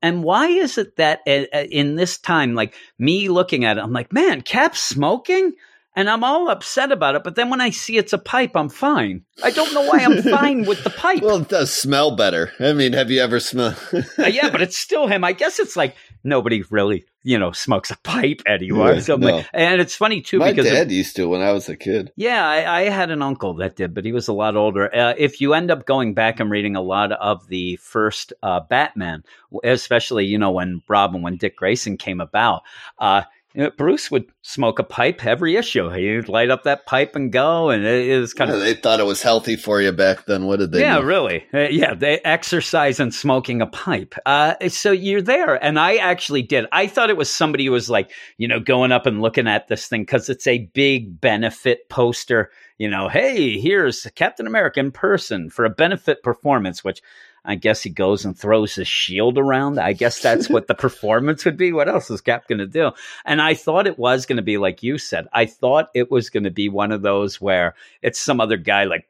And 0.00 0.24
why 0.24 0.46
is 0.48 0.78
it 0.78 0.96
that 0.96 1.20
uh, 1.26 1.42
uh, 1.54 1.64
in 1.70 1.96
this 1.96 2.16
time, 2.16 2.54
like 2.54 2.74
me 2.98 3.28
looking 3.28 3.66
at 3.66 3.76
it, 3.76 3.82
I'm 3.82 3.92
like, 3.92 4.10
man, 4.12 4.40
Cap's 4.40 4.82
smoking? 4.82 5.52
And 5.96 6.08
I'm 6.08 6.22
all 6.22 6.48
upset 6.48 6.92
about 6.92 7.16
it. 7.16 7.24
But 7.24 7.34
then 7.34 7.50
when 7.50 7.60
I 7.60 7.70
see 7.70 7.96
it's 7.96 8.12
a 8.12 8.18
pipe, 8.18 8.52
I'm 8.54 8.68
fine. 8.68 9.24
I 9.42 9.50
don't 9.50 9.74
know 9.74 9.82
why 9.82 9.98
I'm 10.04 10.22
fine 10.38 10.64
with 10.64 10.84
the 10.84 10.90
pipe. 10.90 11.20
Well, 11.22 11.38
it 11.42 11.48
does 11.48 11.74
smell 11.74 12.14
better. 12.14 12.52
I 12.60 12.72
mean, 12.74 12.92
have 12.92 13.10
you 13.10 13.20
ever 13.20 13.40
smelled? 13.40 13.76
Uh, 14.18 14.26
yeah, 14.26 14.50
but 14.50 14.62
it's 14.62 14.76
still 14.76 15.06
him. 15.08 15.24
I 15.24 15.32
guess 15.32 15.58
it's 15.58 15.76
like 15.76 15.96
nobody 16.22 16.62
really, 16.70 17.04
you 17.22 17.38
know, 17.38 17.52
smokes 17.52 17.90
a 17.90 17.96
pipe 17.98 18.42
anymore. 18.46 18.94
Yeah, 18.94 19.00
so 19.00 19.16
no. 19.16 19.36
like, 19.36 19.46
and 19.52 19.80
it's 19.80 19.96
funny 19.96 20.20
too 20.20 20.38
My 20.38 20.50
because 20.50 20.66
of- 20.66 20.72
dad 20.72 20.92
used 20.92 21.16
to 21.16 21.28
when 21.28 21.40
I 21.40 21.52
was 21.52 21.68
a 21.68 21.76
kid. 21.76 22.12
Yeah, 22.16 22.46
I, 22.46 22.80
I 22.80 22.88
had 22.90 23.10
an 23.10 23.22
uncle 23.22 23.54
that 23.54 23.76
did, 23.76 23.94
but 23.94 24.04
he 24.04 24.12
was 24.12 24.28
a 24.28 24.32
lot 24.32 24.56
older. 24.56 24.94
Uh, 24.94 25.14
if 25.18 25.40
you 25.40 25.54
end 25.54 25.70
up 25.70 25.86
going 25.86 26.14
back 26.14 26.38
and 26.38 26.50
reading 26.50 26.76
a 26.76 26.82
lot 26.82 27.12
of 27.12 27.46
the 27.48 27.76
first 27.76 28.32
uh, 28.42 28.60
Batman, 28.60 29.24
especially 29.64 30.26
you 30.26 30.38
know 30.38 30.50
when 30.52 30.82
Robin, 30.88 31.22
when 31.22 31.36
Dick 31.36 31.56
Grayson 31.56 31.96
came 31.96 32.20
about, 32.20 32.62
uh, 32.98 33.22
you 33.54 33.64
know, 33.64 33.70
Bruce 33.76 34.10
would 34.12 34.26
smoke 34.42 34.78
a 34.78 34.84
pipe 34.84 35.26
every 35.26 35.56
issue. 35.56 35.88
He'd 35.90 36.28
light 36.28 36.50
up 36.50 36.62
that 36.62 36.86
pipe 36.86 37.16
and 37.16 37.32
go, 37.32 37.70
and 37.70 37.84
it, 37.84 38.08
it 38.08 38.20
was 38.20 38.32
kind 38.32 38.48
Yeah, 38.50 38.56
of 38.56 38.62
they 38.62 38.74
thought 38.74 39.00
it 39.00 39.06
was 39.06 39.22
healthy 39.22 39.56
for 39.56 39.80
you 39.80 39.90
back 39.90 40.26
then. 40.26 40.46
What 40.46 40.60
did 40.60 40.70
they? 40.70 40.80
yeah, 40.82 40.94
know? 40.94 41.00
really. 41.02 41.44
Uh, 41.52 41.68
yeah, 41.68 41.94
they 41.94 42.20
exercise 42.20 43.00
and 43.00 43.12
smoking 43.12 43.60
a 43.60 43.66
pipe. 43.66 44.14
Uh, 44.24 44.54
so 44.68 44.92
you're 44.92 45.20
there. 45.22 45.56
And 45.62 45.80
I 45.80 45.96
actually 45.96 46.42
did. 46.42 46.66
I 46.70 46.86
thought 46.86 47.10
it 47.10 47.16
was 47.16 47.30
somebody 47.30 47.66
who 47.66 47.72
was 47.72 47.90
like, 47.90 48.12
you 48.38 48.46
know, 48.46 48.60
going 48.60 48.92
up 48.92 49.06
and 49.06 49.20
looking 49.20 49.48
at 49.48 49.66
this 49.66 49.88
thing 49.88 50.02
because 50.02 50.28
it's 50.28 50.46
a 50.46 50.70
big 50.72 51.20
benefit 51.20 51.88
poster. 51.88 52.50
You 52.78 52.88
know, 52.88 53.08
hey, 53.08 53.58
here's 53.58 54.06
Captain 54.14 54.46
America 54.46 54.80
in 54.80 54.90
person 54.92 55.50
for 55.50 55.64
a 55.64 55.70
benefit 55.70 56.22
performance, 56.22 56.82
which 56.84 57.02
I 57.44 57.54
guess 57.54 57.82
he 57.82 57.90
goes 57.90 58.24
and 58.24 58.36
throws 58.36 58.74
his 58.74 58.88
shield 58.88 59.38
around. 59.38 59.78
I 59.78 59.92
guess 59.92 60.20
that's 60.20 60.48
what 60.48 60.66
the 60.66 60.74
performance 60.86 61.44
would 61.44 61.56
be. 61.56 61.72
What 61.72 61.88
else 61.88 62.10
is 62.10 62.20
Cap 62.20 62.48
going 62.48 62.58
to 62.58 62.66
do? 62.66 62.92
And 63.24 63.40
I 63.40 63.54
thought 63.54 63.86
it 63.86 63.98
was 63.98 64.26
going 64.26 64.36
to 64.36 64.42
be 64.42 64.58
like 64.58 64.82
you 64.82 64.98
said. 64.98 65.28
I 65.32 65.46
thought 65.46 65.90
it 65.94 66.10
was 66.10 66.30
going 66.30 66.44
to 66.44 66.50
be 66.50 66.68
one 66.68 66.92
of 66.92 67.02
those 67.02 67.40
where 67.40 67.74
it's 68.02 68.20
some 68.20 68.40
other 68.40 68.56
guy 68.56 68.84
like 68.84 69.06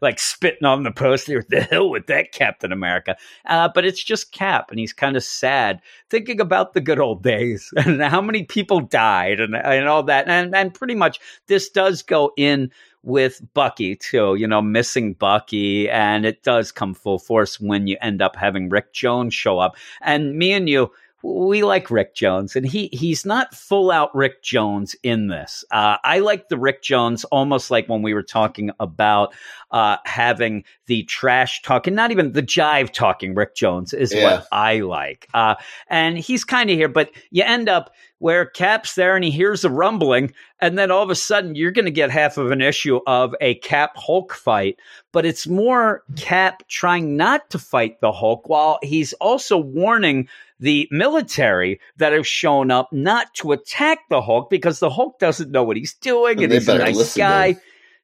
like 0.00 0.18
spitting 0.18 0.64
on 0.64 0.82
the 0.82 0.90
poster. 0.90 1.44
The 1.48 1.62
hell 1.62 1.90
with 1.90 2.06
that 2.06 2.32
Captain 2.32 2.72
America. 2.72 3.16
Uh, 3.44 3.68
but 3.74 3.84
it's 3.84 4.02
just 4.02 4.32
Cap, 4.32 4.70
and 4.70 4.80
he's 4.80 4.92
kind 4.92 5.16
of 5.16 5.24
sad, 5.24 5.80
thinking 6.10 6.40
about 6.40 6.74
the 6.74 6.80
good 6.80 6.98
old 6.98 7.22
days 7.22 7.72
and 7.76 8.02
how 8.02 8.20
many 8.20 8.44
people 8.44 8.80
died 8.80 9.40
and 9.40 9.54
and 9.54 9.88
all 9.88 10.02
that. 10.04 10.28
And 10.28 10.54
and 10.54 10.74
pretty 10.74 10.94
much 10.94 11.20
this 11.46 11.68
does 11.68 12.02
go 12.02 12.32
in 12.36 12.70
with 13.02 13.40
Bucky 13.54 13.96
too, 13.96 14.34
you 14.34 14.46
know, 14.46 14.62
missing 14.62 15.14
Bucky, 15.14 15.88
and 15.88 16.24
it 16.26 16.42
does 16.42 16.72
come 16.72 16.94
full 16.94 17.18
force 17.18 17.60
when 17.60 17.86
you 17.86 17.96
end 18.00 18.20
up 18.22 18.36
having 18.36 18.68
Rick 18.68 18.92
Jones 18.92 19.34
show 19.34 19.58
up. 19.58 19.76
And 20.00 20.36
me 20.36 20.52
and 20.52 20.68
you, 20.68 20.90
we 21.22 21.62
like 21.64 21.90
Rick 21.90 22.14
Jones, 22.14 22.54
and 22.54 22.64
he 22.66 22.88
he's 22.92 23.24
not 23.24 23.52
full 23.54 23.90
out 23.90 24.14
Rick 24.14 24.42
Jones 24.42 24.94
in 25.02 25.26
this. 25.28 25.64
Uh, 25.70 25.96
I 26.04 26.20
like 26.20 26.48
the 26.48 26.58
Rick 26.58 26.82
Jones 26.82 27.24
almost 27.24 27.70
like 27.70 27.88
when 27.88 28.02
we 28.02 28.14
were 28.14 28.22
talking 28.22 28.70
about 28.78 29.34
uh, 29.72 29.96
having 30.04 30.62
the 30.86 31.02
trash 31.04 31.62
talking, 31.62 31.94
not 31.94 32.12
even 32.12 32.32
the 32.32 32.42
jive 32.42 32.92
talking 32.92 33.34
Rick 33.34 33.56
Jones 33.56 33.92
is 33.92 34.14
Yeah. 34.14 34.22
what 34.22 34.46
I 34.52 34.80
like. 34.80 35.26
Uh, 35.34 35.56
and 35.88 36.16
he's 36.18 36.44
kind 36.44 36.70
of 36.70 36.76
here, 36.76 36.88
but 36.88 37.10
you 37.30 37.42
end 37.42 37.68
up 37.68 37.92
where 38.18 38.46
Cap's 38.46 38.94
there 38.94 39.14
and 39.14 39.24
he 39.24 39.30
hears 39.30 39.64
a 39.64 39.70
rumbling, 39.70 40.32
and 40.60 40.78
then 40.78 40.90
all 40.90 41.02
of 41.02 41.10
a 41.10 41.14
sudden 41.14 41.54
you're 41.54 41.70
going 41.70 41.84
to 41.84 41.90
get 41.90 42.10
half 42.10 42.38
of 42.38 42.50
an 42.50 42.60
issue 42.60 43.00
of 43.06 43.34
a 43.40 43.56
Cap 43.56 43.92
Hulk 43.96 44.34
fight, 44.34 44.78
but 45.12 45.26
it's 45.26 45.46
more 45.46 46.02
Cap 46.16 46.62
trying 46.68 47.16
not 47.16 47.50
to 47.50 47.58
fight 47.58 48.00
the 48.00 48.12
Hulk 48.12 48.48
while 48.48 48.78
he's 48.82 49.12
also 49.14 49.58
warning 49.58 50.28
the 50.58 50.88
military 50.90 51.80
that 51.98 52.12
have 52.12 52.26
shown 52.26 52.70
up 52.70 52.92
not 52.92 53.34
to 53.34 53.52
attack 53.52 53.98
the 54.08 54.22
Hulk 54.22 54.48
because 54.48 54.78
the 54.78 54.90
Hulk 54.90 55.18
doesn't 55.18 55.50
know 55.50 55.62
what 55.62 55.76
he's 55.76 55.94
doing 55.94 56.42
And 56.42 56.44
and, 56.44 56.52
he's 56.52 56.68
a 56.68 56.78
nice 56.78 57.16
guy. 57.16 57.56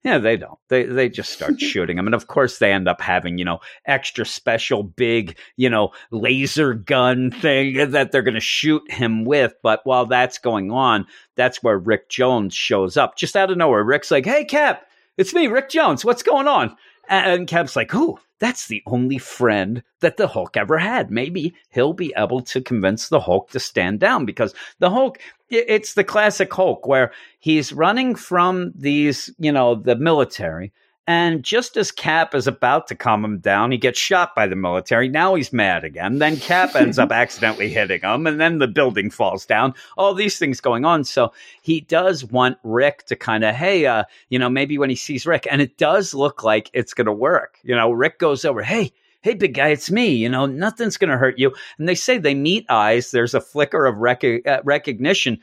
Yeah, 0.04 0.18
they 0.18 0.36
don't. 0.36 0.58
They 0.68 0.84
they 0.84 1.08
just 1.08 1.32
start 1.32 1.60
shooting 1.60 1.96
him, 1.96 2.06
and 2.06 2.14
of 2.14 2.26
course 2.26 2.58
they 2.58 2.72
end 2.72 2.88
up 2.88 3.00
having 3.00 3.38
you 3.38 3.44
know 3.44 3.60
extra 3.86 4.26
special 4.26 4.82
big 4.82 5.38
you 5.56 5.70
know 5.70 5.90
laser 6.10 6.74
gun 6.74 7.30
thing 7.30 7.90
that 7.92 8.10
they're 8.10 8.22
going 8.22 8.34
to 8.34 8.40
shoot 8.40 8.82
him 8.90 9.24
with. 9.24 9.54
But 9.62 9.80
while 9.84 10.06
that's 10.06 10.38
going 10.38 10.70
on, 10.70 11.06
that's 11.36 11.62
where 11.62 11.78
Rick 11.78 12.08
Jones 12.08 12.54
shows 12.54 12.96
up 12.96 13.16
just 13.16 13.36
out 13.36 13.50
of 13.50 13.58
nowhere. 13.58 13.84
Rick's 13.84 14.10
like, 14.10 14.26
"Hey, 14.26 14.44
Cap, 14.44 14.86
it's 15.16 15.34
me, 15.34 15.46
Rick 15.46 15.68
Jones. 15.70 16.04
What's 16.04 16.22
going 16.24 16.48
on?" 16.48 16.76
And 17.08 17.46
Cap's 17.46 17.76
like, 17.76 17.94
"Ooh, 17.94 18.18
that's 18.38 18.66
the 18.66 18.82
only 18.86 19.18
friend 19.18 19.82
that 20.00 20.16
the 20.16 20.26
Hulk 20.26 20.56
ever 20.56 20.78
had. 20.78 21.10
Maybe 21.10 21.54
he'll 21.70 21.92
be 21.92 22.12
able 22.16 22.40
to 22.42 22.60
convince 22.60 23.08
the 23.08 23.20
Hulk 23.20 23.50
to 23.50 23.60
stand 23.60 24.00
down 24.00 24.24
because 24.26 24.54
the 24.80 24.90
Hulk, 24.90 25.18
it's 25.48 25.94
the 25.94 26.04
classic 26.04 26.52
Hulk 26.52 26.86
where 26.86 27.12
he's 27.38 27.72
running 27.72 28.14
from 28.14 28.72
these, 28.74 29.30
you 29.38 29.52
know, 29.52 29.74
the 29.76 29.94
military. 29.96 30.72
And 31.06 31.42
just 31.42 31.76
as 31.76 31.90
Cap 31.90 32.32
is 32.32 32.46
about 32.46 32.86
to 32.86 32.94
calm 32.94 33.24
him 33.24 33.38
down, 33.38 33.72
he 33.72 33.78
gets 33.78 33.98
shot 33.98 34.36
by 34.36 34.46
the 34.46 34.54
military. 34.54 35.08
Now 35.08 35.34
he's 35.34 35.52
mad 35.52 35.82
again. 35.82 36.18
Then 36.18 36.36
Cap 36.36 36.74
ends 36.76 36.98
up 36.98 37.10
accidentally 37.10 37.68
hitting 37.68 38.02
him, 38.02 38.26
and 38.26 38.40
then 38.40 38.58
the 38.58 38.68
building 38.68 39.10
falls 39.10 39.44
down. 39.44 39.74
All 39.98 40.14
these 40.14 40.38
things 40.38 40.60
going 40.60 40.84
on. 40.84 41.02
So 41.02 41.32
he 41.60 41.80
does 41.80 42.24
want 42.24 42.58
Rick 42.62 43.06
to 43.06 43.16
kind 43.16 43.42
of, 43.42 43.54
hey, 43.56 43.86
uh, 43.86 44.04
you 44.28 44.38
know, 44.38 44.48
maybe 44.48 44.78
when 44.78 44.90
he 44.90 44.96
sees 44.96 45.26
Rick, 45.26 45.48
and 45.50 45.60
it 45.60 45.76
does 45.76 46.14
look 46.14 46.44
like 46.44 46.70
it's 46.72 46.94
going 46.94 47.06
to 47.06 47.12
work. 47.12 47.58
You 47.64 47.74
know, 47.74 47.90
Rick 47.90 48.20
goes 48.20 48.44
over, 48.44 48.62
hey, 48.62 48.92
hey, 49.22 49.34
big 49.34 49.54
guy, 49.54 49.68
it's 49.68 49.90
me. 49.90 50.08
You 50.14 50.28
know, 50.28 50.46
nothing's 50.46 50.98
going 50.98 51.10
to 51.10 51.18
hurt 51.18 51.38
you. 51.38 51.52
And 51.78 51.88
they 51.88 51.94
say 51.96 52.18
they 52.18 52.34
meet 52.34 52.66
eyes. 52.68 53.10
There's 53.10 53.34
a 53.34 53.40
flicker 53.40 53.86
of 53.86 53.96
rec- 53.96 54.46
uh, 54.46 54.60
recognition. 54.62 55.40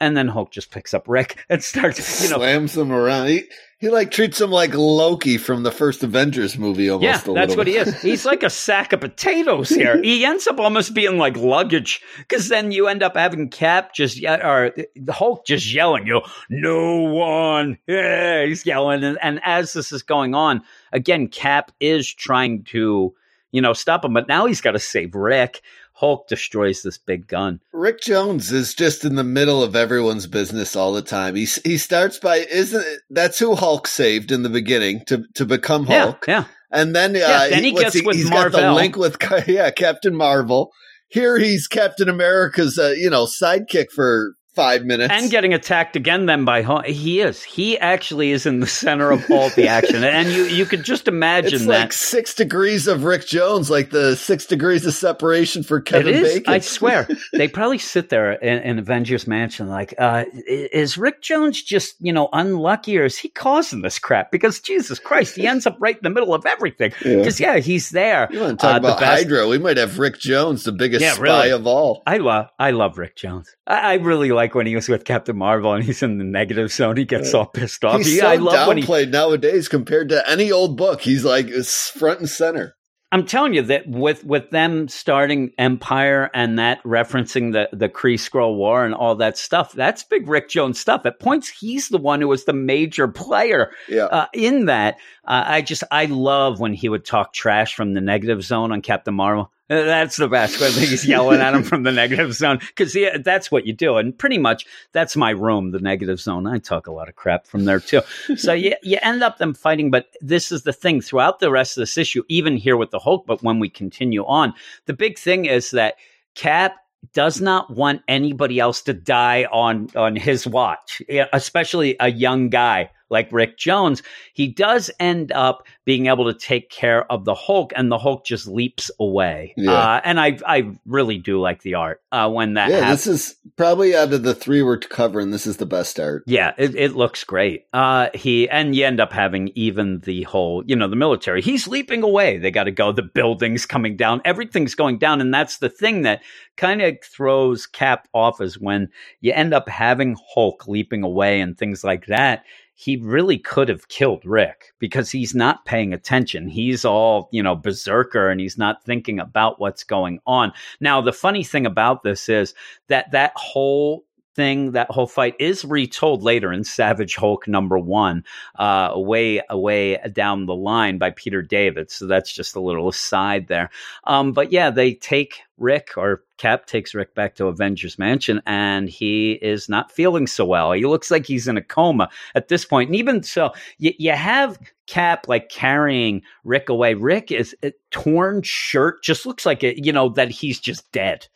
And 0.00 0.16
then 0.16 0.28
Hulk 0.28 0.50
just 0.50 0.70
picks 0.70 0.94
up 0.94 1.08
Rick 1.08 1.44
and 1.48 1.62
starts, 1.62 2.22
you 2.22 2.30
know, 2.30 2.36
slams 2.36 2.76
him 2.76 2.92
around. 2.92 3.28
He, 3.28 3.44
he 3.78 3.90
like 3.90 4.10
treats 4.10 4.40
him 4.40 4.50
like 4.50 4.74
Loki 4.74 5.38
from 5.38 5.62
the 5.62 5.70
first 5.70 6.02
Avengers 6.02 6.58
movie. 6.58 6.90
Almost 6.90 7.26
Yeah, 7.28 7.34
that's 7.34 7.56
what 7.56 7.68
he 7.68 7.76
is. 7.76 8.02
He's 8.02 8.26
like 8.26 8.42
a 8.42 8.50
sack 8.50 8.92
of 8.92 9.00
potatoes 9.00 9.68
here. 9.68 10.02
He 10.08 10.24
ends 10.24 10.48
up 10.48 10.58
almost 10.58 10.94
being 10.94 11.16
like 11.16 11.36
luggage 11.36 12.00
because 12.18 12.48
then 12.48 12.72
you 12.72 12.88
end 12.88 13.02
up 13.04 13.16
having 13.16 13.48
Cap 13.50 13.94
just 13.94 14.24
or 14.24 14.74
the 14.96 15.12
Hulk 15.12 15.46
just 15.46 15.72
yelling, 15.72 16.06
"You, 16.06 16.22
no 16.50 17.02
one!" 17.02 17.78
Yeah, 17.86 18.44
he's 18.46 18.66
yelling, 18.66 19.04
and, 19.04 19.18
and 19.22 19.40
as 19.44 19.74
this 19.74 19.92
is 19.92 20.02
going 20.02 20.34
on, 20.34 20.62
again, 20.92 21.28
Cap 21.28 21.70
is 21.78 22.12
trying 22.12 22.64
to 22.64 23.14
you 23.52 23.60
know 23.60 23.74
stop 23.74 24.04
him, 24.04 24.12
but 24.12 24.26
now 24.26 24.46
he's 24.46 24.60
got 24.60 24.72
to 24.72 24.80
save 24.80 25.14
Rick. 25.14 25.62
Hulk 25.98 26.28
destroys 26.28 26.82
this 26.82 26.96
big 26.98 27.26
gun. 27.26 27.60
Rick 27.72 28.00
Jones 28.00 28.52
is 28.52 28.74
just 28.74 29.04
in 29.04 29.16
the 29.16 29.24
middle 29.24 29.62
of 29.62 29.74
everyone's 29.74 30.26
business 30.26 30.76
all 30.76 30.92
the 30.92 31.02
time. 31.02 31.34
He 31.34 31.46
he 31.64 31.76
starts 31.76 32.18
by 32.18 32.36
isn't 32.38 32.80
it, 32.80 33.00
that's 33.10 33.38
who 33.38 33.54
Hulk 33.56 33.86
saved 33.86 34.30
in 34.30 34.42
the 34.42 34.48
beginning 34.48 35.04
to 35.06 35.24
to 35.34 35.44
become 35.44 35.86
Hulk, 35.86 36.24
Yeah, 36.28 36.40
yeah. 36.40 36.44
and 36.70 36.94
then 36.94 37.16
uh, 37.16 37.18
Yeah, 37.18 37.48
then 37.48 37.64
he 37.64 37.72
gets 37.72 38.00
with 38.02 38.16
he's 38.16 38.30
got 38.30 38.52
the 38.52 38.58
Marvel. 38.58 38.74
link 38.76 38.96
with 38.96 39.16
yeah 39.48 39.70
Captain 39.70 40.14
Marvel. 40.14 40.70
Here 41.08 41.38
he's 41.38 41.66
Captain 41.66 42.08
America's 42.08 42.78
uh, 42.78 42.94
you 42.96 43.10
know 43.10 43.24
sidekick 43.26 43.86
for 43.94 44.34
five 44.58 44.84
minutes 44.84 45.12
and 45.12 45.30
getting 45.30 45.54
attacked 45.54 45.94
again 45.94 46.26
then 46.26 46.44
by. 46.44 46.62
He 46.84 47.20
is. 47.20 47.42
He 47.44 47.78
actually 47.78 48.32
is 48.32 48.44
in 48.44 48.58
the 48.58 48.66
center 48.66 49.12
of 49.12 49.24
all 49.30 49.50
the 49.50 49.68
action, 49.68 50.02
and 50.02 50.28
you 50.30 50.44
you 50.44 50.66
could 50.66 50.82
just 50.82 51.06
imagine 51.06 51.54
It's 51.54 51.62
that. 51.66 51.80
like 51.80 51.92
six 51.92 52.34
degrees 52.34 52.88
of 52.88 53.04
Rick 53.04 53.26
Jones, 53.26 53.70
like 53.70 53.90
the 53.90 54.16
six 54.16 54.46
degrees 54.46 54.84
of 54.84 54.94
separation 54.94 55.62
for 55.62 55.80
Kevin 55.80 56.08
it 56.08 56.16
is. 56.16 56.34
Bacon. 56.34 56.52
I 56.54 56.58
swear. 56.58 57.06
they 57.34 57.46
probably 57.46 57.78
sit 57.78 58.08
there 58.08 58.32
in, 58.32 58.58
in 58.62 58.78
Avengers 58.80 59.26
Mansion 59.28 59.68
like, 59.68 59.94
uh, 59.98 60.24
is 60.46 60.98
Rick 60.98 61.22
Jones 61.22 61.62
just, 61.62 61.94
you 62.00 62.12
know, 62.12 62.28
unlucky 62.32 62.98
or 62.98 63.04
is 63.04 63.16
he 63.16 63.28
causing 63.28 63.82
this 63.82 63.98
crap? 63.98 64.32
Because 64.32 64.58
Jesus 64.60 64.98
Christ, 64.98 65.36
he 65.36 65.46
ends 65.46 65.66
up 65.66 65.76
right 65.78 65.94
in 65.96 66.02
the 66.02 66.10
middle 66.10 66.34
of 66.34 66.44
everything. 66.46 66.92
Because, 67.02 67.38
yeah. 67.38 67.58
he's 67.58 67.90
there. 67.90 68.28
You 68.32 68.40
want 68.40 68.58
to 68.58 68.66
talk 68.66 68.74
Uh, 68.74 68.78
about 68.78 68.98
Hydra? 69.02 69.46
We 69.46 69.58
might 69.58 69.76
have 69.76 69.98
Rick 69.98 70.18
Jones, 70.18 70.64
the 70.64 70.72
biggest 70.72 71.02
Yeah, 71.02 71.12
spy 71.14 71.22
really. 71.22 71.50
of 71.52 71.66
all. 71.66 72.02
I 72.06 72.16
love, 72.16 72.48
I 72.58 72.72
love 72.72 72.98
Rick 72.98 73.14
Jones. 73.16 73.54
I, 73.66 73.92
I 73.92 73.94
really 73.94 74.32
like 74.32 74.47
when 74.54 74.66
he 74.66 74.74
was 74.74 74.88
with 74.88 75.04
Captain 75.04 75.36
Marvel 75.36 75.72
and 75.72 75.84
he's 75.84 76.02
in 76.02 76.18
the 76.18 76.24
negative 76.24 76.70
zone. 76.72 76.96
He 76.96 77.04
gets 77.04 77.32
all 77.34 77.46
pissed 77.46 77.84
off. 77.84 77.98
He's 77.98 78.06
He- 78.12 78.18
so 78.18 78.26
I 78.26 78.36
love 78.36 78.68
when 78.68 78.76
he 78.78 78.82
downplayed 78.84 79.10
nowadays 79.10 79.68
compared 79.68 80.08
to 80.10 80.28
any 80.30 80.50
old 80.52 80.76
book. 80.76 81.00
He's 81.00 81.24
like 81.24 81.48
front 81.48 82.20
and 82.20 82.28
center. 82.28 82.74
I'm 83.10 83.24
telling 83.24 83.54
you 83.54 83.62
that 83.62 83.88
with 83.88 84.22
with 84.24 84.50
them 84.50 84.86
starting 84.86 85.52
Empyre 85.58 86.28
and 86.34 86.58
that 86.58 86.82
referencing 86.82 87.52
the 87.54 87.68
the 87.74 87.88
Kree 87.88 88.16
Skrull 88.16 88.54
War 88.56 88.84
and 88.84 88.92
all 88.94 89.14
that 89.14 89.38
stuff, 89.38 89.72
that's 89.72 90.02
big 90.02 90.28
Rick 90.28 90.50
Jones 90.50 90.78
stuff. 90.78 91.06
At 91.06 91.18
points, 91.18 91.48
he's 91.48 91.88
the 91.88 91.96
one 91.96 92.20
who 92.20 92.28
was 92.28 92.44
the 92.44 92.52
major 92.52 93.08
player 93.08 93.70
Yeah. 93.88 94.04
uh, 94.04 94.26
in 94.34 94.66
that. 94.66 94.96
Uh, 95.28 95.44
I 95.46 95.60
just 95.60 95.84
I 95.90 96.06
love 96.06 96.58
when 96.58 96.72
he 96.72 96.88
would 96.88 97.04
talk 97.04 97.34
trash 97.34 97.74
from 97.74 97.92
the 97.92 98.00
negative 98.00 98.42
zone 98.42 98.72
on 98.72 98.80
Captain 98.80 99.12
Marvel. 99.14 99.52
Uh, 99.68 99.82
That's 99.82 100.16
the 100.16 100.26
best 100.26 100.58
when 100.58 100.72
he's 100.72 101.06
yelling 101.06 101.42
at 101.42 101.54
him 101.54 101.62
from 101.62 101.82
the 101.82 101.92
negative 101.92 102.32
zone 102.32 102.58
because 102.60 102.96
that's 103.22 103.50
what 103.52 103.66
you 103.66 103.74
do, 103.74 103.98
and 103.98 104.16
pretty 104.16 104.38
much 104.38 104.64
that's 104.92 105.14
my 105.14 105.28
room, 105.28 105.72
the 105.72 105.80
negative 105.80 106.18
zone. 106.18 106.46
I 106.46 106.56
talk 106.56 106.86
a 106.86 106.92
lot 106.92 107.10
of 107.10 107.16
crap 107.16 107.46
from 107.46 107.66
there 107.66 107.78
too. 107.78 108.00
so 108.36 108.54
you 108.54 108.74
you 108.82 108.96
end 109.02 109.22
up 109.22 109.36
them 109.36 109.52
fighting, 109.52 109.90
but 109.90 110.06
this 110.22 110.50
is 110.50 110.62
the 110.62 110.72
thing 110.72 111.02
throughout 111.02 111.40
the 111.40 111.50
rest 111.50 111.76
of 111.76 111.82
this 111.82 111.98
issue, 111.98 112.22
even 112.30 112.56
here 112.56 112.78
with 112.78 112.90
the 112.90 112.98
Hulk. 112.98 113.26
But 113.26 113.42
when 113.42 113.58
we 113.58 113.68
continue 113.68 114.24
on, 114.24 114.54
the 114.86 114.94
big 114.94 115.18
thing 115.18 115.44
is 115.44 115.72
that 115.72 115.96
Cap 116.34 116.76
does 117.12 117.38
not 117.38 117.70
want 117.70 118.00
anybody 118.08 118.58
else 118.58 118.80
to 118.82 118.94
die 118.94 119.46
on 119.52 119.90
on 119.94 120.16
his 120.16 120.46
watch, 120.46 121.02
especially 121.34 121.96
a 122.00 122.10
young 122.10 122.48
guy 122.48 122.90
like 123.10 123.32
Rick 123.32 123.58
Jones. 123.58 124.02
He 124.34 124.48
does 124.48 124.90
end 125.00 125.32
up 125.32 125.66
being 125.84 126.06
able 126.06 126.30
to 126.30 126.38
take 126.38 126.70
care 126.70 127.10
of 127.10 127.24
the 127.24 127.34
Hulk, 127.34 127.72
and 127.74 127.90
the 127.90 127.98
Hulk 127.98 128.24
just 128.24 128.46
leaps 128.46 128.90
away. 129.00 129.54
Yeah. 129.56 129.72
Uh, 129.72 130.00
and 130.04 130.20
I 130.20 130.38
I 130.46 130.70
really 130.86 131.18
do 131.18 131.40
like 131.40 131.62
the 131.62 131.74
art 131.74 132.02
uh, 132.12 132.30
when 132.30 132.54
that 132.54 132.70
yeah, 132.70 132.80
happens. 132.80 133.04
this 133.04 133.28
is 133.28 133.36
probably 133.56 133.96
out 133.96 134.12
of 134.12 134.22
the 134.22 134.34
three 134.34 134.62
we're 134.62 134.78
covering. 134.78 135.30
This 135.30 135.46
is 135.46 135.56
the 135.56 135.66
best 135.66 135.98
art. 135.98 136.24
Yeah, 136.26 136.52
it, 136.58 136.74
it 136.74 136.94
looks 136.94 137.24
great. 137.24 137.66
Uh, 137.72 138.08
he 138.14 138.48
and 138.48 138.74
you 138.74 138.84
end 138.84 139.00
up 139.00 139.12
having 139.12 139.50
even 139.54 140.00
the 140.00 140.24
whole, 140.24 140.62
you 140.66 140.76
know, 140.76 140.88
the 140.88 140.96
military. 140.96 141.42
He's 141.42 141.66
leaping 141.68 142.02
away. 142.02 142.38
They 142.38 142.50
got 142.50 142.64
to 142.64 142.70
go. 142.70 142.92
The 142.92 143.02
buildings 143.02 143.66
coming 143.66 143.96
down. 143.96 144.20
Everything's 144.24 144.74
going 144.74 144.98
down, 144.98 145.20
and 145.20 145.32
that's 145.32 145.58
the 145.58 145.70
thing 145.70 146.02
that 146.02 146.22
kind 146.56 146.82
of 146.82 146.98
throws 147.02 147.66
Cap 147.66 148.08
off 148.12 148.40
is 148.40 148.58
when 148.58 148.90
you 149.20 149.32
end 149.32 149.54
up 149.54 149.68
having 149.68 150.16
Hulk 150.34 150.68
leaping 150.68 151.02
away 151.02 151.40
and 151.40 151.56
things 151.56 151.84
like 151.84 152.06
that. 152.06 152.44
He 152.80 152.96
really 152.96 153.38
could 153.38 153.68
have 153.68 153.88
killed 153.88 154.24
Rick 154.24 154.72
because 154.78 155.10
he's 155.10 155.34
not 155.34 155.64
paying 155.64 155.92
attention. 155.92 156.46
He's 156.46 156.84
all, 156.84 157.28
you 157.32 157.42
know, 157.42 157.56
berserker 157.56 158.30
and 158.30 158.40
he's 158.40 158.56
not 158.56 158.84
thinking 158.84 159.18
about 159.18 159.58
what's 159.58 159.82
going 159.82 160.20
on. 160.28 160.52
Now, 160.78 161.00
the 161.00 161.12
funny 161.12 161.42
thing 161.42 161.66
about 161.66 162.04
this 162.04 162.28
is 162.28 162.54
that 162.86 163.10
that 163.10 163.32
whole 163.34 164.04
thing, 164.38 164.70
that 164.70 164.88
whole 164.88 165.08
fight 165.08 165.34
is 165.40 165.64
retold 165.64 166.22
later 166.22 166.52
in 166.52 166.62
Savage 166.62 167.16
Hulk 167.16 167.48
number 167.48 167.76
one, 167.76 168.24
uh, 168.56 168.92
way, 168.94 169.42
way 169.50 169.98
down 170.12 170.46
the 170.46 170.54
line 170.54 170.96
by 170.96 171.10
Peter 171.10 171.42
David. 171.42 171.90
So 171.90 172.06
that's 172.06 172.32
just 172.32 172.54
a 172.54 172.60
little 172.60 172.88
aside 172.88 173.48
there. 173.48 173.68
Um, 174.04 174.30
but 174.32 174.52
yeah, 174.52 174.70
they 174.70 174.94
take 174.94 175.40
Rick 175.58 175.94
or 175.96 176.22
Cap 176.36 176.66
takes 176.66 176.94
Rick 176.94 177.16
back 177.16 177.34
to 177.34 177.48
Avengers 177.48 177.98
Mansion 177.98 178.40
and 178.46 178.88
he 178.88 179.32
is 179.32 179.68
not 179.68 179.90
feeling 179.90 180.28
so 180.28 180.44
well. 180.44 180.70
He 180.70 180.86
looks 180.86 181.10
like 181.10 181.26
he's 181.26 181.48
in 181.48 181.56
a 181.56 181.62
coma 181.62 182.08
at 182.36 182.46
this 182.46 182.64
point. 182.64 182.90
And 182.90 182.96
even 182.96 183.24
so, 183.24 183.50
you, 183.78 183.92
you 183.98 184.12
have 184.12 184.56
Cap 184.86 185.26
like 185.26 185.48
carrying 185.48 186.22
Rick 186.44 186.68
away. 186.68 186.94
Rick 186.94 187.32
is 187.32 187.56
a 187.64 187.72
torn 187.90 188.42
shirt, 188.42 189.02
just 189.02 189.26
looks 189.26 189.44
like 189.44 189.64
it, 189.64 189.84
you 189.84 189.92
know, 189.92 190.10
that 190.10 190.30
he's 190.30 190.60
just 190.60 190.90
dead. 190.92 191.26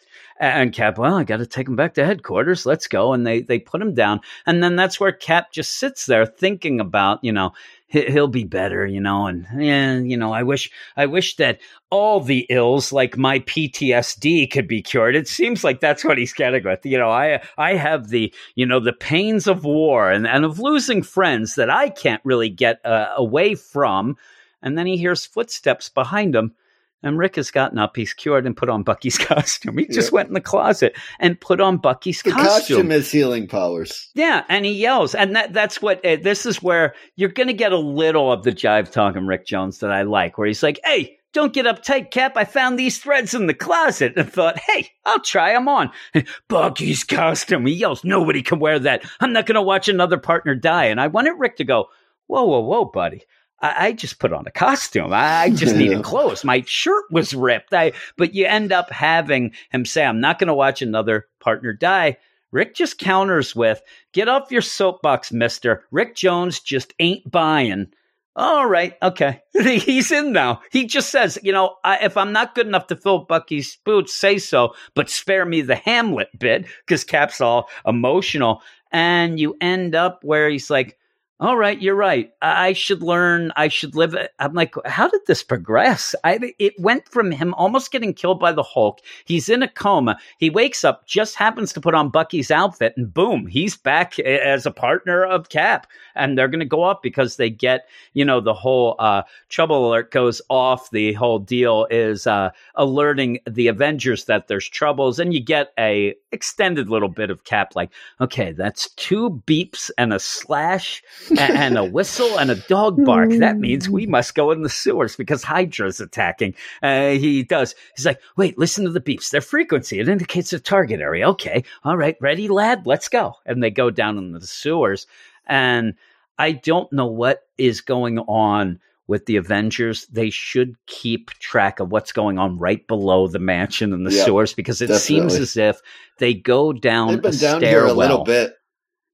And 0.43 0.73
Cap, 0.73 0.99
well, 0.99 1.15
I 1.15 1.23
got 1.23 1.37
to 1.37 1.47
take 1.47 1.69
him 1.69 1.77
back 1.77 1.95
to 1.95 2.05
headquarters. 2.05 2.67
Let's 2.67 2.89
go. 2.89 3.13
And 3.13 3.25
they 3.25 3.43
they 3.43 3.61
put 3.61 3.81
him 3.81 3.95
down. 3.95 4.21
And 4.45 4.61
then 4.61 4.75
that's 4.75 4.99
where 4.99 5.13
Cap 5.13 5.53
just 5.53 5.75
sits 5.75 6.07
there 6.07 6.27
thinking 6.27 6.81
about, 6.81 7.21
you 7.23 7.31
know, 7.31 7.53
he- 7.87 8.11
he'll 8.11 8.27
be 8.27 8.43
better, 8.43 8.85
you 8.85 9.01
know. 9.01 9.29
And 9.29 9.47
yeah, 9.57 9.99
you 10.01 10.17
know, 10.17 10.33
I 10.33 10.43
wish 10.43 10.69
I 10.97 11.07
wish 11.07 11.37
that 11.37 11.61
all 11.91 12.19
the 12.19 12.45
ills 12.51 12.93
like 12.93 13.17
my 13.17 13.39
PTSD 13.39 14.51
could 14.51 14.67
be 14.67 14.83
cured. 14.83 15.15
It 15.15 15.29
seems 15.29 15.63
like 15.63 15.79
that's 15.79 16.05
what 16.05 16.19
he's 16.19 16.33
getting 16.33 16.65
with. 16.65 16.85
You 16.85 16.99
know, 16.99 17.11
I 17.11 17.41
I 17.57 17.75
have 17.75 18.09
the 18.09 18.35
you 18.57 18.67
know 18.67 18.81
the 18.81 18.93
pains 18.93 19.47
of 19.47 19.65
war 19.65 20.11
and 20.11 20.27
and 20.27 20.45
of 20.45 20.59
losing 20.59 21.05
friends 21.05 21.55
that 21.55 21.71
I 21.71 21.89
can't 21.89 22.23
really 22.25 22.49
get 22.49 22.85
uh, 22.85 23.11
away 23.17 23.55
from. 23.55 24.17
And 24.61 24.77
then 24.77 24.87
he 24.89 24.97
hears 24.97 25.25
footsteps 25.25 25.89
behind 25.89 26.35
him. 26.35 26.55
And 27.03 27.19
Rick 27.19 27.37
has 27.37 27.51
gotten 27.51 27.79
up. 27.79 27.97
He's 27.97 28.15
cured 28.15 28.47
and 28.47 28.57
put 28.57 28.69
on 28.69 28.83
Bucky's 28.85 29.19
costume. 29.33 29.79
He 29.79 29.87
just 29.87 30.11
Yeah. 30.11 30.15
went 30.17 30.29
in 30.29 30.35
the 30.35 30.41
closet 30.41 30.97
and 31.19 31.41
put 31.41 31.61
on 31.61 31.79
Bucky's 31.79 32.23
The 32.23 32.31
costume. 32.31 32.47
costume 32.77 32.91
has 32.91 33.11
healing 33.11 33.49
powers. 33.49 34.11
Yeah, 34.15 34.45
and 34.49 34.65
he 34.65 34.73
yells, 34.73 35.15
and 35.15 35.35
that 35.37 35.53
that's 35.53 35.83
what 35.83 36.05
uh, 36.07 36.17
this 36.23 36.47
is 36.47 36.63
where 36.63 36.95
you're 37.17 37.29
going 37.31 37.49
to 37.49 37.53
get 37.55 37.73
a 37.73 37.79
little 37.79 38.31
of 38.33 38.45
the 38.45 38.53
jive 38.53 38.91
talking 38.91 39.27
Rick 39.27 39.47
Jones 39.47 39.79
that 39.81 39.91
I 39.93 40.03
like, 40.03 40.39
where 40.39 40.47
he's 40.47 40.63
like, 40.63 40.79
"Hey, 40.85 41.19
don't 41.33 41.53
get 41.53 41.67
uptight, 41.67 42.11
Cap. 42.11 42.37
I 42.37 42.45
found 42.45 42.79
these 42.79 42.99
threads 42.99 43.33
in 43.35 43.47
the 43.47 43.55
closet 43.55 44.13
and 44.17 44.31
thought, 44.31 44.59
hey, 44.59 44.91
I'll 45.07 45.21
try 45.21 45.53
them 45.55 45.67
on." 45.67 45.91
Bucky's 46.49 47.05
costume. 47.05 47.67
He 47.67 47.73
yells, 47.75 48.05
"Nobody 48.05 48.43
can 48.43 48.59
wear 48.59 48.79
that. 48.79 49.05
I'm 49.21 49.33
not 49.33 49.47
going 49.47 49.55
to 49.57 49.63
watch 49.63 49.89
another 49.89 50.19
partner 50.19 50.55
die." 50.55 50.87
And 50.87 51.01
I 51.01 51.07
wanted 51.09 51.33
Rick 51.39 51.57
to 51.57 51.65
go. 51.65 51.87
whoa, 52.27 52.45
whoa, 52.45 52.61
whoa, 52.61 52.85
buddy. 52.87 53.23
I, 53.63 53.87
I 53.87 53.93
just 53.93 54.19
put 54.19 54.33
on 54.33 54.47
a 54.47 54.51
costume. 54.51 55.13
I, 55.13 55.43
I 55.45 55.51
just 55.51 55.77
needed 55.77 55.99
Yeah. 55.99 56.03
clothes. 56.03 56.45
My 56.45 56.63
shirt 56.67 57.05
was 57.11 57.33
ripped. 57.33 57.73
I, 57.73 57.93
but 58.19 58.35
you 58.35 58.45
end 58.47 58.73
up 58.73 58.91
having 58.91 59.53
him 59.71 59.85
say, 59.85 60.05
I'm 60.05 60.21
not 60.21 60.39
going 60.39 60.49
to 60.49 60.55
watch 60.55 60.83
another 60.83 61.29
partner 61.41 61.73
die. 61.73 62.19
Rick 62.51 62.75
just 62.75 62.99
counters 62.99 63.57
with, 63.57 63.81
Get 64.13 64.29
off 64.29 64.51
your 64.51 64.61
soapbox, 64.61 65.33
mister. 65.33 65.85
Rick 65.91 66.17
Jones 66.17 66.61
just 66.61 66.93
ain't 67.01 67.31
buying. 67.31 67.87
All 68.35 68.67
right, 68.67 68.95
okay. 69.03 69.43
He's 69.53 70.11
in 70.11 70.33
now. 70.33 70.63
He 70.71 70.87
just 70.87 71.11
says, 71.11 71.39
you 71.43 71.53
know, 71.53 71.77
I, 71.85 71.99
if 72.05 72.17
I'm 72.17 72.33
not 72.33 72.55
good 72.55 72.67
enough 72.67 72.87
to 72.89 72.97
fill 72.97 73.21
Bucky's 73.27 73.77
boots, 73.85 74.15
say 74.15 74.39
so, 74.39 74.75
but 74.95 75.11
spare 75.11 75.45
me 75.45 75.61
the 75.61 75.75
Hamlet 75.77 76.29
bit 76.39 76.67
because 76.87 77.05
Cap's 77.05 77.41
all 77.43 77.69
emotional. 77.87 78.63
And 78.91 79.39
you 79.39 79.57
end 79.61 79.95
up 79.95 80.21
where 80.25 80.49
he's 80.49 80.71
like, 80.71 80.99
all 81.43 81.57
right, 81.57 81.83
you're 81.83 81.97
right. 81.97 82.33
I 82.41 82.73
should 82.73 83.03
learn. 83.03 83.51
I 83.57 83.67
should 83.67 83.97
live. 83.97 84.15
it." 84.15 84.31
I'm 84.39 84.55
like, 84.55 84.77
how 84.85 85.09
did 85.09 85.23
this 85.27 85.43
progress? 85.43 86.15
I, 86.23 86.55
it 86.61 86.75
went 86.79 87.09
from 87.09 87.33
him 87.33 87.53
almost 87.55 87.91
getting 87.91 88.15
killed 88.15 88.39
by 88.39 88.53
the 88.53 88.63
Hulk. 88.63 89.01
He's 89.25 89.49
in 89.49 89.61
a 89.61 89.67
coma. 89.69 90.19
He 90.39 90.51
wakes 90.51 90.85
up, 90.85 91.05
just 91.05 91.35
happens 91.35 91.73
to 91.73 91.81
put 91.81 91.97
on 91.97 92.11
Bucky's 92.11 92.53
outfit, 92.53 92.95
and 92.97 93.13
boom, 93.13 93.49
he's 93.49 93.77
back 93.77 94.21
as 94.21 94.67
a 94.67 94.71
partner 94.71 95.25
of 95.25 95.49
Cap. 95.49 95.89
And 96.15 96.39
they're 96.39 96.47
going 96.47 96.61
to 96.61 96.65
go 96.65 96.85
up 96.85 97.03
because 97.03 97.37
they 97.37 97.51
get, 97.51 97.89
you 98.13 98.25
know, 98.25 98.41
the 98.41 98.55
whole 98.55 98.95
uh, 99.01 99.23
trouble 99.49 99.89
alert 99.89 100.13
goes 100.13 100.41
off. 100.49 100.91
The 100.91 101.13
whole 101.15 101.41
deal 101.41 101.89
is 101.91 102.25
uh, 102.25 102.51
alerting 102.77 103.41
the 103.51 103.67
Avengers 103.67 104.27
that 104.27 104.47
there's 104.47 104.69
troubles, 104.69 105.19
and 105.19 105.35
you 105.35 105.41
get 105.41 105.73
a 105.77 106.15
extended 106.31 106.89
little 106.89 107.09
bit 107.09 107.31
of 107.31 107.43
Cap, 107.43 107.75
like, 107.75 107.91
okay, 108.21 108.53
that's 108.53 108.91
two 108.91 109.43
beeps 109.47 109.91
and 109.99 110.13
a 110.13 110.21
slash 110.21 111.03
and 111.39 111.79
a 111.79 111.85
whistle 111.85 112.39
and 112.39 112.51
a 112.51 112.55
dog 112.55 113.05
bark. 113.05 113.31
That 113.31 113.59
means 113.59 113.89
we 113.89 114.07
must 114.09 114.35
go 114.35 114.51
in 114.51 114.63
the 114.63 114.69
sewers 114.69 115.17
because 115.17 115.43
Hydra's 115.43 116.01
attacking. 116.01 116.55
Uh, 116.83 117.11
he 117.11 117.43
does. 117.43 117.75
He's 117.97 118.07
like, 118.07 118.21
wait, 118.37 118.59
listen 118.59 118.85
to 118.85 118.91
the 118.91 119.01
beeps. 119.01 119.31
Their 119.31 119.41
frequency. 119.41 120.01
It 120.01 120.09
indicates 120.09 120.53
a 120.53 120.61
target 120.61 121.01
area. 121.01 121.29
Okay. 121.31 121.65
All 121.85 121.97
right. 121.97 122.17
Ready, 122.21 122.49
lad? 122.49 122.87
Let's 122.87 123.09
go. 123.09 123.35
And 123.47 123.63
they 123.63 123.71
go 123.71 123.91
down 123.91 124.19
in 124.19 124.33
the 124.33 124.41
sewers. 124.41 125.07
And 125.47 125.95
I 126.39 126.53
don't 126.53 126.93
know 126.93 127.07
what 127.07 127.43
is 127.59 127.81
going 127.81 128.19
on 128.21 128.81
with 129.07 129.27
the 129.27 129.37
Avengers. 129.37 130.07
They 130.07 130.31
should 130.31 130.75
keep 130.87 131.31
track 131.33 131.81
of 131.81 131.91
what's 131.91 132.13
going 132.13 132.39
on 132.39 132.59
right 132.59 132.87
below 132.87 133.29
the 133.29 133.39
mansion 133.39 133.93
and 133.93 134.07
the 134.07 134.13
Yep, 134.13 134.25
sewers 134.25 134.55
because 134.55 134.81
it 134.81 134.95
seems 134.99 135.35
as 135.35 135.57
if 135.57 135.81
they 136.19 136.35
go 136.35 136.73
down 136.73 137.09
They've 137.09 137.23
been 137.23 137.35
a 137.35 137.39
down 137.39 137.63
here 137.63 137.85
a 137.85 137.93
little 137.93 138.25
bit. 138.25 138.55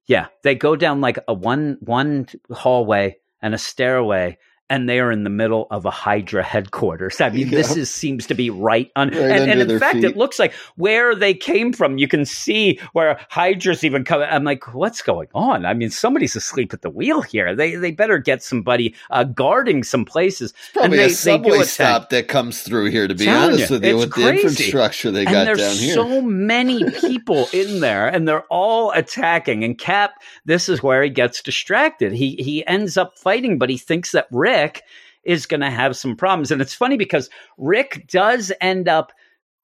Yeah, 0.08 0.28
they 0.42 0.54
go 0.54 0.74
down 0.74 1.02
like 1.02 1.18
a 1.28 1.34
one 1.34 1.76
one 1.80 2.26
hallway 2.50 3.18
and 3.42 3.54
a 3.54 3.58
stairway, 3.58 4.38
and 4.70 4.88
they 4.88 5.00
are 5.00 5.10
in 5.10 5.24
the 5.24 5.30
middle 5.30 5.66
of 5.70 5.86
a 5.86 5.90
Hydra 5.90 6.42
headquarters. 6.42 7.20
I 7.20 7.30
mean, 7.30 7.50
this 7.50 7.76
is 7.76 7.90
seems 7.90 8.26
to 8.26 8.34
be 8.34 8.50
right 8.50 8.90
on, 8.96 9.08
Right 9.08 9.16
and, 9.18 9.50
and 9.50 9.70
in 9.70 9.78
fact, 9.78 9.94
feet. 9.96 10.04
it 10.04 10.16
looks 10.16 10.38
like 10.38 10.52
where 10.76 11.14
they 11.14 11.32
came 11.32 11.72
from. 11.72 11.96
You 11.98 12.06
can 12.08 12.24
see 12.26 12.78
where 12.92 13.18
Hydra's 13.30 13.84
even 13.84 14.04
coming. 14.04 14.28
I'm 14.30 14.44
like, 14.44 14.74
what's 14.74 15.00
going 15.00 15.28
on? 15.34 15.64
I 15.64 15.72
mean, 15.74 15.90
somebody's 15.90 16.36
asleep 16.36 16.74
at 16.74 16.82
the 16.82 16.90
wheel 16.90 17.22
here. 17.22 17.54
They 17.54 17.76
they 17.76 17.92
better 17.92 18.18
get 18.18 18.42
somebody 18.42 18.94
uh, 19.10 19.24
guarding 19.24 19.84
some 19.84 20.04
places. 20.04 20.52
Probably 20.74 20.84
and 20.84 20.94
a 20.94 20.96
they, 20.96 21.08
do 21.08 21.14
subway 21.14 21.62
stop 21.62 22.10
that 22.10 22.28
comes 22.28 22.62
through 22.62 22.90
here. 22.90 23.08
To 23.08 23.14
be 23.14 23.28
honest 23.28 23.70
you, 23.70 23.76
with 23.76 23.84
you, 23.84 23.90
it's 23.96 24.06
with 24.06 24.14
the 24.14 24.22
crazy. 24.22 24.42
infrastructure 24.48 25.10
they 25.10 25.24
and 25.24 25.32
got 25.32 25.44
there's 25.44 25.58
down 25.58 25.76
here. 25.76 25.94
so 25.94 26.20
many 26.20 26.84
people 27.00 27.48
in 27.52 27.80
there, 27.80 28.06
and 28.08 28.28
they're 28.28 28.44
all 28.50 28.90
attacking. 28.92 29.64
And 29.64 29.78
Cap, 29.78 30.12
this 30.44 30.68
is 30.68 30.82
where 30.82 31.02
he 31.02 31.08
gets 31.10 31.42
distracted. 31.42 32.12
He 32.12 32.36
he 32.38 32.66
ends 32.66 32.96
up 32.98 33.18
fighting, 33.18 33.58
but 33.58 33.70
he 33.70 33.78
thinks 33.78 34.12
that 34.12 34.26
Rick 34.30 34.57
is 35.24 35.46
going 35.46 35.60
to 35.60 35.70
have 35.70 35.96
some 35.96 36.16
problems. 36.16 36.50
And 36.50 36.62
it's 36.62 36.74
funny 36.74 36.96
because 36.96 37.28
Rick 37.58 38.08
does 38.10 38.52
end 38.60 38.88
up 38.88 39.12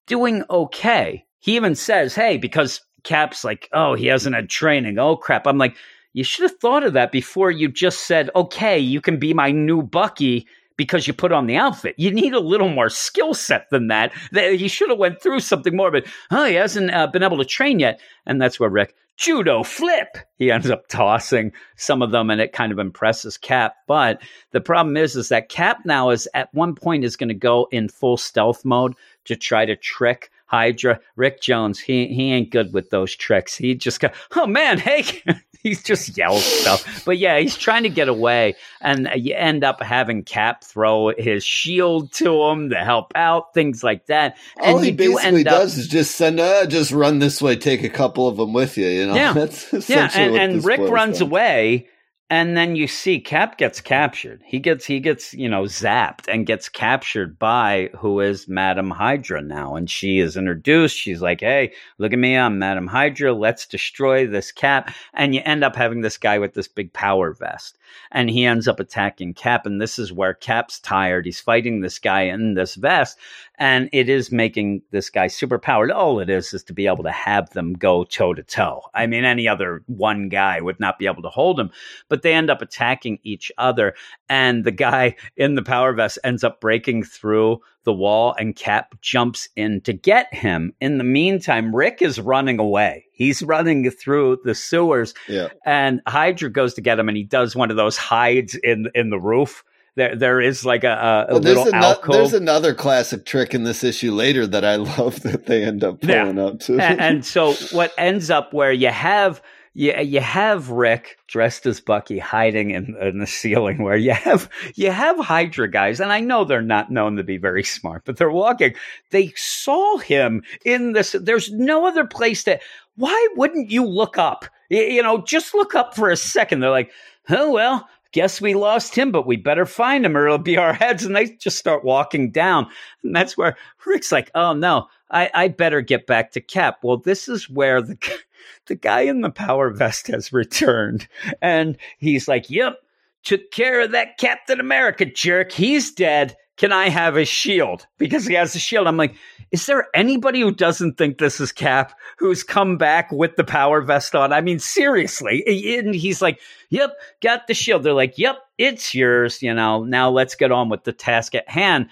doing 0.07 0.45
okay. 0.51 1.25
He 1.41 1.57
even 1.57 1.75
says, 1.75 2.15
"Hey," 2.15 2.37
because 2.37 2.81
Cap's 3.03 3.45
like, 3.45 3.69
"Oh, 3.73 3.95
he 3.95 4.07
hasn't 4.07 4.35
had 4.35 4.49
training. 4.49 4.99
Oh 4.99 5.17
crap!" 5.17 5.47
I'm 5.47 5.59
like, 5.59 5.77
you 6.13 6.25
should 6.25 6.43
have 6.43 6.59
thought 6.59 6.85
of 6.85 6.93
that 6.93 7.13
before 7.13 7.51
you 7.51 7.69
just 7.69 8.07
said, 8.07 8.31
"Okay, 8.37 8.79
you 8.79 9.01
can 9.01 9.19
be 9.19 9.35
my 9.35 9.51
new 9.51 9.83
Bucky." 9.83 10.47
Because 10.77 11.07
you 11.07 11.13
put 11.13 11.31
on 11.31 11.47
the 11.47 11.55
outfit, 11.55 11.95
you 11.99 12.11
need 12.11 12.35
a 12.35 12.41
little 12.41 12.69
more 12.69 12.89
skill 12.89 13.33
set 13.33 13.71
than 13.71 13.87
that. 13.89 14.13
That 14.33 14.55
he 14.55 14.67
should 14.67 14.91
have 14.91 14.99
went 14.99 15.23
through 15.23 15.39
something 15.39 15.77
more. 15.77 15.93
But 15.93 16.05
oh, 16.33 16.47
he 16.47 16.55
hasn't 16.55 16.93
uh, 16.93 17.07
been 17.07 17.23
able 17.23 17.39
to 17.39 17.45
train 17.45 17.79
yet, 17.79 18.01
and 18.27 18.43
that's 18.43 18.59
where 18.59 18.69
Rick 18.69 18.97
judo 19.17 19.62
flip. 19.62 20.17
He 20.37 20.51
ends 20.51 20.71
up 20.71 20.89
tossing 20.89 21.53
some 21.77 22.03
of 22.03 22.11
them, 22.11 22.31
and 22.31 22.41
it 22.41 22.53
kind 22.53 22.73
of 22.73 22.79
impresses 22.79 23.39
Cap. 23.39 23.77
But 23.87 24.21
the 24.51 24.61
problem 24.61 24.97
is, 24.97 25.17
is 25.17 25.29
that 25.29 25.49
Cap 25.49 25.79
now 25.85 26.11
is 26.11 26.29
at 26.35 26.53
one 26.55 26.75
point 26.75 27.05
is 27.05 27.17
going 27.17 27.29
to 27.29 27.35
go 27.35 27.69
in 27.71 27.89
full 27.89 28.17
stealth 28.17 28.65
mode 28.65 28.95
to 29.25 29.37
try 29.37 29.65
to 29.65 29.77
trick 29.77 30.31
Hydra. 30.47 31.01
Rick 31.17 31.41
Jones, 31.41 31.79
he 31.79 32.07
he 32.09 32.33
ain't 32.33 32.51
good 32.51 32.73
with 32.73 32.91
those 32.91 33.15
tricks. 33.15 33.57
He 33.57 33.75
just 33.75 34.01
go, 34.01 34.09
oh 34.37 34.47
man, 34.47 34.79
hey, 34.79 35.05
he's 35.63 35.83
just 35.83 36.17
yells 36.17 36.45
stuff. 36.45 37.05
But 37.05 37.19
yeah, 37.19 37.39
he's 37.41 37.57
trying 37.57 37.83
to 37.85 37.89
get 37.89 38.09
away, 38.09 38.55
and 38.81 39.09
you 39.17 39.35
end 39.35 39.65
up 39.65 39.83
having 39.83 40.23
Cap 40.23 40.63
throw 40.63 41.13
his 41.17 41.43
shield 41.45 42.13
to 42.15 42.43
him 42.45 42.71
to 42.71 42.77
help 42.77 43.13
out, 43.17 43.55
things 43.55 43.83
like 43.83 44.07
that. 44.07 44.37
All 44.61 44.77
and 44.77 44.85
he 44.85 44.91
you 44.93 44.97
do 44.97 45.11
basically 45.15 45.39
end 45.41 45.49
up- 45.49 45.55
does 45.55 45.79
is 45.79 45.89
just 45.89 46.15
send, 46.15 46.39
uh, 46.39 46.67
just 46.67 46.93
run 46.93 47.19
this 47.19 47.43
way, 47.43 47.57
take 47.57 47.83
a 47.83 47.89
couple 47.89 48.29
of 48.29 48.37
them 48.37 48.53
with 48.53 48.77
you. 48.77 48.87
You 48.87 49.07
know, 49.07 49.15
Yeah. 49.15 49.33
that's 49.73 49.89
Yeah, 49.89 50.11
and, 50.15 50.37
and 50.37 50.65
Rick 50.65 50.81
runs 50.81 51.19
down 51.19 51.29
away, 51.29 51.89
and 52.31 52.57
then 52.57 52.75
you 52.75 52.87
see 52.87 53.20
Cap 53.20 53.59
gets 53.59 53.83
captured. 53.83 54.41
He 54.47 54.59
gets 54.59 54.87
he 54.87 54.99
gets 54.99 55.35
you 55.35 55.49
know 55.49 55.64
zapped 55.64 56.27
and 56.27 56.47
gets 56.47 56.70
captured 56.70 57.39
by 57.39 57.91
who 57.99 58.20
is 58.20 58.49
Madam 58.49 58.91
Hydra 58.91 59.43
now, 59.43 59.77
and 59.77 59.91
she 59.91 60.20
is 60.20 60.37
introduced. 60.37 60.97
She's 60.97 61.20
like, 61.20 61.41
"Hey, 61.41 61.72
look 61.99 62.12
at 62.14 62.18
me, 62.18 62.37
I'm 62.37 62.59
Madam 62.59 62.87
Hydra. 62.87 63.35
Let's 63.35 63.66
destroy 63.66 64.27
this 64.27 64.53
Cap." 64.53 64.95
And 65.12 65.35
you 65.35 65.43
end 65.45 65.64
up 65.64 65.77
having 65.77 66.01
this 66.01 66.16
guy 66.16 66.39
with 66.39 66.55
this 66.55 66.68
big 66.68 66.93
power 66.95 67.35
vest, 67.35 67.79
and 68.11 68.31
he 68.31 68.47
ends 68.47 68.66
up 68.68 68.81
attacking 68.81 69.35
Cap. 69.35 69.66
And 69.66 69.79
this 69.81 69.99
is 69.99 70.12
where 70.12 70.35
Cap's 70.35 70.81
tired. 70.81 71.27
He's 71.27 71.41
fighting 71.41 71.81
this 71.81 71.99
guy 71.99 72.22
in 72.22 72.55
this 72.55 72.75
vest, 72.75 73.18
and 73.59 73.89
it 73.93 74.09
is 74.09 74.33
making 74.33 74.83
this 74.91 75.11
guy 75.11 75.27
super 75.29 75.59
powered. 75.59 75.91
All 75.91 76.19
it 76.21 76.29
is 76.29 76.53
is 76.53 76.65
to 76.65 76.73
be 76.73 76.87
able 76.87 77.05
to 77.05 77.11
have 77.13 77.51
them 77.51 77.73
go 77.75 78.05
toe 78.05 78.35
to 78.35 78.43
toe. 78.43 78.83
I 78.95 79.07
mean, 79.07 79.25
any 79.25 79.47
other 79.47 79.83
one 79.87 80.29
guy 80.29 80.61
would 80.61 80.81
not 80.81 80.99
be 80.99 81.07
able 81.07 81.23
to 81.23 81.29
hold 81.29 81.61
him, 81.61 81.71
but 82.09 82.23
they 82.23 82.35
end 82.35 82.51
up 82.51 82.63
attacking 82.63 83.19
each 83.23 83.53
other. 83.59 83.95
And 84.29 84.65
the 84.65 84.73
guy 84.73 85.17
in 85.37 85.55
the 85.55 85.63
power 85.63 85.93
vest 85.93 86.19
ends 86.25 86.43
up 86.43 86.61
breaking 86.61 87.05
through 87.05 87.61
the 87.85 87.93
wall, 87.93 88.35
and 88.39 88.57
Cap 88.57 88.95
jumps 89.03 89.49
in 89.57 89.83
to 89.83 89.93
get 89.93 90.33
him. 90.33 90.73
In 90.81 90.97
the 90.97 91.05
meantime, 91.05 91.77
Rick 91.77 92.01
is 92.01 92.19
running 92.19 92.59
away. 92.59 93.05
He's 93.13 93.43
running 93.43 93.89
through 93.91 94.39
the 94.43 94.55
sewers, 94.55 95.13
Yeah. 95.29 95.49
and 95.67 96.01
Hydra 96.07 96.51
goes 96.51 96.73
to 96.75 96.81
get 96.81 96.99
him, 96.99 97.09
and 97.09 97.17
he 97.17 97.25
does 97.25 97.55
one 97.55 97.71
of 97.71 97.77
those 97.77 97.99
hides 97.99 98.55
in 98.55 98.87
in 98.95 99.11
the 99.11 99.21
roof. 99.21 99.63
There, 99.97 100.17
there 100.17 100.41
is 100.41 100.65
like 100.65 100.83
a, 100.85 101.27
a, 101.29 101.33
Well, 101.33 101.41
there's, 101.41 101.57
little 101.59 101.75
ano- 101.75 101.87
alcove. 101.87 102.15
there's 102.15 102.33
another 102.35 102.75
classic 102.75 103.25
trick 103.25 103.55
in 103.55 103.63
this 103.65 103.85
issue 103.85 104.13
later 104.13 104.47
that 104.47 104.65
I 104.65 104.77
love 104.99 105.21
that 105.23 105.47
they 105.47 105.63
end 105.65 105.85
up 105.85 106.03
Yeah. 106.03 106.23
pulling 106.25 106.39
out 106.41 106.61
too. 106.61 106.81
and, 106.81 107.01
and 107.01 107.25
so 107.35 107.53
what 107.73 107.93
ends 107.97 108.31
up 108.31 108.53
where 108.53 108.73
you 108.73 108.89
have 108.89 109.41
you, 109.77 109.93
you 109.97 110.21
have 110.21 110.71
Rick 110.71 111.19
dressed 111.27 111.67
as 111.67 111.81
Bucky 111.81 112.19
hiding 112.21 112.71
in, 112.71 112.97
in 113.01 113.19
the 113.19 113.27
ceiling 113.27 113.83
where 113.83 113.97
you 113.97 114.13
have 114.13 114.49
you 114.77 114.91
have 114.93 115.19
Hydra 115.19 115.69
guys 115.69 115.99
and 116.01 116.13
I 116.13 116.21
know 116.21 116.45
they're 116.45 116.63
not 116.63 116.91
known 116.93 117.17
to 117.17 117.25
be 117.25 117.39
very 117.39 117.65
smart 117.65 118.03
but 118.05 118.17
they're 118.17 118.31
walking 118.31 118.75
they 119.11 119.33
saw 119.37 119.97
him 119.99 120.43
in 120.65 120.93
this 120.93 121.17
there's 121.21 121.51
no 121.53 121.87
other 121.87 122.05
place 122.05 122.45
that 122.45 122.63
why 122.97 123.29
wouldn't 123.37 123.71
you 123.71 123.85
look 123.85 124.17
up 124.19 124.45
you, 124.71 124.81
you 124.83 125.03
know 125.03 125.23
just 125.23 125.55
look 125.55 125.75
up 125.75 125.97
for 125.97 126.09
a 126.11 126.17
second 126.17 126.61
they're 126.61 126.71
like 126.71 126.93
oh 127.31 127.51
well 127.51 127.89
guess 128.15 128.41
we 128.41 128.55
lost 128.55 128.95
him 128.95 129.12
but 129.12 129.27
we 129.27 129.37
better 129.37 129.67
find 129.67 130.07
him 130.07 130.17
or 130.17 130.25
it'll 130.25 130.39
be 130.39 130.57
our 130.57 130.73
heads 130.73 131.05
and 131.05 131.15
they 131.15 131.27
just 131.27 131.59
start 131.59 131.85
walking 131.85 132.31
down 132.31 132.67
and 133.03 133.15
that's 133.15 133.37
where 133.37 133.55
Rick's 133.85 134.11
like 134.11 134.31
oh 134.35 134.55
no 134.55 134.89
I, 135.11 135.31
I 135.33 135.49
better 135.49 135.81
get 135.81 136.07
back 136.07 136.33
to 136.33 136.41
Cap. 136.41 136.79
Well, 136.83 136.97
this 136.97 137.29
is 137.29 137.49
where 137.49 137.81
the 137.81 137.97
the 138.67 138.75
guy 138.75 139.03
in 139.03 139.21
the 139.21 139.31
power 139.31 139.71
vest 139.71 140.09
has 140.09 140.33
returned, 140.33 141.09
and 141.41 141.79
he's 141.99 142.27
like, 142.27 142.51
"Yep, 142.51 142.79
took 143.23 143.51
care 143.53 143.83
of 143.83 143.93
that 143.93 144.19
Captain 144.19 144.61
America 144.61 145.05
jerk. 145.05 145.53
He's 145.53 145.93
dead. 145.93 146.37
Can 146.57 146.73
I 146.73 146.89
have 146.89 147.17
a 147.17 147.25
shield? 147.25 147.87
Because 147.99 148.27
he 148.27 148.35
has 148.35 148.55
a 148.55 148.59
shield." 148.59 148.87
I'm 148.87 148.97
like, 148.97 149.15
"Is 149.51 149.67
there 149.67 149.89
anybody 149.95 150.41
who 150.41 150.53
doesn't 150.53 150.97
think 150.97 151.19
this 151.19 151.41
is 151.41 151.53
Cap 151.53 151.99
who's 152.19 152.43
come 152.43 152.77
back 152.77 153.11
with 153.11 153.37
the 153.37 153.45
power 153.45 153.81
vest 153.81 154.15
on? 154.15 154.33
I 154.33 154.41
mean, 154.41 154.59
seriously." 154.59 155.43
And 155.79 155.95
he's 155.95 156.23
like, 156.23 156.41
"Yep, 156.71 156.93
got 157.23 157.47
the 157.47 157.55
shield." 157.55 157.83
They're 157.83 157.93
like, 157.93 158.19
"Yep, 158.19 158.39
it's 158.59 158.95
yours." 158.95 159.43
You 159.43 159.55
know, 159.55 159.85
now 159.85 160.11
let's 160.11 160.35
get 160.35 160.53
on 160.53 160.69
with 160.69 160.85
the 160.85 160.93
task 160.93 161.35
at 161.35 161.49
hand. 161.49 161.89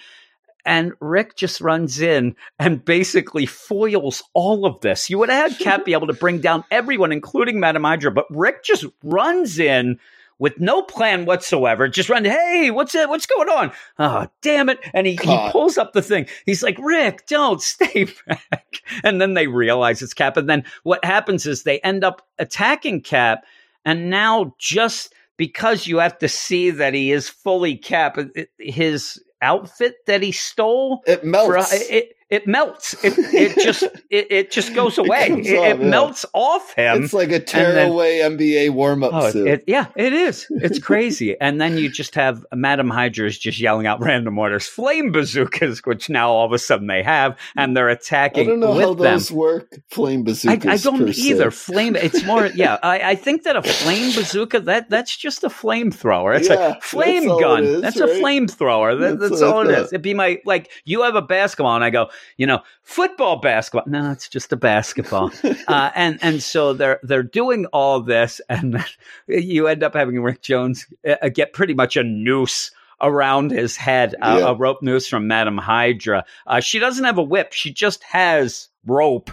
And 0.65 0.93
Rick 1.01 1.37
just 1.37 1.61
runs 1.61 2.01
in 2.01 2.37
and 2.59 2.85
basically 2.85 3.47
foils 3.47 4.23
all 4.33 4.65
of 4.65 4.81
this. 4.81 5.11
You 5.11 5.19
would 5.19 5.29
have 5.29 5.53
had 5.53 5.61
Cap 5.61 5.85
be 5.85 5.93
able 5.95 6.07
to 6.07 6.13
bring 6.13 6.41
down 6.41 6.65
everyone, 6.71 7.13
including 7.13 7.59
Madame 7.59 7.85
Hydra, 7.85 8.13
but 8.13 8.27
Rick 8.31 8.63
just 8.63 8.85
runs 9.03 9.59
in 9.59 9.99
with 10.39 10.59
no 10.61 10.83
plan 10.83 11.25
whatsoever, 11.25 11.89
just 11.89 12.09
run, 12.09 12.25
hey, 12.25 12.71
what's 12.71 12.95
it? 12.95 13.09
What's 13.09 13.27
going 13.27 13.49
on? 13.49 13.73
Oh, 13.99 14.27
damn 14.41 14.69
it. 14.69 14.79
And 14.93 15.07
he, 15.07 15.13
he 15.17 15.49
pulls 15.51 15.79
up 15.79 15.93
the 15.93 16.03
thing. 16.03 16.27
He's 16.47 16.63
like, 16.63 16.77
Rick, 16.81 17.27
don't 17.27 17.61
stay 17.63 18.07
back. 18.27 18.83
And 19.05 19.21
then 19.21 19.35
they 19.35 19.47
realize 19.47 20.03
it's 20.03 20.15
Cap. 20.15 20.37
And 20.37 20.49
then 20.49 20.65
what 20.83 21.05
happens 21.05 21.47
is 21.47 21.63
they 21.63 21.79
end 21.81 22.03
up 22.05 22.27
attacking 22.39 23.03
Cap. 23.03 23.45
And 23.85 24.11
now 24.11 24.55
just 24.59 25.13
because 25.37 25.87
you 25.87 25.99
have 25.99 26.19
to 26.19 26.29
see 26.29 26.71
that 26.71 26.95
he 26.95 27.11
is 27.13 27.29
fully 27.29 27.77
Cap, 27.77 28.19
his 28.59 29.23
outfit 29.41 29.97
that 30.07 30.23
he 30.23 30.31
stole, 30.33 31.03
It 31.07 31.25
melts. 31.25 31.71
for- 31.73 31.93
it, 31.93 32.15
it 32.33 32.47
melts. 32.47 32.95
It, 33.05 33.15
it 33.19 33.59
just 33.65 33.83
it, 34.11 34.27
it 34.33 34.51
just 34.51 34.75
goes 34.75 34.99
away. 34.99 35.29
comes 35.29 35.47
It, 35.49 35.57
off, 35.59 35.65
it 35.67 35.81
yeah. 35.81 35.89
melts 35.89 36.25
off 36.33 36.75
him. 36.75 37.05
it's 37.05 37.13
like 37.13 37.29
a 37.29 37.39
then- 37.39 37.45
tearaway 37.45 38.19
NBA 38.21 38.71
warm 38.71 39.05
up 39.05 39.13
Oh, 39.15 39.31
suit. 39.31 39.47
it, 39.47 39.65
yeah, 39.67 39.87
it 39.95 40.13
is. 40.13 40.47
It's 40.51 40.79
crazy. 40.89 41.37
and 41.41 41.61
then 41.61 41.77
you 41.79 41.89
just 41.91 42.15
have 42.17 42.45
Madam 42.53 42.91
Hydra 42.91 43.27
is 43.27 43.39
just 43.39 43.61
yelling 43.61 43.87
out 43.87 44.01
random 44.01 44.39
orders, 44.39 44.67
flame 44.67 45.13
bazookas, 45.13 45.81
which 45.85 46.09
now 46.09 46.31
all 46.31 46.47
of 46.47 46.53
a 46.53 46.59
sudden 46.59 46.87
they 46.87 47.03
have, 47.03 47.39
and 47.57 47.77
they're 47.77 47.89
attacking. 47.91 48.47
I 48.49 48.51
don't 48.51 48.61
know 48.61 48.73
how 48.81 48.95
them. 48.95 48.99
those 49.13 49.31
work. 49.31 49.79
Flame 49.91 50.25
bazookas. 50.25 50.67
I 50.67 50.77
don't 50.91 51.07
per 51.07 51.13
se. 51.13 51.23
either. 51.31 51.51
Flame. 51.51 51.95
It's 51.97 52.25
more. 52.25 52.47
Yeah, 52.47 52.79
I, 52.83 53.11
I 53.11 53.15
think 53.15 53.43
that 53.45 53.57
a 53.57 53.63
flame 53.63 54.15
bazooka 54.15 54.61
that 54.61 54.89
that's 54.91 55.17
just 55.17 55.45
a 55.45 55.49
flamethrower. 55.49 56.37
It's 56.39 56.49
Yeah, 56.49 56.77
a 56.77 56.81
flame 56.81 57.27
that's 57.29 57.41
gun. 57.41 57.65
it 57.65 57.69
is, 57.69 57.83
that's 57.83 57.97
a 58.01 58.07
right? 58.07 58.23
flamethrower. 58.23 58.99
That, 58.99 59.19
That's 59.19 59.31
that's, 59.31 59.43
all 59.43 59.69
it 59.69 59.71
is. 59.79 59.89
It'd 59.93 60.03
be 60.03 60.15
my 60.15 60.39
like 60.45 60.71
you 60.85 61.03
have 61.03 61.15
a 61.15 61.23
basketball, 61.23 61.75
and 61.75 61.85
I 61.85 61.91
go, 61.91 62.09
you 62.37 62.47
know, 62.47 62.61
football 62.83 63.37
basketball. 63.37 63.85
No, 63.91 64.11
it's 64.13 64.29
just 64.29 64.53
a 64.53 64.57
basketball. 64.57 65.31
uh, 65.69 65.91
and 65.95 66.19
and 66.23 66.43
so 66.43 66.73
they're 66.73 67.01
they're 67.03 67.23
doing 67.23 67.67
all 67.67 68.01
this, 68.01 68.41
and 68.49 68.85
you 69.27 69.67
end 69.67 69.83
up 69.83 69.95
having 69.95 70.21
Rick 70.23 70.43
Jones 70.43 70.87
uh, 71.09 71.29
get 71.29 71.53
pretty 71.53 71.75
much 71.75 71.97
a 71.97 72.03
noose 72.03 72.71
around 73.01 73.51
his 73.51 73.77
head, 73.77 74.15
uh, 74.23 74.37
Yeah. 74.39 74.51
a 74.51 74.55
rope 74.55 74.81
noose 74.83 75.09
from 75.09 75.27
Madam 75.27 75.59
Hydra. 75.59 76.25
Uh, 76.47 76.61
she 76.61 76.79
doesn't 76.79 77.05
have 77.05 77.19
a 77.19 77.23
whip; 77.23 77.53
she 77.53 77.73
just 77.73 78.03
has 78.05 78.69
rope. 78.87 79.31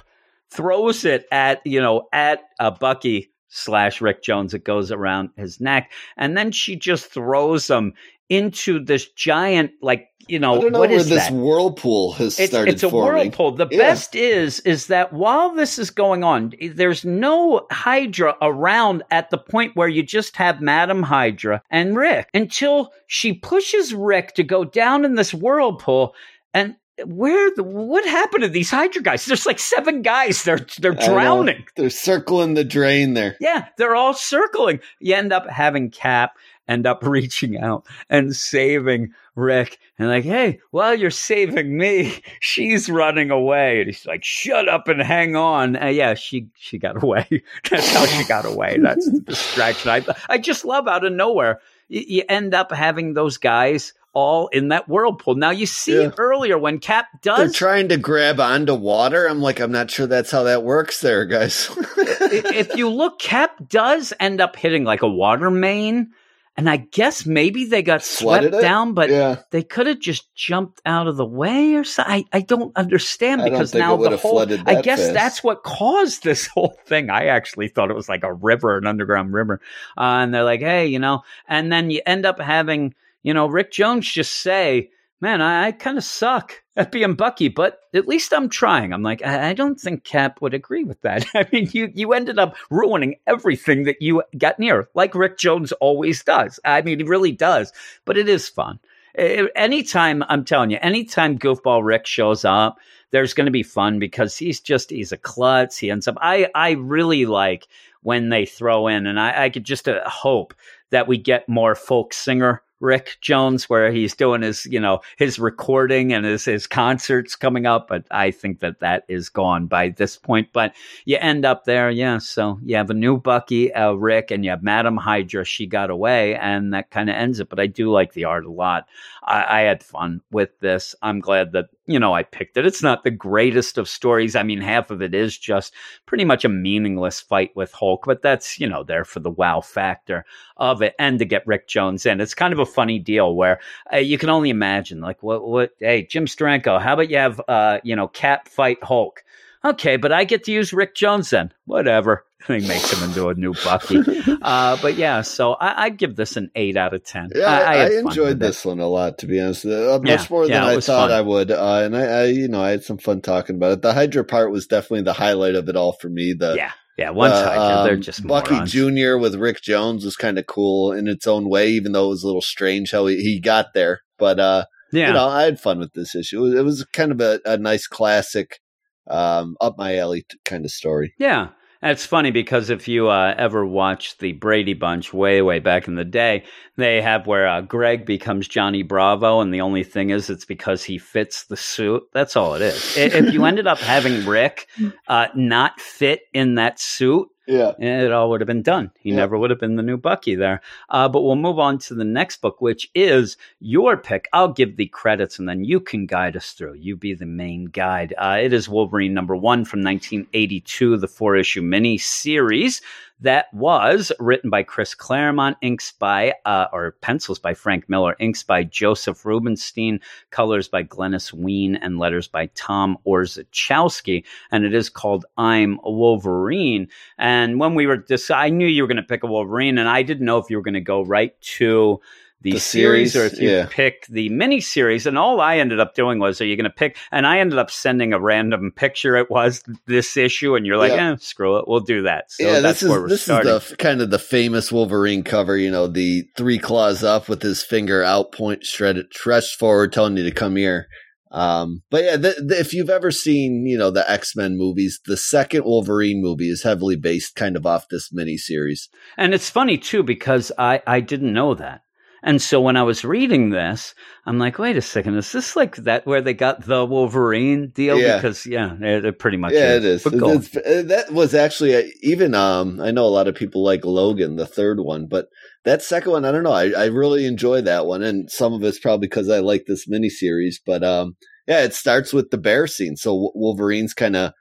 Throws 0.52 1.06
it 1.06 1.28
at 1.32 1.62
you 1.66 1.80
know 1.80 2.08
at 2.12 2.42
uh, 2.60 2.72
Bucky 2.72 3.32
slash 3.50 4.02
Rick 4.02 4.24
Jones. 4.24 4.54
It 4.54 4.64
goes 4.64 4.92
around 4.92 5.30
his 5.38 5.60
neck, 5.62 5.92
and 6.18 6.36
then 6.36 6.52
she 6.52 6.76
just 6.76 7.06
throws 7.12 7.70
him 7.70 7.94
into 8.30 8.84
this 8.84 9.08
giant 9.10 9.72
like 9.82 10.09
you 10.30 10.40
know 10.40 10.56
I 10.58 10.62
don't 10.62 10.72
know 10.72 10.80
what 10.80 10.90
where 10.90 11.00
is 11.00 11.10
this 11.10 11.30
whirlpool 11.32 12.14
has 12.14 12.40
It's, 12.40 12.52
started 12.52 12.74
it's 12.74 12.84
a 12.84 12.90
forming. 12.90 13.32
whirlpool. 13.32 13.52
The 13.54 13.68
Yeah. 13.72 13.78
best 13.78 14.16
is 14.16 14.60
is 14.62 14.88
that 14.88 15.12
while 15.14 15.54
this 15.54 15.80
is 15.80 15.90
going 15.90 16.24
on, 16.24 16.54
there's 16.74 17.04
no 17.04 17.66
Hydra 17.72 18.36
around 18.42 19.04
at 19.12 19.30
the 19.30 19.38
point 19.38 19.76
where 19.76 19.88
you 19.88 20.04
just 20.04 20.36
have 20.38 20.62
Madam 20.62 21.04
Hydra 21.04 21.62
and 21.70 21.96
Rick 21.98 22.30
until 22.34 22.92
she 23.08 23.34
pushes 23.34 23.94
Rick 23.94 24.36
to 24.36 24.44
go 24.44 24.64
down 24.64 25.06
in 25.06 25.16
this 25.16 25.34
whirlpool. 25.34 26.14
And 26.54 26.76
where 27.06 27.50
the 27.56 27.64
what 27.64 28.06
happened 28.06 28.44
to 28.44 28.50
these 28.50 28.70
Hydra 28.70 29.02
guys? 29.02 29.26
There's 29.26 29.46
like 29.46 29.60
seven 29.60 30.02
guys. 30.02 30.44
They're 30.44 30.66
they're 30.80 30.94
drowning. 30.94 31.66
They're 31.78 31.90
circling 31.90 32.56
the 32.56 32.64
drain 32.66 33.14
there. 33.14 33.38
Yeah, 33.40 33.68
they're 33.78 33.96
all 33.96 34.14
circling. 34.14 34.82
You 35.00 35.16
end 35.16 35.32
up 35.32 35.50
having 35.50 35.92
Cap 35.92 36.34
end 36.70 36.86
up 36.88 37.04
reaching 37.04 37.58
out 37.58 37.86
and 38.10 38.34
saving 38.36 39.14
Rick 39.36 39.80
and 39.98 40.08
like, 40.10 40.24
hey, 40.24 40.60
while 40.72 40.96
you're 40.96 41.12
saving 41.12 41.78
me, 41.78 42.22
she's 42.40 42.90
running 42.90 43.32
away. 43.32 43.80
And 43.80 43.88
he's 43.88 44.06
like, 44.06 44.24
shut 44.24 44.70
up 44.70 44.88
and 44.88 45.02
hang 45.02 45.36
on. 45.36 45.76
Uh, 45.76 45.88
yeah, 45.88 46.14
she 46.14 46.48
she 46.58 46.78
got 46.78 47.02
away. 47.04 47.28
That's 47.70 47.94
how 47.94 48.06
she 48.06 48.24
got 48.26 48.46
away. 48.46 48.78
That's 48.82 49.10
the 49.10 49.20
distraction. 49.22 49.90
I 49.92 50.06
I 50.30 50.38
just 50.38 50.64
love 50.64 50.88
out 50.88 51.06
of 51.06 51.12
nowhere. 51.14 51.60
You, 51.88 52.04
you 52.08 52.24
end 52.30 52.54
up 52.54 52.72
having 52.72 53.14
those 53.14 53.38
guys 53.38 53.94
all 54.12 54.48
in 54.48 54.70
that 54.70 54.90
whirlpool. 54.90 55.36
Now 55.36 55.52
you 55.52 55.66
see 55.68 56.02
Yeah. 56.02 56.12
earlier 56.18 56.58
when 56.58 56.80
Cap 56.80 57.06
does 57.22 57.38
They're 57.38 57.50
trying 57.52 57.90
to 57.90 57.98
grab 57.98 58.40
onto 58.40 58.74
water. 58.74 59.28
I'm 59.28 59.40
like, 59.40 59.60
I'm 59.60 59.72
not 59.72 59.92
sure 59.92 60.08
that's 60.08 60.32
how 60.32 60.44
that 60.44 60.64
works 60.64 61.00
there, 61.02 61.26
guys. 61.26 61.70
if 61.98 62.76
you 62.76 62.90
look, 62.90 63.20
Cap 63.20 63.56
does 63.70 64.12
end 64.20 64.42
up 64.42 64.56
hitting 64.56 64.84
like 64.84 65.04
a 65.04 65.08
water 65.08 65.52
main. 65.52 66.12
And 66.60 66.70
I 66.70 66.76
guess 66.76 67.26
maybe 67.26 67.64
they 67.64 67.82
got 67.82 68.04
Flooded 68.04 68.52
swept 68.52 68.62
it? 68.62 68.68
down, 68.68 68.94
but 68.94 69.10
yeah. 69.10 69.44
they 69.52 69.64
could 69.64 69.88
have 69.88 70.00
just 70.00 70.36
jumped 70.36 70.82
out 70.86 71.08
of 71.08 71.16
the 71.16 71.24
way 71.26 71.76
or 71.76 71.86
something. 71.86 72.28
I, 72.34 72.38
I 72.38 72.42
don't 72.42 72.76
understand 72.76 73.40
I 73.40 73.46
don't 73.46 73.54
because 73.54 73.72
think 73.72 73.80
now 73.80 73.96
the 73.96 74.18
whole. 74.18 74.40
I 74.40 74.82
guess 74.82 75.00
fast. 75.00 75.14
that's 75.14 75.42
what 75.42 75.64
caused 75.64 76.24
this 76.24 76.48
whole 76.54 76.76
thing. 76.86 77.10
I 77.10 77.28
actually 77.28 77.70
thought 77.70 77.90
it 77.90 77.96
was 77.96 78.10
like 78.10 78.26
a 78.26 78.34
river, 78.34 78.78
an 78.78 78.88
underground 78.88 79.32
river. 79.32 79.62
Uh, 79.98 80.20
and 80.20 80.34
they're 80.34 80.44
like, 80.44 80.60
hey, 80.60 80.86
you 80.86 81.00
know, 81.00 81.24
and 81.48 81.72
then 81.72 81.92
you 81.92 82.02
end 82.06 82.26
up 82.26 82.42
having, 82.42 82.94
you 83.24 83.34
know, 83.34 83.48
Rick 83.48 83.72
Jones 83.72 84.12
just 84.12 84.42
say, 84.42 84.90
man, 85.22 85.42
I, 85.42 85.68
I 85.68 85.72
kind 85.72 85.98
of 85.98 86.04
suck 86.04 86.62
at 86.80 86.94
being 86.94 87.14
Bucky, 87.14 87.50
but 87.50 87.82
at 87.94 88.08
least 88.08 88.34
I'm 88.34 88.48
trying. 88.48 88.94
I'm 88.94 89.04
like, 89.04 89.24
I, 89.24 89.54
don't 89.54 89.80
think 89.80 90.06
Cap 90.06 90.42
would 90.42 90.54
agree 90.54 90.86
with 90.86 91.02
that. 91.02 91.26
I 91.36 91.46
mean, 91.52 91.70
you 91.74 91.92
you 91.94 92.14
ended 92.14 92.40
up 92.40 92.56
ruining 92.72 93.18
everything 93.28 93.84
that 93.84 94.02
you 94.02 94.24
got 94.38 94.60
near, 94.60 94.88
like 94.94 95.14
Rick 95.14 95.38
Jones 95.38 95.74
always 95.74 96.24
does. 96.24 96.60
I 96.64 96.82
mean, 96.82 97.00
he 97.00 97.06
really 97.06 97.34
does. 97.34 97.74
But 98.06 98.18
it 98.18 98.30
is 98.30 98.48
fun. 98.48 98.80
Eh, 99.16 99.48
Anytime 99.56 100.24
I'm 100.30 100.46
telling 100.46 100.72
you, 100.72 100.78
anytime 100.82 101.38
Goofball 101.38 101.84
Rick 101.84 102.06
shows 102.06 102.46
up, 102.46 102.80
there's 103.12 103.34
going 103.34 103.46
to 103.46 103.52
be 103.52 103.64
fun 103.64 104.00
because 104.00 104.38
he's 104.38 104.62
just 104.62 104.90
he's 104.90 105.12
a 105.12 105.18
klutz. 105.18 105.78
He 105.78 105.92
ends 105.92 106.08
up. 106.08 106.16
I 106.22 106.50
I 106.56 106.72
really 106.72 107.26
like 107.26 107.68
when 108.04 108.30
they 108.30 108.46
throw 108.46 108.88
in, 108.88 109.06
and 109.06 109.20
I, 109.20 109.46
I 109.46 109.50
could 109.50 109.66
just 109.66 109.90
uh, 109.90 110.00
hope 110.08 110.54
that 110.92 111.10
we 111.10 111.18
get 111.18 111.50
more 111.50 111.76
folk 111.76 112.14
singer 112.14 112.64
Rick 112.80 113.18
Jones, 113.22 113.70
where 113.70 113.92
he's 113.92 114.16
doing 114.16 114.42
his, 114.42 114.66
you 114.66 114.80
know, 114.80 115.02
his 115.18 115.40
recording 115.40 116.14
and 116.14 116.26
his 116.26 116.46
his 116.46 116.68
concerts 116.68 117.36
coming 117.36 117.66
up. 117.66 117.88
But 117.88 118.06
I 118.12 118.32
think 118.32 118.60
that 118.60 118.80
that 118.80 119.04
is 119.08 119.30
gone 119.30 119.68
by 119.68 119.90
this 119.90 120.18
point. 120.18 120.50
But 120.54 120.74
you 121.06 121.18
end 121.20 121.46
up 121.46 121.66
there, 121.66 121.90
yeah. 121.90 122.18
So 122.18 122.60
you 122.64 122.76
have 122.76 122.90
a 122.90 122.94
new 122.94 123.18
Bucky, 123.18 123.74
uh, 123.74 123.94
Rick, 123.94 124.32
and 124.32 124.44
you 124.44 124.52
have 124.52 124.64
Madam 124.64 124.98
Hydra. 124.98 125.46
She 125.46 125.66
got 125.66 125.90
away, 125.90 126.36
and 126.36 126.74
that 126.74 126.92
kind 126.92 127.10
of 127.10 127.16
ends 127.16 127.40
it. 127.40 127.50
But 127.50 127.60
I 127.60 127.68
do 127.68 127.92
like 127.92 128.14
the 128.14 128.26
art 128.26 128.46
a 128.46 128.52
lot. 128.52 128.88
I, 129.24 129.60
I 129.60 129.62
had 129.62 129.84
fun 129.84 130.22
with 130.32 130.58
this. 130.60 130.96
I'm 131.02 131.20
glad 131.20 131.52
that 131.54 131.70
you 131.86 132.00
know 132.00 132.14
I 132.14 132.24
picked 132.24 132.58
it. 132.58 132.66
It's 132.66 132.84
not 132.84 133.04
the 133.04 133.12
greatest 133.12 133.78
of 133.78 133.90
stories. 133.90 134.36
I 134.36 134.44
mean, 134.44 134.62
half 134.62 134.92
of 134.92 135.02
it 135.02 135.14
is 135.14 135.38
just 135.38 135.74
pretty 136.06 136.26
much 136.26 136.46
a 136.46 136.50
meaningless 136.50 137.20
fight 137.20 137.56
with 137.56 137.72
Hulk, 137.72 138.04
but 138.06 138.22
that's 138.22 138.60
you 138.60 138.68
know 138.68 138.84
there 138.84 139.06
for 139.06 139.20
the 139.20 139.30
wow 139.30 139.62
factor 139.62 140.26
of 140.58 140.82
it 140.82 140.96
and 141.00 141.20
to 141.20 141.26
get 141.26 141.48
Rick 141.48 141.68
Jones 141.68 142.06
in. 142.06 142.22
It's 142.22 142.34
kind 142.34 142.54
of 142.54 142.60
a 142.60 142.66
funny 142.66 143.00
deal 143.00 143.36
where 143.36 143.60
uh, 143.94 143.98
you 143.98 144.18
can 144.18 144.30
only 144.30 144.50
imagine 144.50 145.02
like 145.02 145.22
what 145.24 145.48
what 145.48 145.72
hey 145.80 146.04
Jim 146.04 146.26
Steranko, 146.26 146.82
how 146.82 146.94
about 146.94 147.10
you 147.10 147.18
have 147.18 147.42
uh 147.48 147.80
you 147.84 147.96
know 147.96 148.08
Cap 148.08 148.48
fight 148.48 148.84
Hulk? 148.84 149.24
Okay, 149.64 149.98
but 149.98 150.14
I 150.14 150.24
get 150.24 150.46
to 150.46 150.54
use 150.54 150.72
Rick 150.72 150.96
Jones 150.96 151.32
then. 151.32 151.52
Whatever. 151.66 152.26
He 152.48 152.68
makes 152.68 152.92
him 152.92 153.08
into 153.10 153.28
a 153.28 153.34
new 153.36 153.54
Bucky. 153.64 154.00
Uh, 154.42 154.78
but 154.82 154.96
yeah, 154.96 155.22
so 155.22 155.54
I, 155.54 155.84
I'd 155.84 155.98
give 155.98 156.16
this 156.16 156.38
an 156.38 156.50
eight 156.56 156.78
out 156.78 156.94
of 156.94 157.04
ten. 157.04 157.30
Yeah, 157.36 157.46
I, 157.46 157.84
I, 157.84 157.90
fun 157.90 158.08
enjoyed 158.08 158.28
with 158.28 158.38
it. 158.38 158.40
this 158.40 158.66
one 158.66 158.80
a 158.80 158.88
lot, 158.88 159.18
to 159.20 159.28
be 159.28 159.40
honest. 159.40 159.66
Uh, 159.66 160.00
much 160.02 160.08
Yeah, 160.08 160.26
more 160.30 160.44
than 160.44 160.52
yeah, 160.52 160.66
I 160.66 160.80
thought 160.80 161.10
fun. 161.10 161.12
I 161.12 161.22
would. 161.22 161.52
Uh, 161.52 161.82
and 161.84 161.96
I, 161.96 162.04
I, 162.06 162.26
you 162.26 162.48
know, 162.48 162.62
I 162.62 162.70
had 162.70 162.84
some 162.84 162.98
fun 162.98 163.22
talking 163.22 163.58
about 163.58 163.74
it. 163.74 163.82
The 163.82 163.94
Hydra 163.94 164.24
part 164.24 164.52
was 164.52 164.68
definitely 164.68 165.04
the 165.04 165.14
highlight 165.14 165.56
of 165.56 165.68
it 165.70 165.76
all 165.76 165.92
for 165.92 166.10
me. 166.10 166.34
The 166.34 166.56
Yeah, 166.56 166.72
yeah. 166.98 167.10
Once 167.10 167.34
uh, 167.36 167.50
I 167.50 167.84
they're 167.84 167.96
um, 167.96 168.02
just 168.02 168.26
Bucky 168.26 168.54
morons. 168.54 168.72
Jr. 168.72 169.18
with 169.18 169.36
Rick 169.36 169.62
Jones 169.62 170.06
was 170.06 170.16
kind 170.16 170.40
of 170.40 170.48
cool 170.48 170.94
in 170.94 171.08
its 171.08 171.28
own 171.28 171.50
way, 171.50 171.70
even 171.70 171.92
though 171.92 172.06
it 172.06 172.10
was 172.10 172.24
a 172.24 172.28
little 172.28 172.42
strange 172.42 172.92
how 172.92 173.06
he, 173.08 173.18
he 173.18 173.40
got 173.40 173.74
there. 173.74 174.00
But 174.18 174.40
uh, 174.40 174.66
Yeah, 174.92 175.08
you 175.10 175.14
know, 175.14 175.28
I 175.28 175.44
had 175.44 175.60
fun 175.60 175.80
with 175.80 175.94
this 175.94 176.16
issue. 176.16 176.40
It 176.40 176.42
was, 176.42 176.54
it 176.56 176.64
was 176.64 176.86
kind 176.94 177.12
of 177.12 177.22
a, 177.22 177.40
a 177.46 177.58
nice 177.58 177.86
classic, 177.86 178.60
um, 179.08 179.56
up 179.60 179.78
my 179.78 179.98
alley 179.98 180.24
t- 180.30 180.38
kind 180.46 180.66
of 180.66 180.72
story. 180.72 181.14
Yeah. 181.20 181.50
It's 181.82 182.06
funny 182.06 182.32
because 182.32 182.70
if 182.70 182.90
you 182.90 183.08
uh, 183.08 183.34
ever 183.38 183.66
watched 183.66 184.20
the 184.20 184.34
Brady 184.34 184.74
Bunch 184.74 185.14
way, 185.14 185.42
way 185.42 185.60
back 185.60 185.88
in 185.88 185.96
the 185.96 186.04
day, 186.04 186.44
they 186.76 187.02
have 187.02 187.26
where 187.26 187.48
uh, 187.48 187.62
Greg 187.62 188.06
becomes 188.06 188.50
Johnny 188.50 188.84
Bravo, 188.84 189.40
and 189.40 189.54
the 189.54 189.62
only 189.62 189.86
thing 189.86 190.10
is 190.10 190.30
it's 190.30 190.44
because 190.44 190.84
he 190.84 190.98
fits 190.98 191.46
the 191.46 191.56
suit. 191.56 192.04
That's 192.14 192.36
all 192.36 192.56
it 192.56 192.62
is. 192.62 192.98
If 192.98 193.34
you 193.34 193.46
ended 193.46 193.66
up 193.66 193.80
having 193.80 194.26
Rick 194.26 194.68
uh, 195.08 195.28
not 195.36 195.80
fit 195.80 196.22
in 196.34 196.56
that 196.56 196.82
suit, 196.82 197.30
Yeah. 197.50 197.72
it 197.80 198.12
all 198.12 198.30
would 198.30 198.42
have 198.42 198.48
been 198.48 198.62
done. 198.62 198.92
He 199.00 199.10
Yeah. 199.10 199.16
never 199.18 199.38
would 199.38 199.50
have 199.50 199.60
been 199.60 199.76
the 199.76 199.82
new 199.84 199.98
Bucky 199.98 200.36
there. 200.36 200.62
Uh, 200.90 201.10
but 201.10 201.24
we'll 201.24 201.36
move 201.36 201.58
on 201.58 201.80
to 201.80 201.96
the 201.96 202.04
next 202.06 202.42
book, 202.42 202.62
which 202.62 202.90
is 202.94 203.38
your 203.60 203.98
pick. 203.98 204.28
I'll 204.34 204.54
give 204.54 204.78
the 204.78 204.86
credits 204.86 205.40
and 205.40 205.50
then 205.50 205.64
you 205.64 205.80
can 205.80 206.06
guide 206.06 206.38
us 206.38 206.52
through. 206.52 206.76
You 206.76 206.96
be 206.96 207.16
the 207.16 207.26
main 207.26 207.66
guide. 207.66 208.14
Uh, 208.18 208.38
it 208.40 208.54
is 208.54 208.70
Wolverine 208.70 209.14
number 209.16 209.36
one 209.36 209.66
from 209.66 209.82
1982, 209.82 210.98
the 210.98 211.08
four 211.08 211.36
issue 211.36 211.62
mini 211.64 211.98
series. 211.98 212.82
That 213.22 213.54
was 213.54 214.12
written 214.20 214.50
by 214.50 214.64
Chris 214.64 214.96
Claremont, 214.96 215.58
inks 215.62 215.92
by, 215.92 216.34
uh, 216.46 216.68
or 216.72 216.96
pencils 217.02 217.38
by 217.38 217.54
Frank 217.54 217.90
Miller, 217.90 218.16
inks 218.20 218.44
by 218.44 218.64
Josef 218.64 219.26
Rubinstein, 219.26 220.00
colors 220.30 220.70
by 220.70 220.84
Glynis 220.84 221.34
Wein, 221.34 221.76
and 221.76 222.00
letters 222.00 222.30
by 222.30 222.46
Tom 222.56 222.98
Orzechowski. 223.06 224.24
And 224.52 224.64
it 224.64 224.74
is 224.74 224.90
called 224.90 225.26
I'm 225.38 225.80
a 225.84 225.92
Wolverine. 225.92 226.88
And 227.18 227.60
when 227.60 227.76
we 227.76 227.88
were 227.88 228.06
this, 228.08 228.32
I 228.32 228.50
knew 228.50 228.68
you 228.68 228.84
were 228.84 228.88
going 228.88 228.98
to 228.98 229.04
pick 229.04 229.24
a 229.24 229.28
Wolverine, 229.28 229.78
and 229.78 229.90
I 229.90 230.02
didn't 230.02 230.26
know 230.26 230.38
if 230.38 230.50
you 230.50 230.56
were 230.56 230.64
going 230.64 230.74
to 230.76 230.82
go 230.82 231.04
right 231.04 231.40
to 231.42 232.00
the, 232.42 232.52
The 232.54 232.60
series, 232.60 233.16
or 233.16 233.26
if 233.26 233.40
you 233.40 233.50
Yeah. 233.50 233.68
pick 233.70 234.06
the 234.08 234.30
mini 234.30 234.62
series. 234.62 235.06
And 235.06 235.18
all 235.18 235.42
I 235.42 235.58
ended 235.58 235.80
up 235.80 235.94
doing 235.94 236.20
was, 236.20 236.40
are 236.40 236.46
you 236.46 236.56
going 236.56 236.64
to 236.64 236.70
pick? 236.70 236.96
And 237.12 237.28
I 237.28 237.40
ended 237.40 237.60
up 237.60 237.70
sending 237.70 238.14
a 238.14 238.20
random 238.20 238.72
picture. 238.76 239.18
It 239.18 239.30
was 239.30 239.62
this 239.88 240.16
issue, 240.16 240.56
and 240.56 240.66
you're 240.66 240.78
like, 240.78 240.94
Yeah. 240.94 241.12
eh, 241.12 241.16
screw 241.20 241.58
it, 241.58 241.66
we'll 241.68 241.82
do 241.82 242.04
that. 242.04 242.32
So 242.32 242.48
yeah, 242.48 242.60
that's 242.62 242.80
this 242.80 242.90
where 242.90 243.00
is 243.00 243.04
we're 243.04 243.10
this 243.10 243.22
starting. 243.24 243.52
is 243.54 243.70
the 243.70 243.76
kind 243.78 244.02
of 244.02 244.10
the 244.10 244.20
famous 244.20 244.72
Wolverine 244.72 245.24
cover. 245.24 245.58
You 245.58 245.70
know, 245.72 245.88
the 245.88 246.24
three 246.38 246.60
claws 246.60 247.04
up 247.04 247.28
with 247.28 247.42
his 247.42 247.64
finger 247.64 248.04
out, 248.04 248.32
point 248.32 248.64
shredded, 248.64 249.08
stretched 249.12 249.58
forward, 249.60 249.92
telling 249.92 250.16
you 250.16 250.24
to 250.24 250.32
come 250.32 250.56
here. 250.56 250.88
Um, 251.32 251.84
but 251.92 252.04
yeah, 252.04 252.16
the, 252.16 252.44
the, 252.44 252.60
if 252.60 252.74
you've 252.74 252.90
ever 252.90 253.12
seen, 253.12 253.66
you 253.68 253.78
know, 253.78 253.92
the 253.92 254.10
X 254.10 254.36
Men 254.36 254.58
movies, 254.58 255.00
the 255.06 255.16
second 255.18 255.64
Wolverine 255.64 256.22
movie 256.24 256.50
is 256.50 256.64
heavily 256.64 256.96
based 256.96 257.36
kind 257.36 257.56
of 257.56 257.66
off 257.68 257.86
this 257.90 258.10
miniseries. 258.12 258.88
And 259.18 259.34
it's 259.36 259.50
funny 259.50 259.78
too 259.78 260.02
because 260.04 260.52
I 260.58 260.82
I 260.88 261.02
didn't 261.02 261.34
know 261.34 261.54
that. 261.54 261.82
And 262.22 262.42
so 262.42 262.60
when 262.60 262.76
I 262.76 262.84
was 262.84 263.06
reading 263.06 263.50
this, 263.50 263.96
I'm 264.26 264.40
like, 264.40 264.60
wait 264.60 264.76
a 264.78 264.82
second, 264.82 265.16
is 265.16 265.32
this 265.32 265.56
like 265.56 265.78
that 265.78 266.06
where 266.06 266.22
they 266.22 266.34
got 266.34 266.66
the 266.66 266.86
Wolverine 266.86 267.70
deal? 267.70 267.98
Yeah. 268.00 268.18
Because 268.18 268.46
yeah, 268.46 268.74
it, 268.82 269.06
it 269.06 269.20
pretty 269.20 269.38
much 269.38 269.54
yeah, 269.54 269.76
is. 269.76 269.78
it 269.78 269.86
is. 269.86 270.04
But 270.04 270.14
It- 270.14 270.20
go. 270.20 270.30
it's- 270.34 270.56
uh, 270.58 270.84
that 270.88 271.12
was 271.14 271.34
actually 271.34 271.76
uh, 271.76 271.84
even. 272.02 272.36
Um, 272.36 272.80
I 272.82 272.92
know 272.92 273.06
a 273.06 273.08
lot 273.08 273.28
of 273.28 273.36
people 273.36 273.64
like 273.64 273.86
Logan, 273.86 274.36
the 274.36 274.46
third 274.46 274.80
one, 274.80 275.08
but 275.08 275.28
that 275.66 275.82
second 275.82 276.12
one, 276.12 276.26
I 276.26 276.32
don't 276.32 276.44
know. 276.44 276.52
I, 276.52 276.72
I 276.72 276.86
really 276.86 277.26
enjoy 277.26 277.62
that 277.62 277.86
one, 277.86 278.04
and 278.04 278.30
some 278.30 278.54
of 278.54 278.64
it's 278.64 278.80
probably 278.80 279.08
because 279.08 279.30
I 279.30 279.40
like 279.40 279.66
this 279.68 279.88
miniseries. 279.88 280.56
But 280.66 280.84
um, 280.84 281.16
yeah, 281.48 281.64
it 281.64 281.74
starts 281.74 282.14
with 282.14 282.32
the 282.32 282.38
bear 282.38 282.68
scene. 282.68 282.96
So 282.96 283.32
Wolverine's 283.36 283.94
kind 283.94 284.16
of, 284.16 284.34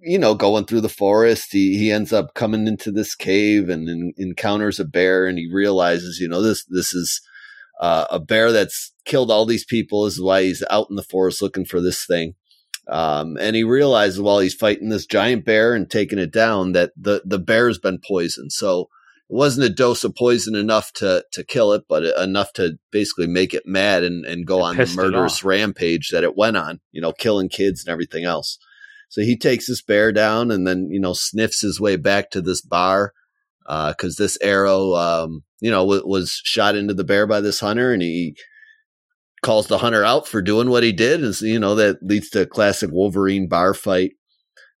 you 0.00 0.18
know, 0.18 0.34
going 0.34 0.64
through 0.64 0.82
the 0.82 0.88
forest. 0.88 1.48
He 1.52 1.78
he 1.78 1.90
ends 1.90 2.12
up 2.12 2.34
coming 2.34 2.66
into 2.66 2.90
this 2.90 3.14
cave 3.14 3.68
and 3.68 3.88
en- 3.88 4.12
encounters 4.16 4.80
a 4.80 4.84
bear, 4.84 5.26
and 5.26 5.38
he 5.38 5.50
realizes, 5.52 6.18
you 6.20 6.28
know, 6.28 6.42
this 6.42 6.64
this 6.64 6.94
is. 6.94 7.20
Uh, 7.78 8.06
a 8.08 8.18
bear 8.18 8.52
that's 8.52 8.94
killed 9.04 9.30
all 9.30 9.44
these 9.44 9.66
people 9.66 10.04
This 10.04 10.14
is 10.14 10.22
why 10.22 10.44
he's 10.44 10.64
out 10.70 10.86
in 10.88 10.96
the 10.96 11.02
forest 11.02 11.42
looking 11.42 11.66
for 11.66 11.78
this 11.78 12.06
thing. 12.06 12.32
Um, 12.88 13.36
and 13.38 13.56
he 13.56 13.64
realizes 13.64 14.20
while 14.20 14.38
he's 14.38 14.54
fighting 14.54 14.88
this 14.88 15.06
giant 15.06 15.44
bear 15.44 15.74
and 15.74 15.90
taking 15.90 16.18
it 16.18 16.32
down 16.32 16.72
that 16.72 16.92
the, 16.96 17.22
the 17.24 17.38
bear's 17.38 17.78
been 17.78 17.98
poisoned. 17.98 18.52
So 18.52 18.82
it 19.28 19.34
wasn't 19.34 19.66
a 19.66 19.74
dose 19.74 20.04
of 20.04 20.14
poison 20.14 20.54
enough 20.54 20.92
to, 20.94 21.24
to 21.32 21.44
kill 21.44 21.72
it, 21.72 21.84
but 21.88 22.04
enough 22.18 22.52
to 22.54 22.78
basically 22.92 23.26
make 23.26 23.52
it 23.52 23.64
mad 23.66 24.04
and, 24.04 24.24
and 24.24 24.46
go 24.46 24.60
It 24.60 24.62
on 24.62 24.76
the 24.76 24.92
murderous 24.94 25.42
rampage 25.42 26.10
that 26.10 26.24
it 26.24 26.36
went 26.36 26.56
on, 26.56 26.80
you 26.92 27.00
know, 27.00 27.12
killing 27.12 27.48
kids 27.48 27.84
and 27.84 27.92
everything 27.92 28.24
else. 28.24 28.58
So 29.08 29.22
he 29.22 29.36
takes 29.36 29.66
this 29.68 29.82
bear 29.82 30.12
down 30.12 30.50
and 30.50 30.66
then, 30.66 30.88
you 30.90 31.00
know, 31.00 31.12
sniffs 31.12 31.60
his 31.62 31.80
way 31.80 31.96
back 31.96 32.30
to 32.30 32.40
this 32.42 32.60
bar. 32.60 33.12
Uh, 33.66 33.92
cause 33.94 34.16
this 34.16 34.38
arrow, 34.42 34.94
um, 34.94 35.42
you 35.60 35.70
know, 35.70 35.80
w- 35.80 36.06
was 36.06 36.40
shot 36.44 36.76
into 36.76 36.94
the 36.94 37.02
bear 37.04 37.26
by 37.26 37.40
this 37.40 37.60
hunter 37.60 37.92
and 37.92 38.02
he, 38.02 38.36
calls 39.42 39.66
the 39.68 39.78
hunter 39.78 40.02
out 40.04 40.26
for 40.26 40.42
doing 40.42 40.70
what 40.70 40.82
he 40.82 40.92
did, 40.92 41.22
and 41.22 41.34
so, 41.34 41.44
you 41.44 41.58
know 41.60 41.74
that 41.76 42.02
leads 42.02 42.30
to 42.30 42.40
a 42.40 42.46
classic 42.46 42.90
Wolverine 42.90 43.46
bar 43.48 43.74
fight. 43.74 44.12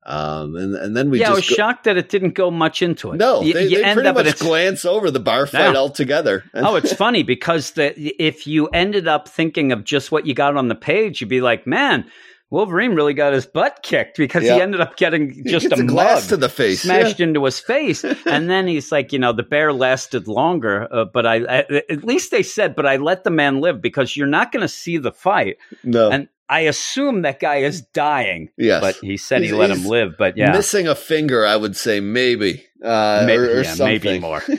Um, 0.04 0.56
and 0.56 0.74
and 0.74 0.96
then 0.96 1.10
we 1.10 1.20
yeah, 1.20 1.30
I 1.30 1.34
was 1.34 1.48
go- 1.48 1.54
shocked 1.56 1.84
that 1.84 1.96
it 1.96 2.08
didn't 2.08 2.34
go 2.34 2.50
much 2.50 2.80
into 2.80 3.12
it. 3.12 3.16
no, 3.16 3.42
You- 3.42 3.52
they, 3.52 3.64
you 3.66 3.76
they 3.78 3.84
end 3.84 4.00
pretty 4.00 4.12
much 4.12 4.38
glance 4.38 4.84
over 4.84 5.10
the 5.10 5.20
bar 5.20 5.46
fight 5.46 5.72
Yeah. 5.72 5.76
altogether. 5.78 6.44
oh, 6.54 6.74
it's 6.76 6.92
funny 6.94 7.22
because 7.22 7.72
the 7.72 7.92
if 8.22 8.46
you 8.46 8.66
ended 8.68 9.06
up 9.06 9.28
thinking 9.28 9.72
of 9.72 9.84
just 9.84 10.10
what 10.10 10.26
you 10.26 10.34
got 10.34 10.56
on 10.56 10.68
the 10.68 10.74
page, 10.74 11.20
you'd 11.20 11.30
be 11.30 11.40
like, 11.42 11.66
man, 11.66 12.06
Wolverine 12.50 12.94
really 12.94 13.14
got 13.14 13.32
his 13.32 13.44
butt 13.44 13.80
kicked 13.82 14.16
because 14.16 14.44
Yeah. 14.44 14.54
he 14.56 14.60
ended 14.62 14.80
up 14.80 14.96
getting 14.96 15.44
just 15.46 15.66
a 15.66 15.74
a 15.74 15.82
glass 15.82 16.22
mug 16.22 16.28
to 16.30 16.36
the 16.36 16.48
face, 16.48 16.82
smashed 16.82 17.18
into 17.20 17.44
his 17.44 17.58
face, 17.58 18.04
and 18.26 18.48
then 18.48 18.66
he's 18.68 18.92
like, 18.92 19.12
you 19.12 19.18
know, 19.18 19.32
the 19.32 19.42
bear 19.42 19.72
lasted 19.72 20.28
longer, 20.28 20.86
uh, 20.92 21.04
but 21.04 21.26
I, 21.26 21.36
I 21.44 21.58
at 21.90 22.04
least 22.04 22.30
they 22.30 22.42
said, 22.44 22.76
but 22.76 22.86
I 22.86 22.96
let 22.96 23.24
the 23.24 23.30
man 23.30 23.60
live 23.60 23.82
because 23.82 24.16
you're 24.16 24.26
not 24.28 24.52
going 24.52 24.60
to 24.62 24.68
see 24.68 24.96
the 24.96 25.12
fight, 25.12 25.56
no, 25.82 26.10
and 26.10 26.28
I 26.48 26.60
assume 26.60 27.22
that 27.22 27.40
guy 27.40 27.56
is 27.56 27.82
dying, 27.82 28.50
yes, 28.56 28.80
but 28.80 28.94
he 28.96 29.16
said 29.16 29.42
he 29.42 29.50
let 29.52 29.70
him 29.70 29.84
live, 29.84 30.14
but 30.16 30.36
yeah. 30.36 30.52
missing 30.52 30.86
a 30.86 30.94
finger, 30.94 31.44
I 31.44 31.56
would 31.56 31.76
say 31.76 31.98
maybe, 31.98 32.64
uh, 32.84 33.24
May- 33.26 33.36
or, 33.36 33.42
or 33.46 33.62
yeah, 33.62 33.74
something. 33.74 34.02
maybe 34.02 34.18
more. 34.20 34.42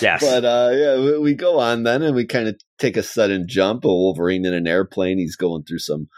Yes. 0.00 0.20
But 0.20 0.44
uh, 0.44 0.70
yeah, 0.74 0.96
we, 1.00 1.18
we 1.18 1.34
go 1.34 1.58
on 1.58 1.82
then, 1.84 2.02
and 2.02 2.14
we 2.14 2.26
kind 2.26 2.48
of 2.48 2.60
take 2.78 2.96
a 2.96 3.02
sudden 3.02 3.46
jump. 3.48 3.84
A 3.84 3.88
Wolverine 3.88 4.44
in 4.44 4.52
an 4.52 4.66
airplane. 4.66 5.16
He's 5.18 5.36
going 5.36 5.64
through 5.64 5.78
some 5.78 6.08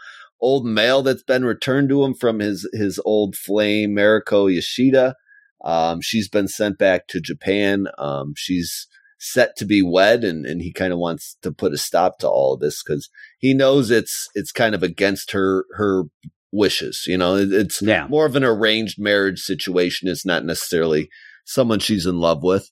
old 0.41 0.65
mail 0.65 1.01
that's 1.01 1.23
been 1.23 1.45
returned 1.45 1.89
to 1.89 2.03
him 2.03 2.13
from 2.13 2.39
his 2.39 2.67
his 2.73 2.99
old 3.05 3.35
flame, 3.35 3.91
Mariko 3.95 4.53
Yoshida. 4.53 5.15
Um, 5.63 6.01
she's 6.01 6.29
been 6.29 6.47
sent 6.47 6.77
back 6.77 7.07
to 7.07 7.19
Japan. 7.19 7.87
Um, 7.97 8.33
she's 8.37 8.87
set 9.19 9.57
to 9.57 9.65
be 9.65 9.81
wed, 9.81 10.23
and 10.23 10.45
and 10.45 10.61
he 10.61 10.71
kind 10.71 10.93
of 10.93 10.99
wants 10.99 11.35
to 11.41 11.51
put 11.51 11.73
a 11.73 11.77
stop 11.77 12.19
to 12.19 12.29
all 12.29 12.53
of 12.53 12.61
this 12.61 12.81
because 12.83 13.09
he 13.39 13.53
knows 13.53 13.91
it's 13.91 14.27
it's 14.35 14.51
kind 14.51 14.73
of 14.73 14.83
against 14.83 15.31
her 15.31 15.65
her 15.75 16.03
wishes. 16.51 17.03
You 17.07 17.17
know, 17.17 17.35
It- 17.35 17.53
it's 17.53 17.81
Yeah. 17.81 18.07
more 18.07 18.25
of 18.25 18.35
an 18.35 18.43
arranged 18.43 18.97
marriage 18.99 19.39
situation. 19.41 20.07
It's 20.07 20.25
not 20.25 20.45
necessarily 20.45 21.09
someone 21.45 21.79
she's 21.79 22.05
in 22.05 22.19
love 22.19 22.41
with. 22.43 22.69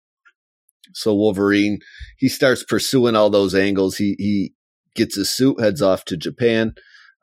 So 0.94 1.14
Wolverine, 1.14 1.80
he 2.18 2.30
starts 2.30 2.64
pursuing 2.64 3.16
all 3.16 3.30
those 3.30 3.54
angles. 3.54 3.98
He 3.98 4.16
he 4.18 4.54
gets 4.96 5.16
his 5.16 5.30
suit, 5.30 5.60
heads 5.60 5.82
off 5.82 6.06
to 6.06 6.18
Japan. 6.18 6.74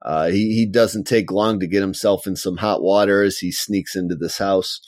Uh, 0.05 0.27
he 0.29 0.55
he 0.55 0.67
doesn't 0.67 1.05
take 1.07 1.31
long 1.33 1.59
to 1.61 1.67
get 1.67 1.81
himself 1.81 2.27
in 2.27 2.37
some 2.37 2.59
hot 2.59 2.83
water 2.83 3.23
as 3.23 3.39
he 3.39 3.51
sneaks 3.51 3.97
into 3.97 4.15
this 4.15 4.39
house. 4.39 4.81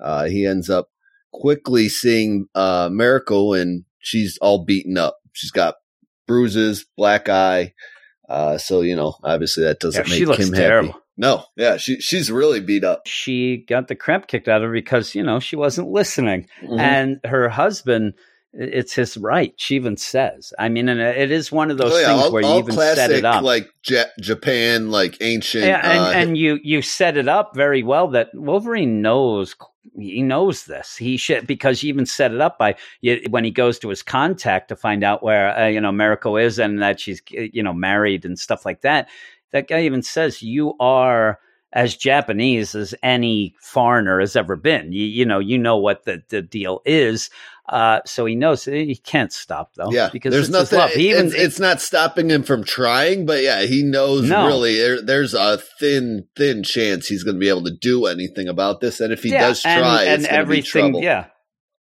Uh, 0.00 0.24
he 0.24 0.44
ends 0.44 0.68
up 0.68 0.88
quickly 1.32 1.88
seeing 1.88 2.46
uh, 2.54 2.88
Mariko, 2.88 3.60
and 3.60 3.84
she's 4.00 4.38
all 4.42 4.64
beaten 4.64 4.98
up. 4.98 5.16
She's 5.32 5.50
got 5.52 5.76
bruises, 6.26 6.84
black 6.96 7.28
eye. 7.28 7.74
Uh, 8.28 8.58
so 8.58 8.80
you 8.80 8.96
know, 8.96 9.14
obviously 9.22 9.62
that 9.64 9.78
doesn't 9.78 10.04
Yeah, 10.06 10.10
make 10.10 10.18
she 10.18 10.26
looks 10.26 10.48
him 10.48 10.54
terrible. 10.54 10.88
happy. 10.92 11.00
No, 11.18 11.44
yeah, 11.56 11.76
she 11.76 12.00
she's 12.00 12.30
really 12.30 12.60
beat 12.60 12.82
up. 12.84 13.02
she 13.06 13.64
got 13.68 13.88
the 13.88 13.94
crap 13.94 14.26
kicked 14.26 14.48
out 14.48 14.62
of 14.62 14.66
her 14.68 14.72
because 14.72 15.14
you 15.14 15.22
know 15.22 15.38
she 15.40 15.56
wasn't 15.56 15.88
listening 15.88 16.46
Mhm. 16.62 16.78
and 16.80 17.20
her 17.24 17.48
husband 17.48 18.14
it's 18.58 18.94
his 18.94 19.16
right 19.16 19.52
she 19.56 19.74
even 19.76 19.96
says. 19.96 20.52
I 20.58 20.68
mean 20.68 20.88
and 20.88 21.00
it 21.00 21.30
is 21.30 21.52
one 21.52 21.70
of 21.70 21.78
those 21.78 21.92
Oh, 21.92 21.98
yeah, 21.98 22.06
things 22.08 22.22
all, 22.22 22.32
where 22.32 22.42
you 22.42 22.58
even 22.58 22.74
classic, 22.74 22.96
set 22.96 23.10
it 23.10 23.24
up. 23.24 23.42
like 23.44 23.70
Ja- 23.86 24.04
Japan, 24.20 24.90
like 24.90 25.16
ancient. 25.20 25.64
yeah, 25.64 25.80
and, 25.82 26.00
uh, 26.00 26.10
and 26.18 26.36
you 26.38 26.58
you 26.62 26.82
set 26.82 27.16
it 27.16 27.28
up 27.28 27.54
very 27.54 27.82
well 27.82 28.08
that 28.08 28.30
Wolverine 28.34 29.02
knows 29.02 29.54
he 29.98 30.22
knows 30.22 30.64
this. 30.64 30.96
He 30.96 31.16
should 31.16 31.46
because 31.46 31.82
you 31.82 31.88
even 31.90 32.06
set 32.06 32.32
it 32.32 32.40
up 32.40 32.58
by 32.58 32.74
you, 33.02 33.20
when 33.30 33.44
he 33.44 33.50
goes 33.50 33.78
to 33.80 33.88
his 33.88 34.02
contact 34.02 34.68
to 34.68 34.76
find 34.76 35.04
out 35.04 35.22
where 35.22 35.56
uh, 35.58 35.66
you 35.68 35.80
know 35.80 35.92
Mariko 35.92 36.42
is 36.42 36.58
and 36.58 36.82
that 36.82 36.98
she's 37.00 37.22
you 37.30 37.62
know 37.62 37.72
married 37.72 38.24
and 38.24 38.38
stuff 38.38 38.64
like 38.66 38.80
that 38.82 39.08
that 39.52 39.68
guy 39.68 39.82
even 39.82 40.02
says 40.02 40.42
you 40.42 40.74
are 40.80 41.38
as 41.72 41.96
Japanese 41.96 42.74
as 42.74 42.94
any 43.02 43.54
foreigner 43.60 44.18
has 44.20 44.34
ever 44.34 44.56
been. 44.56 44.92
You, 44.92 45.04
you 45.04 45.24
know 45.26 45.38
you 45.38 45.58
know 45.58 45.76
what 45.76 46.04
the, 46.04 46.22
the 46.28 46.42
deal 46.42 46.80
is 46.84 47.30
uh, 47.68 48.00
so 48.06 48.24
he 48.26 48.34
knows 48.36 48.64
he 48.64 48.96
can't 48.96 49.32
stop 49.32 49.74
though 49.74 49.90
yeah, 49.90 50.08
because 50.12 50.32
there's 50.32 50.50
nothing. 50.50 50.80
He 50.94 51.10
even 51.10 51.26
it's, 51.26 51.34
it's 51.34 51.60
not 51.60 51.80
stopping 51.80 52.30
him 52.30 52.42
from 52.42 52.62
trying, 52.64 53.26
but 53.26 53.42
yeah, 53.42 53.62
he 53.62 53.82
knows 53.82 54.28
No. 54.28 54.46
really 54.46 54.76
there, 54.76 55.02
there's 55.02 55.34
a 55.34 55.58
thin, 55.80 56.26
thin 56.36 56.62
chance 56.62 57.06
he's 57.06 57.24
going 57.24 57.36
to 57.36 57.40
be 57.40 57.48
able 57.48 57.64
to 57.64 57.74
do 57.74 58.06
anything 58.06 58.48
about 58.48 58.80
this. 58.80 59.00
And 59.00 59.12
if 59.12 59.22
he 59.22 59.30
does 59.30 59.62
try, 59.62 60.04
and, 60.04 60.22
it's 60.22 60.30
going 60.30 60.40
to 60.40 60.46
be 60.46 60.58
everything, 60.58 60.62
trouble. 60.92 61.02
yeah. 61.02 61.26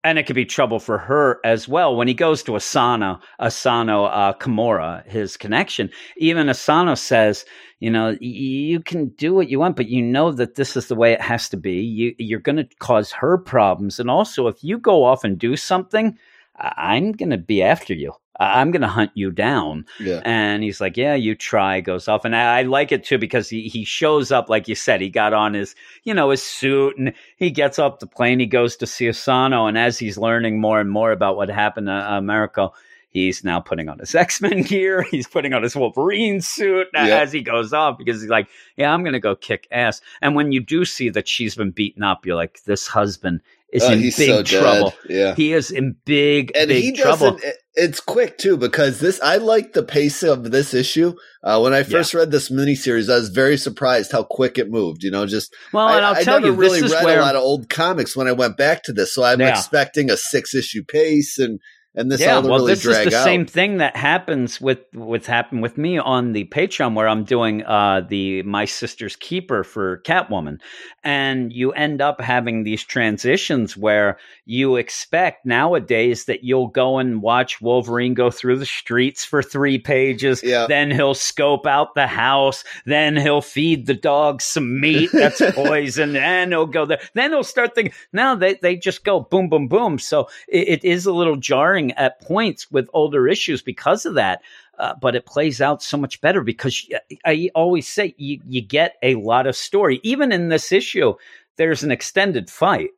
And 0.06 0.20
it 0.20 0.26
could 0.26 0.36
be 0.36 0.46
trouble 0.46 0.80
for 0.80 0.98
her 0.98 1.40
as 1.46 1.68
well. 1.68 1.96
When 1.96 2.10
he 2.10 2.14
goes 2.14 2.44
to 2.44 2.56
Asano, 2.56 3.22
Asano 3.40 4.06
uh, 4.06 4.34
Kimura, 4.34 5.08
his 5.08 5.38
connection, 5.38 5.90
even 6.18 6.50
Asano 6.50 6.96
says, 6.96 7.46
you 7.80 7.90
know, 7.90 8.18
you 8.20 8.82
can 8.82 9.10
do 9.10 9.34
what 9.34 9.48
you 9.50 9.60
want, 9.60 9.78
but 9.78 9.88
you 9.88 10.02
know 10.02 10.32
that 10.34 10.56
this 10.56 10.76
is 10.76 10.88
the 10.88 10.96
way 10.96 11.14
it 11.14 11.22
has 11.22 11.48
to 11.50 11.58
be. 11.58 11.82
You, 11.82 12.16
you're 12.18 12.40
going 12.40 12.58
to 12.58 12.68
cause 12.80 13.14
her 13.14 13.38
problems. 13.38 13.98
And 13.98 14.10
also, 14.10 14.48
if 14.48 14.62
you 14.62 14.78
go 14.78 15.06
off 15.06 15.24
and 15.24 15.40
do 15.40 15.56
something, 15.56 16.18
I'm 16.58 17.14
going 17.14 17.30
to 17.32 17.38
be 17.38 17.62
after 17.64 17.94
you. 17.94 18.14
I'm 18.40 18.72
going 18.72 18.82
to 18.82 18.88
hunt 18.88 19.12
you 19.14 19.30
down. 19.32 19.86
Yeah. 20.00 20.22
And 20.26 20.64
he's 20.64 20.82
like, 20.82 20.98
"Yeah, 20.98 21.14
you 21.14 21.36
try." 21.36 21.82
Goes 21.82 22.08
off, 22.08 22.26
and 22.26 22.36
I, 22.36 22.60
I 22.60 22.62
like 22.64 22.92
it 22.92 23.04
too 23.04 23.18
because 23.18 23.48
he 23.50 23.68
he 23.68 23.86
shows 23.86 24.32
up 24.32 24.50
like 24.50 24.68
you 24.68 24.76
said. 24.76 25.02
He 25.02 25.10
got 25.10 25.34
on 25.34 25.54
his 25.54 25.76
you 26.04 26.14
know 26.14 26.32
his 26.32 26.42
suit, 26.42 26.98
and 26.98 27.14
he 27.38 27.52
gets 27.52 27.78
off 27.80 28.00
the 28.00 28.08
plane. 28.08 28.40
He 28.40 28.46
goes 28.48 28.76
to 28.78 28.88
see 28.88 29.08
Asano, 29.10 29.68
and 29.68 29.78
as 29.78 30.00
he's 30.00 30.18
learning 30.18 30.60
more 30.60 30.80
and 30.80 30.90
more 30.90 31.12
about 31.12 31.38
what 31.38 31.50
happened 31.50 31.88
to 31.88 31.94
America, 31.94 32.70
he's 33.10 33.44
now 33.44 33.60
putting 33.60 33.88
on 33.88 34.00
his 34.00 34.16
X 34.26 34.42
Men 34.42 34.64
gear. 34.64 35.04
He's 35.04 35.28
putting 35.28 35.54
on 35.54 35.62
his 35.62 35.76
Wolverine 35.76 36.42
suit 36.42 36.88
uh, 36.98 37.04
Yeah. 37.04 37.20
as 37.20 37.32
he 37.32 37.42
goes 37.42 37.72
off 37.72 37.98
because 38.00 38.20
he's 38.22 38.32
like, 38.32 38.48
"Yeah, 38.78 38.92
I'm 38.94 39.04
going 39.04 39.14
to 39.14 39.20
go 39.20 39.36
kick 39.36 39.68
ass." 39.72 40.02
And 40.22 40.36
when 40.36 40.52
you 40.52 40.60
do 40.60 40.86
see 40.86 41.10
that 41.10 41.28
she's 41.28 41.56
been 41.56 41.72
beaten 41.72 42.02
up, 42.04 42.26
you're 42.26 42.36
like, 42.36 42.64
"This 42.66 42.88
husband." 42.88 43.42
Is 43.74 43.84
Oh, 43.84 43.92
in 43.92 44.02
big 44.02 44.14
so 44.14 44.44
trouble. 44.44 44.94
Yeah. 45.10 45.36
He 45.36 45.52
is 45.54 45.72
in 45.72 45.96
big, 46.06 46.52
and 46.56 46.68
big 46.70 46.84
he 46.84 46.92
trouble. 46.94 47.40
it's 47.74 48.00
quick 48.00 48.38
too 48.38 48.56
because 48.56 49.00
this 49.00 49.20
i 49.24 49.38
like 49.38 49.74
the 49.74 49.82
pace 49.82 50.22
of 50.22 50.52
this 50.52 50.76
issue 50.76 51.12
uh, 51.44 51.60
when 51.60 51.74
i 51.74 51.82
first 51.82 52.14
read 52.14 52.30
this 52.30 52.50
miniseries 52.52 53.12
i 53.12 53.16
was 53.16 53.30
very 53.30 53.58
surprised 53.58 54.12
how 54.12 54.22
quick 54.22 54.60
it 54.60 54.70
moved 54.70 55.02
you 55.02 55.10
know 55.10 55.26
just 55.26 55.52
Well, 55.74 55.88
I, 55.88 55.98
and 55.98 56.06
I'll 56.06 56.16
I 56.16 56.24
tell 56.24 56.40
never 56.40 56.54
you, 56.54 56.60
really 56.60 56.82
this 56.82 56.92
is 56.92 56.96
read 56.98 57.06
where 57.06 57.20
a 57.20 57.24
lot 57.24 57.36
of 57.36 57.42
old 57.42 57.70
comics 57.70 58.16
when 58.16 58.28
i 58.28 58.32
went 58.32 58.58
back 58.58 58.84
to 58.84 58.94
this 58.94 59.14
so 59.16 59.24
i'm 59.24 59.40
Yeah. 59.40 59.50
expecting 59.50 60.12
a 60.12 60.18
six 60.18 60.54
issue 60.54 60.84
pace 60.88 61.40
and 61.40 61.60
and 61.96 62.12
this 62.12 62.22
yeah, 62.22 62.40
well, 62.40 62.56
really 62.56 62.74
this 62.74 62.86
is 62.86 63.06
the 63.12 63.16
out 63.16 63.24
same 63.24 63.46
thing 63.46 63.78
that 63.78 63.96
happens 63.96 64.60
with 64.60 64.80
what's 64.94 65.28
happened 65.28 65.62
with 65.62 65.78
me 65.78 66.00
on 66.00 66.34
the 66.34 66.46
Patreon, 66.46 66.96
where 66.96 67.08
I'm 67.08 67.24
doing 67.24 67.64
uh, 67.66 68.02
the 68.08 68.42
My 68.44 68.66
Sister's 68.66 69.16
Keeper 69.16 69.64
for 69.64 70.00
Catwoman, 70.00 70.60
and 71.04 71.54
you 71.54 71.72
end 71.74 72.02
up 72.02 72.20
having 72.20 72.64
these 72.64 72.84
transitions 72.84 73.78
where 73.78 74.18
you 74.46 74.76
expect 74.78 75.46
nowadays 75.46 76.26
that 76.26 76.44
you'll 76.44 76.68
go 76.68 76.98
and 76.98 77.22
watch 77.22 77.62
Wolverine 77.62 78.16
go 78.16 78.32
through 78.32 78.58
the 78.58 78.66
streets 78.66 79.24
for 79.24 79.44
three 79.44 79.78
pages, 79.78 80.42
Yeah. 80.44 80.66
then 80.68 80.90
he'll 80.90 81.14
scope 81.14 81.68
out 81.68 81.94
the 81.94 82.08
house, 82.08 82.64
then 82.86 83.16
he'll 83.16 83.42
feed 83.42 83.86
the 83.86 83.94
dog 83.94 84.42
some 84.42 84.80
meat 84.80 85.12
that's 85.14 85.42
poison, 85.54 86.16
and 86.16 86.52
he'll 86.52 86.66
go 86.66 86.86
there, 86.86 87.02
then 87.14 87.32
he'll 87.32 87.44
start 87.44 87.76
thinking. 87.76 87.94
Now 88.12 88.34
they 88.34 88.56
they 88.56 88.76
just 88.78 89.04
go 89.04 89.20
boom, 89.20 89.48
boom, 89.48 89.68
boom. 89.68 90.00
So 90.00 90.28
it, 90.48 90.68
it 90.68 90.84
is 90.84 91.06
a 91.06 91.14
little 91.14 91.36
jarring 91.36 91.83
at 91.92 92.22
points 92.22 92.72
with 92.72 92.88
older 92.94 93.28
issues 93.28 93.62
because 93.62 94.06
of 94.06 94.16
that. 94.16 94.42
Uh, 94.80 94.94
but 95.00 95.16
it 95.16 95.26
plays 95.28 95.62
out 95.62 95.84
so 95.84 95.98
much 95.98 96.20
better 96.20 96.42
because 96.42 96.88
I 97.26 97.52
always 97.54 97.88
say 97.88 98.16
you, 98.18 98.40
you 98.48 98.60
get 98.62 98.96
a 99.04 99.14
lot 99.16 99.46
of 99.46 99.56
story. 99.56 100.00
Even 100.02 100.32
in 100.32 100.50
this 100.50 100.72
issue, 100.72 101.14
there's 101.58 101.84
an 101.84 101.92
extended 101.92 102.50
fight 102.50 102.90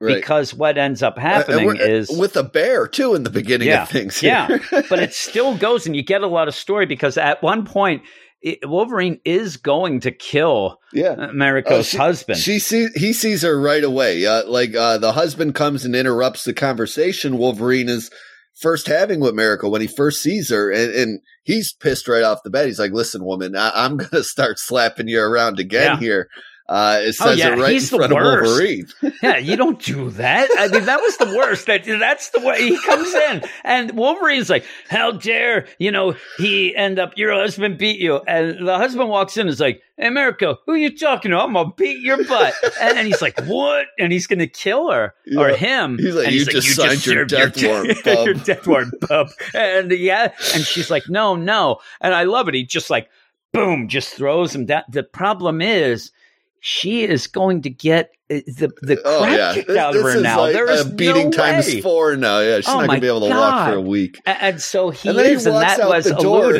right 0.00 0.16
because 0.16 0.52
what 0.54 0.76
ends 0.76 1.02
up 1.04 1.16
Uh, 1.18 1.20
happening 1.20 1.68
uh, 1.70 1.74
is 1.78 2.10
with 2.10 2.36
a 2.36 2.42
bear 2.42 2.88
too 2.88 3.14
in 3.14 3.22
the 3.22 3.30
beginning 3.30 3.68
Yeah. 3.68 3.82
of 3.82 3.90
things 3.90 4.22
yeah, 4.22 4.48
but 4.88 4.98
it 4.98 5.12
still 5.14 5.56
goes 5.56 5.86
and 5.86 5.94
you 5.94 6.02
get 6.02 6.22
a 6.22 6.26
lot 6.26 6.48
of 6.48 6.54
story 6.54 6.86
because 6.86 7.16
at 7.18 7.42
one 7.42 7.64
point 7.66 8.02
it, 8.42 8.58
Wolverine 8.68 9.20
is 9.26 9.58
going 9.58 10.00
to 10.00 10.10
kill 10.10 10.80
yeah 10.92 11.14
Mariko's 11.34 11.66
Oh, 11.70 11.82
she- 11.82 11.96
husband. 11.98 12.38
She 12.40 12.58
sees 12.58 12.92
he 12.94 13.12
sees 13.12 13.42
her 13.42 13.60
right 13.60 13.84
away. 13.84 14.24
Uh, 14.26 14.44
like 14.48 14.74
uh, 14.74 14.96
the 14.98 15.12
husband 15.12 15.54
comes 15.54 15.84
and 15.84 15.94
interrupts 15.94 16.42
the 16.44 16.54
conversation 16.54 17.36
Wolverine 17.38 17.88
is 17.90 18.10
first 18.58 18.86
having 18.86 19.20
with 19.20 19.34
Mariko 19.34 19.70
when 19.70 19.80
he 19.80 19.86
first 19.86 20.22
sees 20.22 20.50
her, 20.50 20.70
and, 20.70 20.92
and 20.92 21.20
he's 21.42 21.72
pissed 21.72 22.08
right 22.08 22.22
off 22.22 22.42
the 22.44 22.50
bat. 22.50 22.66
He's 22.66 22.78
like, 22.78 22.92
"Listen, 22.92 23.24
woman, 23.24 23.56
I- 23.56 23.72
I'm 23.74 23.96
gonna 23.96 24.22
start 24.24 24.58
slapping 24.58 25.08
you 25.08 25.20
around 25.20 25.58
again 25.58 25.92
Yeah. 25.94 25.98
here." 25.98 26.28
Uh, 26.70 27.00
it 27.02 27.16
Oh, 27.20 27.32
yeah, 27.32 27.48
it 27.48 27.58
right 27.58 27.66
in 27.66 27.72
he's 27.72 27.90
the 27.90 27.96
front 27.96 28.12
of 28.12 28.16
worst. 28.16 28.48
Wolverine. 28.48 28.86
yeah, 29.24 29.38
you 29.38 29.56
don't 29.56 29.82
do 29.82 30.08
that. 30.10 30.48
I 30.56 30.68
mean, 30.68 30.84
that 30.84 31.00
was 31.00 31.16
the 31.16 31.36
worst. 31.36 31.66
That 31.66 31.84
that's 31.84 32.30
the 32.30 32.38
way 32.38 32.68
he 32.68 32.80
comes 32.80 33.12
in, 33.12 33.42
and 33.64 33.90
Wolverine's 33.96 34.48
like, 34.48 34.64
"How 34.88 35.10
dare 35.10 35.66
you 35.80 35.90
know 35.90 36.14
he 36.38 36.74
end 36.76 37.00
up 37.00 37.14
your 37.18 37.32
husband 37.34 37.76
beat 37.76 37.98
you?" 37.98 38.18
And 38.18 38.68
the 38.68 38.78
husband 38.78 39.08
walks 39.08 39.36
in 39.36 39.42
and 39.42 39.50
is 39.50 39.58
like, 39.58 39.82
"Hey, 39.96 40.10
Mariko, 40.10 40.58
who 40.64 40.76
you 40.76 40.96
talking 40.96 41.32
to? 41.32 41.40
I'm 41.40 41.54
gonna 41.54 41.72
beat 41.76 41.98
your 42.02 42.24
butt." 42.24 42.54
And, 42.80 42.98
and 42.98 43.06
he's 43.08 43.20
like, 43.20 43.40
"What?" 43.46 43.86
And 43.98 44.12
he's 44.12 44.28
gonna 44.28 44.46
kill 44.46 44.92
her 44.92 45.12
or 45.36 45.48
him. 45.48 45.98
He's 45.98 46.14
like, 46.14 46.28
and 46.28 46.36
"You 46.36 46.44
just 46.44 46.76
signed 46.76 47.04
your 47.04 47.28
served 47.28 47.30
death 47.56 47.64
warrant, 47.64 48.04
bub." 48.04 48.26
your 48.26 48.34
death 48.34 48.66
warrant, 48.68 48.94
bub." 49.08 49.30
And 49.54 49.90
yeah, 49.90 50.32
and 50.54 50.64
she's 50.64 50.88
like, 50.88 51.08
"No, 51.08 51.34
no," 51.34 51.80
and 52.00 52.14
I 52.14 52.22
love 52.22 52.46
it. 52.46 52.54
He 52.54 52.64
just 52.64 52.90
like, 52.90 53.08
boom, 53.52 53.88
just 53.88 54.14
throws 54.14 54.54
him 54.54 54.66
down. 54.66 54.84
The 54.88 55.02
problem 55.02 55.60
is 55.60 56.12
she 56.60 57.04
is 57.04 57.26
going 57.26 57.62
to 57.62 57.70
get 57.70 58.12
the 58.30 58.70
the 58.82 58.96
crap 58.96 59.06
Oh 59.06 59.26
yeah, 59.26 59.54
kicked 59.54 59.68
this, 59.68 59.76
out 59.76 59.96
of 59.96 60.02
her 60.02 60.16
is 60.16 60.22
now. 60.22 60.40
like 60.42 60.52
there 60.52 60.70
is 60.70 60.82
a 60.86 60.90
beating 60.90 61.30
no 61.30 61.36
times 61.36 61.66
way. 61.66 61.80
four 61.80 62.16
now. 62.16 62.38
Yeah, 62.40 62.56
she's 62.58 62.68
Oh 62.68 62.74
not 62.78 62.80
my 62.82 62.86
gonna 62.86 63.00
be 63.00 63.06
able 63.08 63.20
to 63.20 63.28
walk 63.30 63.66
for 63.68 63.72
a 63.74 63.76
God. 63.82 63.86
week. 63.86 64.20
A- 64.26 64.42
And 64.44 64.60
so 64.62 64.90
he 64.90 65.08
and 65.08 65.18
then 65.18 65.26
is, 65.26 65.44
he 65.44 65.50
and 65.50 65.54
walks 65.56 65.76
that 65.76 65.80
out 65.84 65.90
was 65.90 66.04
the 66.04 66.14
door. 66.14 66.52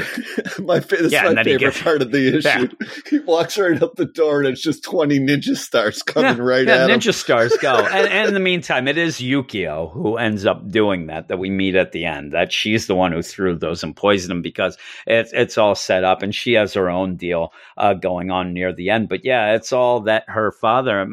my 0.65 0.81
fa- 0.81 0.97
this 0.97 1.13
Yeah, 1.13 1.29
is 1.29 1.29
my 1.31 1.35
then 1.35 1.45
favorite 1.45 1.59
gets- 1.73 1.83
part 1.83 2.03
of 2.03 2.11
the 2.11 2.39
issue. 2.39 2.49
Yeah. 2.49 2.67
He 3.09 3.19
walks 3.21 3.57
right 3.59 3.81
up 3.83 3.95
the 3.97 4.05
door, 4.07 4.41
and 4.41 4.49
it's 4.49 4.61
just 4.63 4.83
twenty 4.83 5.19
ninja 5.21 5.57
stars 5.57 6.03
coming 6.03 6.37
yeah, 6.39 6.43
right 6.43 6.67
yeah, 6.67 6.85
at 6.85 6.91
him. 6.91 6.99
Ninja 7.01 7.15
stars 7.15 7.57
go. 7.59 7.75
and, 7.93 8.09
and 8.09 8.29
in 8.29 8.35
the 8.35 8.41
meantime, 8.41 8.89
it 8.89 8.99
is 8.99 9.19
Yukio 9.19 9.93
who 9.93 10.17
ends 10.17 10.45
up 10.47 10.69
doing 10.69 11.07
that. 11.07 11.29
That 11.29 11.39
we 11.39 11.51
meet 11.51 11.77
at 11.77 11.93
the 11.93 12.05
end. 12.05 12.33
That 12.33 12.53
she's 12.53 12.87
the 12.89 12.95
one 12.97 13.13
who 13.13 13.23
threw 13.23 13.57
those 13.57 13.83
and 13.85 13.95
poisoned 13.95 14.31
them 14.31 14.43
because 14.43 14.77
it's 15.07 15.33
it's 15.33 15.57
all 15.57 15.75
set 15.75 16.03
up, 16.05 16.23
and 16.23 16.35
she 16.35 16.55
has 16.55 16.75
her 16.75 16.91
own 16.91 17.17
deal 17.17 17.53
uh, 17.77 17.95
going 17.95 18.31
on 18.31 18.53
near 18.53 18.73
the 18.73 18.91
end. 18.91 19.09
But 19.09 19.25
yeah, 19.25 19.55
it's 19.55 19.73
all 19.73 20.01
that 20.01 20.25
her 20.29 20.51
father, 20.53 21.05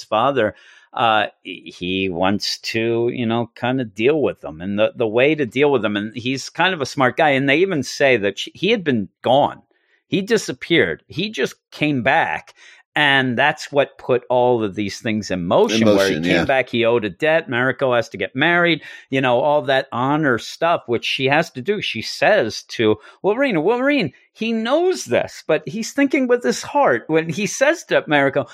Father. 0.00 0.54
Uh, 0.92 1.28
he 1.42 2.10
wants 2.10 2.58
to, 2.58 3.08
you 3.12 3.24
know, 3.24 3.50
kind 3.54 3.80
of 3.80 3.94
deal 3.94 4.20
with 4.20 4.42
them, 4.42 4.60
and 4.60 4.78
the 4.78 4.92
the 4.94 5.08
way 5.08 5.34
to 5.34 5.46
deal 5.46 5.72
with 5.72 5.80
them, 5.80 5.96
and 5.96 6.14
he's 6.14 6.50
kind 6.50 6.74
of 6.74 6.82
a 6.82 6.86
smart 6.86 7.16
guy. 7.16 7.30
And 7.30 7.48
they 7.48 7.56
even 7.58 7.82
say 7.82 8.18
that 8.18 8.38
she, 8.38 8.52
he 8.54 8.70
had 8.70 8.84
been 8.84 9.08
gone, 9.22 9.62
he 10.06 10.20
disappeared, 10.20 11.02
he 11.08 11.30
just 11.30 11.54
came 11.70 12.02
back, 12.02 12.52
and 12.94 13.38
that's 13.38 13.72
what 13.72 13.96
put 13.96 14.24
all 14.28 14.62
of 14.62 14.74
these 14.74 15.00
things 15.00 15.30
in 15.30 15.46
motion. 15.46 15.86
where 15.86 16.08
he 16.08 16.16
motion, 16.16 16.24
came 16.24 16.32
yeah. 16.32 16.44
back, 16.44 16.68
he 16.68 16.84
owed 16.84 17.06
a 17.06 17.10
debt. 17.10 17.48
Mariko 17.48 17.96
has 17.96 18.10
to 18.10 18.18
get 18.18 18.36
married. 18.36 18.82
You 19.08 19.22
know, 19.22 19.40
all 19.40 19.62
that 19.62 19.88
honor 19.92 20.36
stuff, 20.36 20.82
which 20.86 21.06
she 21.06 21.24
has 21.24 21.48
to 21.52 21.62
do. 21.62 21.80
She 21.80 22.02
says 22.02 22.64
to 22.64 22.96
Wolverine, 23.22 23.62
Wolverine, 23.62 24.12
he 24.34 24.52
knows 24.52 25.06
this, 25.06 25.42
but 25.46 25.66
he's 25.66 25.94
thinking 25.94 26.28
with 26.28 26.42
his 26.42 26.62
heart 26.62 27.04
when 27.06 27.30
he 27.30 27.46
says 27.46 27.84
to 27.84 28.02
Mariko, 28.02 28.46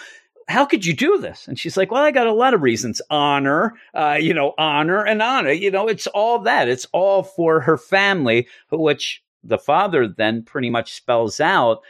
how 0.48 0.64
could 0.64 0.84
you 0.86 0.94
do 0.94 1.18
this? 1.18 1.46
And 1.46 1.58
she's 1.58 1.76
like, 1.76 1.90
well, 1.90 2.02
I 2.02 2.10
got 2.10 2.26
a 2.26 2.32
lot 2.32 2.54
of 2.54 2.62
reasons. 2.62 3.02
Honor, 3.10 3.74
uh, 3.94 4.18
you 4.18 4.32
know, 4.32 4.54
honor 4.56 5.04
and 5.04 5.20
honor. 5.20 5.52
You 5.52 5.70
know, 5.70 5.88
it's 5.88 6.06
all 6.08 6.38
that. 6.40 6.68
It's 6.68 6.86
all 6.92 7.22
for 7.22 7.60
her 7.60 7.76
family, 7.76 8.48
which 8.70 9.22
the 9.44 9.58
father 9.58 10.08
then 10.08 10.42
pretty 10.42 10.70
much 10.70 10.94
spells 10.94 11.38
out. 11.38 11.82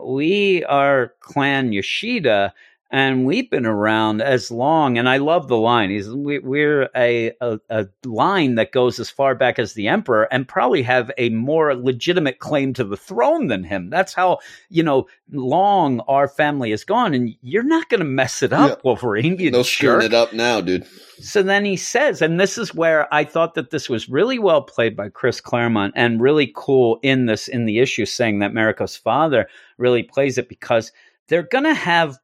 We 0.00 0.64
are 0.64 1.14
Clan 1.20 1.72
Yoshida, 1.72 2.54
and 2.90 3.26
we've 3.26 3.50
been 3.50 3.66
around 3.66 4.22
as 4.22 4.50
long. 4.50 4.96
And 4.96 5.08
I 5.08 5.16
love 5.16 5.48
the 5.48 5.56
line. 5.56 5.90
He's 5.90 6.08
we, 6.08 6.38
we're 6.38 6.88
a, 6.94 7.32
a 7.40 7.58
a 7.68 7.86
line 8.04 8.54
that 8.54 8.72
goes 8.72 9.00
as 9.00 9.10
far 9.10 9.34
back 9.34 9.58
as 9.58 9.72
the 9.74 9.88
emperor, 9.88 10.28
and 10.30 10.46
probably 10.46 10.82
have 10.82 11.10
a 11.18 11.30
more 11.30 11.74
legitimate 11.74 12.38
claim 12.38 12.72
to 12.74 12.84
the 12.84 12.96
throne 12.96 13.48
than 13.48 13.64
him. 13.64 13.90
That's 13.90 14.14
how 14.14 14.38
you 14.68 14.82
know 14.82 15.06
long 15.32 16.00
our 16.00 16.28
family 16.28 16.70
has 16.70 16.84
gone, 16.84 17.12
and 17.14 17.34
you're 17.42 17.62
not 17.62 17.88
going 17.88 18.00
to 18.00 18.04
mess 18.06 18.42
it 18.42 18.52
up, 18.52 18.70
Yeah. 18.70 18.82
Wolverine. 18.84 19.38
You 19.38 19.50
no 19.50 19.62
screwing 19.62 20.02
it 20.06 20.14
up 20.14 20.32
now, 20.32 20.60
dude. 20.60 20.86
So 21.18 21.42
then 21.42 21.64
he 21.64 21.76
says, 21.76 22.20
and 22.22 22.38
this 22.38 22.58
is 22.58 22.74
where 22.74 23.12
I 23.12 23.24
thought 23.24 23.54
that 23.54 23.70
this 23.70 23.88
was 23.88 24.08
really 24.08 24.38
well 24.38 24.62
played 24.62 24.94
by 24.96 25.08
Chris 25.08 25.40
Claremont 25.40 25.94
and 25.96 26.20
really 26.20 26.52
cool 26.54 26.98
in 27.02 27.26
this 27.26 27.48
in 27.48 27.64
the 27.64 27.80
issue, 27.80 28.06
saying 28.06 28.38
that 28.40 28.52
Mariko's 28.52 28.96
father 28.96 29.48
really 29.78 30.02
plays 30.02 30.38
it 30.38 30.48
because 30.48 30.92
they're 31.28 31.42
gonna 31.42 31.74
have 31.74 32.18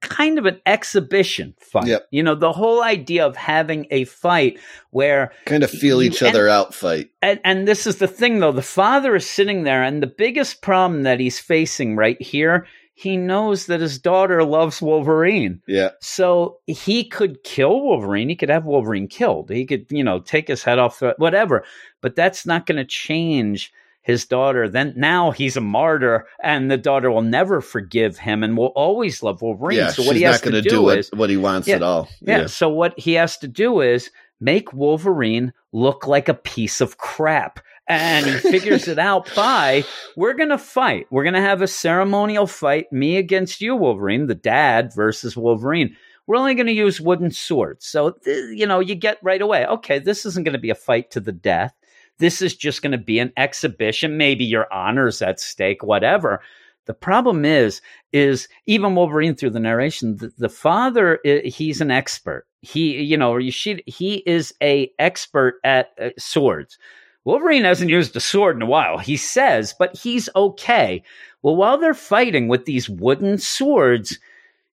kind 0.00 0.38
of 0.38 0.46
an 0.46 0.60
exhibition 0.66 1.54
fight. 1.58 1.86
Yep. 1.86 2.06
You 2.10 2.22
know, 2.22 2.34
the 2.34 2.52
whole 2.52 2.82
idea 2.82 3.26
of 3.26 3.36
having 3.36 3.86
a 3.90 4.04
fight 4.04 4.58
where 4.90 5.32
Kind 5.44 5.62
of 5.64 5.70
feel 5.70 6.02
You- 6.02 6.10
each 6.10 6.22
other 6.22 6.48
out 6.48 6.74
fight. 6.74 7.10
and, 7.22 7.40
and 7.44 7.66
this 7.66 7.86
is 7.86 7.96
the 7.96 8.06
thing 8.08 8.38
though, 8.40 8.52
the 8.52 8.62
father 8.62 9.16
is 9.16 9.28
sitting 9.28 9.64
there 9.64 9.82
and 9.82 10.02
the 10.02 10.06
biggest 10.06 10.62
problem 10.62 11.02
that 11.02 11.20
he's 11.20 11.38
facing 11.38 11.96
right 11.96 12.20
here, 12.22 12.66
he 12.94 13.16
knows 13.16 13.66
that 13.66 13.80
his 13.80 13.98
daughter 13.98 14.42
loves 14.44 14.82
Wolverine. 14.82 15.62
Yeah, 15.68 15.90
So 16.00 16.58
he 16.66 17.04
could 17.04 17.44
kill 17.44 17.80
Wolverine. 17.80 18.28
He 18.28 18.34
could 18.36 18.48
have 18.48 18.64
Wolverine 18.64 19.06
killed. 19.06 19.50
He 19.50 19.66
could, 19.66 19.86
you 19.90 20.02
know, 20.02 20.18
take 20.18 20.48
his 20.48 20.64
head 20.64 20.78
off, 20.80 21.00
whatever. 21.18 21.64
But 22.00 22.16
that's 22.16 22.44
not 22.44 22.66
going 22.66 22.78
to 22.78 22.84
change 22.84 23.72
his 24.08 24.24
daughter. 24.24 24.68
Then 24.68 24.94
now 24.96 25.30
he's 25.30 25.56
a 25.56 25.60
martyr, 25.60 26.26
and 26.42 26.68
the 26.70 26.78
daughter 26.78 27.10
will 27.12 27.22
never 27.22 27.60
forgive 27.60 28.18
him 28.18 28.42
and 28.42 28.56
will 28.56 28.72
always 28.74 29.22
love 29.22 29.42
Wolverine. 29.42 29.76
yeah. 29.78 29.88
so 29.90 30.02
what 30.02 30.16
he 30.16 30.22
has 30.22 30.36
not 30.36 30.44
to 30.44 30.50
going 30.50 30.62
do, 30.64 30.68
to 30.70 30.74
do 30.76 30.82
what, 30.82 30.98
is, 30.98 31.10
what 31.14 31.30
he 31.30 31.36
wants 31.36 31.68
Yeah, 31.68 31.76
at 31.76 31.82
all. 31.82 32.08
yeah. 32.22 32.46
So 32.46 32.68
what 32.70 32.98
he 32.98 33.12
has 33.12 33.36
to 33.38 33.46
do 33.46 33.80
is 33.82 34.10
make 34.40 34.72
Wolverine 34.72 35.52
look 35.72 36.06
like 36.08 36.28
a 36.28 36.34
piece 36.34 36.80
of 36.80 36.96
crap. 36.98 37.60
And 37.90 38.26
he 38.26 38.32
figures 38.50 38.86
it 38.86 38.98
out 38.98 39.30
by 39.36 39.84
we're 40.16 40.34
going 40.34 40.50
to 40.50 40.58
fight. 40.58 41.06
We're 41.10 41.22
going 41.22 41.34
to 41.34 41.40
have 41.40 41.62
a 41.62 41.66
ceremonial 41.66 42.46
fight, 42.46 42.92
me 42.92 43.16
against 43.16 43.60
you, 43.62 43.76
Wolverine, 43.76 44.26
the 44.26 44.34
dad 44.34 44.92
versus 44.94 45.36
Wolverine. 45.36 45.96
We're 46.26 46.36
only 46.36 46.54
going 46.54 46.66
to 46.66 46.72
use 46.72 47.00
wooden 47.00 47.30
swords. 47.30 47.86
So, 47.86 48.14
you 48.26 48.66
know, 48.66 48.80
you 48.80 48.94
get 48.94 49.16
right 49.22 49.40
away, 49.40 49.64
okay, 49.66 49.98
this 49.98 50.26
isn't 50.26 50.44
going 50.44 50.52
to 50.52 50.58
be 50.58 50.68
a 50.68 50.74
fight 50.74 51.10
to 51.12 51.20
the 51.20 51.32
death. 51.32 51.72
This 52.18 52.42
is 52.42 52.56
just 52.56 52.82
going 52.82 52.92
to 52.92 52.98
be 52.98 53.18
an 53.18 53.32
exhibition. 53.36 54.16
Maybe 54.16 54.44
your 54.44 54.72
honor's 54.72 55.22
at 55.22 55.40
stake, 55.40 55.82
whatever. 55.82 56.40
The 56.86 56.94
problem 56.94 57.44
is, 57.44 57.82
is 58.12 58.48
even 58.66 58.94
Wolverine 58.94 59.34
through 59.34 59.50
the 59.50 59.60
narration, 59.60 60.16
the, 60.16 60.32
the 60.38 60.48
father, 60.48 61.20
he's 61.44 61.80
an 61.80 61.90
expert. 61.90 62.46
He, 62.62 63.02
you 63.02 63.16
know, 63.16 63.36
he 63.36 64.22
is 64.26 64.54
a 64.62 64.90
expert 64.98 65.56
at 65.64 65.90
uh, 66.00 66.10
swords. 66.18 66.78
Wolverine 67.24 67.64
hasn't 67.64 67.90
used 67.90 68.16
a 68.16 68.20
sword 68.20 68.56
in 68.56 68.62
a 68.62 68.66
while, 68.66 68.96
he 68.96 69.18
says, 69.18 69.74
but 69.78 69.94
he's 69.94 70.30
okay. 70.34 71.02
Well, 71.42 71.56
while 71.56 71.76
they're 71.76 71.92
fighting 71.92 72.48
with 72.48 72.64
these 72.64 72.88
wooden 72.88 73.36
swords, 73.36 74.18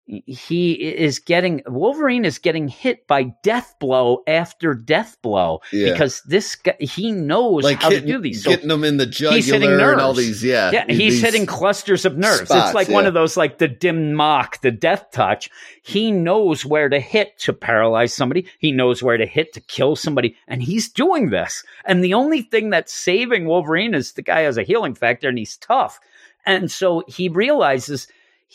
he 0.08 0.74
is 0.74 1.18
getting 1.18 1.64
Wolverine 1.66 2.26
is 2.26 2.38
getting 2.38 2.68
hit 2.68 3.08
by 3.08 3.24
death 3.41 3.74
blow 3.80 4.22
after 4.28 4.76
death 4.76 5.18
blow 5.24 5.62
Yeah. 5.74 5.91
because 5.93 6.22
this 6.28 6.56
guy 6.56 6.76
he 6.80 7.12
knows 7.12 7.64
like 7.64 7.82
how 7.82 7.89
hitting, 7.89 8.08
to 8.08 8.14
do 8.14 8.22
these. 8.22 8.43
So 8.43 8.51
getting 8.51 8.68
them 8.68 8.84
in 8.84 8.97
the 8.97 9.06
he's 9.06 9.47
hitting 9.47 9.62
jugular 9.62 9.91
and 9.93 10.01
all 10.01 10.14
these. 10.14 10.43
Yeah, 10.43 10.70
yeah, 10.72 10.86
he's 10.88 10.97
these- 11.14 11.22
hitting 11.22 11.47
clusters 11.47 12.06
of 12.06 12.18
nerves. 12.18 12.41
spots, 12.41 12.68
it's 12.68 12.76
like 12.76 12.89
one 12.89 13.08
of 13.08 13.16
those 13.16 13.36
like 13.36 13.58
the 13.58 13.68
dim 13.68 14.14
mak, 14.16 14.62
the 14.62 14.70
death 14.72 15.08
touch. 15.12 15.49
He 15.82 16.12
knows 16.12 16.64
where 16.64 16.88
to 16.89 16.99
hit 16.99 17.39
to 17.39 17.53
paralyze 17.53 18.14
somebody. 18.14 18.45
He 18.60 18.72
knows 18.72 19.01
where 19.01 19.18
to 19.18 19.26
hit 19.26 19.53
to 19.53 19.60
kill 19.62 19.95
somebody, 19.95 20.36
and 20.47 20.62
he's 20.62 20.88
doing 20.88 21.32
this. 21.32 21.64
And 21.84 22.03
the 22.03 22.14
only 22.14 22.43
thing 22.43 22.70
that's 22.70 22.93
saving 22.93 23.45
Wolverine 23.45 23.95
is 23.95 24.14
the 24.14 24.22
guy 24.22 24.41
has 24.41 24.58
a 24.58 24.64
healing 24.64 24.93
factor 24.93 25.30
and 25.30 25.38
he's 25.39 25.58
tough. 25.58 25.99
And 26.45 26.70
so 26.70 27.03
he 27.08 27.28
realizes 27.28 28.08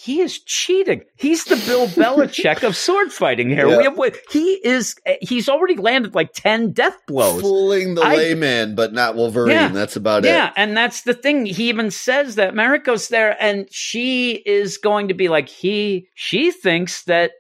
he 0.03 0.21
is 0.23 0.39
cheating. 0.39 1.03
He's 1.17 1.45
the 1.45 1.57
Bill 1.67 1.87
Belichick 1.89 2.63
of 2.63 2.75
sword 2.75 3.13
fighting 3.13 3.51
here. 3.51 3.69
We 3.69 3.85
have, 3.85 3.99
he 4.31 4.55
is 4.65 4.97
eh, 5.05 5.17
he's 5.21 5.47
already 5.47 5.77
landed 5.77 6.15
like 6.15 6.33
10 6.33 6.73
death 6.73 6.97
blows. 7.07 7.43
fooling 7.43 7.97
the 7.97 8.01
I- 8.03 8.17
layman, 8.17 8.75
but 8.75 8.95
not 8.95 9.15
Wolverine. 9.15 9.51
Yeah. 9.57 9.69
That's 9.69 9.97
about 9.97 10.25
Yeah, 10.25 10.31
it. 10.31 10.35
Yeah, 10.35 10.53
and 10.57 10.75
that's 10.75 11.03
the 11.03 11.13
thing. 11.13 11.45
He 11.45 11.69
even 11.69 11.91
says 11.91 12.37
that 12.37 12.55
Mariko's 12.55 13.09
there, 13.09 13.37
and 13.43 13.71
she 13.71 14.33
is 14.47 14.79
going 14.79 15.09
to 15.09 15.15
be 15.15 15.29
like 15.29 15.51
he. 15.51 16.09
She 16.15 16.51
thinks 16.51 17.05
that 17.05 17.33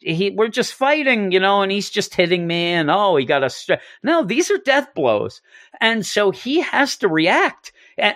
he 0.00 0.30
we're 0.30 0.48
just 0.48 0.74
fighting, 0.74 1.30
you 1.30 1.38
know, 1.38 1.62
and 1.62 1.70
he's 1.70 1.88
just 1.88 2.16
hitting 2.16 2.48
me, 2.48 2.72
and 2.72 2.90
oh, 2.90 3.14
he 3.14 3.26
got 3.26 3.44
a 3.44 3.50
stra- 3.50 3.80
no. 4.02 4.24
These 4.24 4.50
are 4.50 4.58
death 4.58 4.88
blows, 4.92 5.40
and 5.80 6.04
so 6.04 6.32
he 6.32 6.62
has 6.62 6.96
to 6.96 7.06
react. 7.08 7.70
And, 7.96 8.14